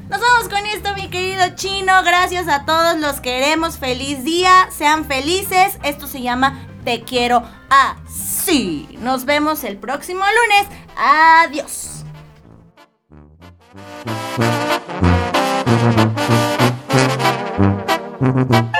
Nos 0.10 0.22
vamos 0.22 0.49
con 0.49 0.64
esto, 0.68 0.93
mi 0.95 1.10
querido 1.10 1.56
chino. 1.56 1.91
Gracias 2.03 2.47
a 2.47 2.66
todos, 2.66 2.97
los 2.99 3.22
queremos. 3.22 3.80
Feliz 3.80 4.24
día, 4.24 4.68
sean 4.70 5.06
felices. 5.06 5.80
Esto 5.82 6.06
se 6.06 6.22
llama 6.22 6.68
Te 6.84 7.01
quiero 7.01 7.41
así. 7.70 8.88
Nos 8.99 9.26
vemos 9.26 9.64
el 9.64 9.78
próximo 9.78 10.22
lunes. 10.24 10.68
Adiós. 10.95 12.03
Nunca 18.18 18.72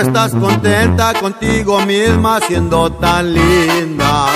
estás 0.00 0.32
contenta 0.32 1.12
contigo 1.20 1.82
misma 1.82 2.40
siendo 2.40 2.90
tan 2.92 3.34
linda. 3.34 4.28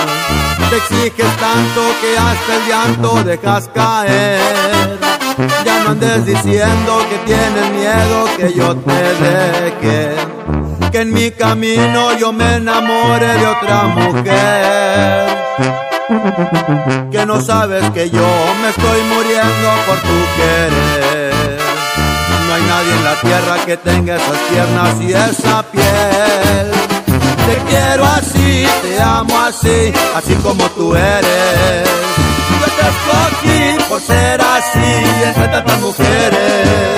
Te 0.69 0.77
exiges 0.77 1.35
tanto 1.37 1.81
que 2.01 2.19
hasta 2.19 2.55
el 2.55 2.67
llanto 2.67 3.23
dejas 3.23 3.67
caer. 3.73 4.99
Ya 5.65 5.83
no 5.83 5.89
andes 5.91 6.25
diciendo 6.25 7.05
que 7.09 7.17
tienes 7.25 7.71
miedo 7.71 8.25
que 8.37 8.53
yo 8.53 8.75
te 8.75 8.93
deje. 8.93 10.15
Que 10.91 11.01
en 11.01 11.13
mi 11.13 11.31
camino 11.31 12.17
yo 12.17 12.31
me 12.31 12.55
enamore 12.55 13.27
de 13.27 13.47
otra 13.47 13.83
mujer. 13.83 15.27
Que 17.11 17.25
no 17.25 17.41
sabes 17.41 17.89
que 17.91 18.09
yo 18.09 18.27
me 18.61 18.69
estoy 18.69 19.01
muriendo 19.13 19.69
por 19.85 19.97
tu 19.97 20.17
querer. 20.37 21.59
No 22.47 22.53
hay 22.53 22.61
nadie 22.63 22.93
en 22.93 23.03
la 23.03 23.15
tierra 23.19 23.65
que 23.65 23.77
tenga 23.77 24.15
esas 24.15 24.37
piernas 24.49 25.01
y 25.01 25.13
esa 25.13 25.63
piel. 25.63 26.71
Te 27.47 27.55
quiero 27.69 28.05
así, 28.05 28.65
te 28.81 29.01
amo 29.01 29.39
así, 29.39 29.93
así 30.15 30.35
como 30.35 30.63
tú 30.71 30.95
eres. 30.95 31.89
Yo 32.59 32.67
te 32.77 32.83
escogí 32.93 33.89
por 33.89 34.01
ser 34.01 34.41
así 34.41 34.89
entre 35.25 35.47
tantas 35.49 35.79
mujeres. 35.81 36.96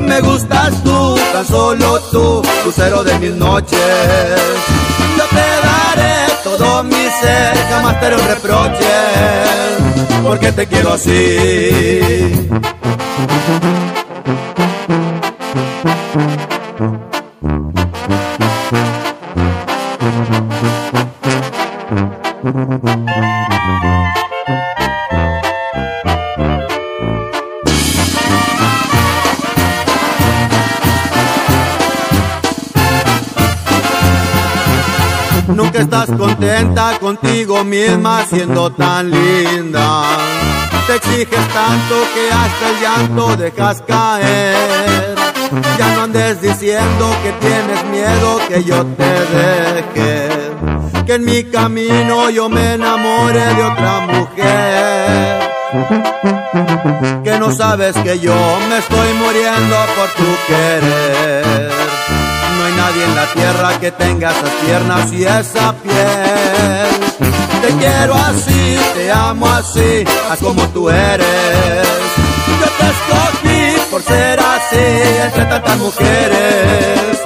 Me 0.00 0.20
gustas 0.20 0.82
tú, 0.82 1.16
tan 1.32 1.46
solo 1.46 2.00
tú, 2.10 2.42
lucero 2.64 3.02
de 3.04 3.18
mis 3.18 3.32
noches. 3.32 3.80
Yo 5.16 5.24
te 5.24 5.46
daré 5.66 6.32
todo 6.44 6.82
mi 6.84 7.08
ser, 7.20 7.56
jamás 7.70 8.00
te 8.00 8.06
haré 8.06 8.16
un 8.16 8.26
reproche, 8.26 8.94
porque 10.24 10.52
te 10.52 10.66
quiero 10.66 10.92
así. 10.92 12.48
Contenta 36.46 36.98
contigo 37.00 37.64
misma 37.64 38.24
siendo 38.24 38.70
tan 38.70 39.10
linda. 39.10 40.02
Te 40.86 40.94
exiges 40.94 41.48
tanto 41.48 41.94
que 42.14 42.30
hasta 42.30 42.68
el 42.70 42.80
llanto 42.80 43.36
dejas 43.36 43.82
caer. 43.82 45.16
Ya 45.76 45.94
no 45.94 46.02
andes 46.02 46.40
diciendo 46.40 47.16
que 47.22 47.32
tienes 47.44 47.84
miedo 47.86 48.40
que 48.48 48.62
yo 48.62 48.86
te 48.86 49.12
deje. 49.34 50.28
Que 51.04 51.14
en 51.14 51.24
mi 51.24 51.42
camino 51.44 52.30
yo 52.30 52.48
me 52.48 52.74
enamore 52.74 53.44
de 53.44 53.62
otra 53.64 54.00
mujer. 54.00 55.50
Que 57.24 57.38
no 57.40 57.50
sabes 57.50 57.96
que 57.96 58.20
yo 58.20 58.36
me 58.68 58.78
estoy 58.78 59.12
muriendo 59.14 59.76
por 59.96 60.08
tu 60.10 60.36
querer. 60.46 61.95
Nadie 62.86 63.04
en 63.04 63.16
la 63.16 63.26
tierra 63.32 63.80
que 63.80 63.90
tenga 63.90 64.30
esas 64.30 64.50
piernas 64.64 65.12
y 65.12 65.24
esa 65.24 65.74
piel. 65.82 67.32
Te 67.60 67.68
quiero 67.80 68.14
así, 68.14 68.78
te 68.94 69.10
amo 69.10 69.44
así, 69.48 70.04
así 70.30 70.44
como 70.44 70.62
tú 70.68 70.88
eres. 70.88 71.88
Yo 72.60 72.68
te 72.78 72.86
escogí 72.94 73.90
por 73.90 74.02
ser 74.02 74.38
así 74.38 74.86
entre 75.24 75.44
tantas 75.46 75.78
mujeres. 75.78 77.18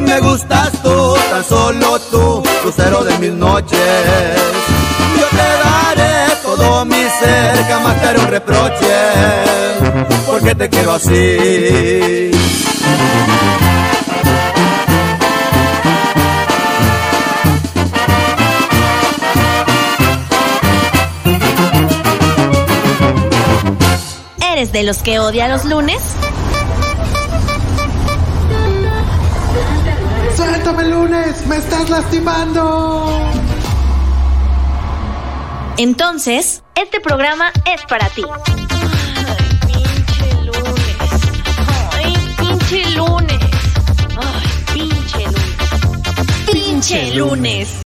Me 0.00 0.20
gustas 0.20 0.70
tú, 0.82 1.14
tan 1.30 1.44
solo 1.44 1.98
tú, 2.10 2.42
lucero 2.62 3.02
de 3.02 3.18
mis 3.18 3.32
noches. 3.32 4.36
Yo 5.18 5.26
te 5.30 5.48
daré 5.64 6.34
todo 6.42 6.84
mi 6.84 7.02
ser, 7.20 7.64
jamás 7.70 8.02
te 8.02 8.06
haré 8.06 8.18
un 8.18 8.28
reproche, 8.28 8.96
porque 10.26 10.54
te 10.54 10.68
quiero 10.68 10.92
así. 10.92 12.32
¿Eres 24.56 24.72
de 24.72 24.84
los 24.84 25.02
que 25.02 25.18
odia 25.18 25.48
los 25.48 25.66
lunes? 25.66 26.00
¡Suéltame 30.34 30.84
lunes! 30.84 31.46
¡Me 31.46 31.58
estás 31.58 31.90
lastimando! 31.90 33.20
Entonces, 35.76 36.62
este 36.74 37.02
programa 37.02 37.52
es 37.66 37.84
para 37.84 38.08
ti. 38.08 38.24
Ay, 38.32 39.36
pinche 39.66 40.42
lunes. 40.42 40.96
Ay, 41.92 42.14
pinche 42.38 42.90
lunes. 42.92 43.38
Ay, 44.16 44.48
pinche 44.72 45.26
lunes. 45.26 46.50
Pinche 46.50 47.14
lunes. 47.14 47.85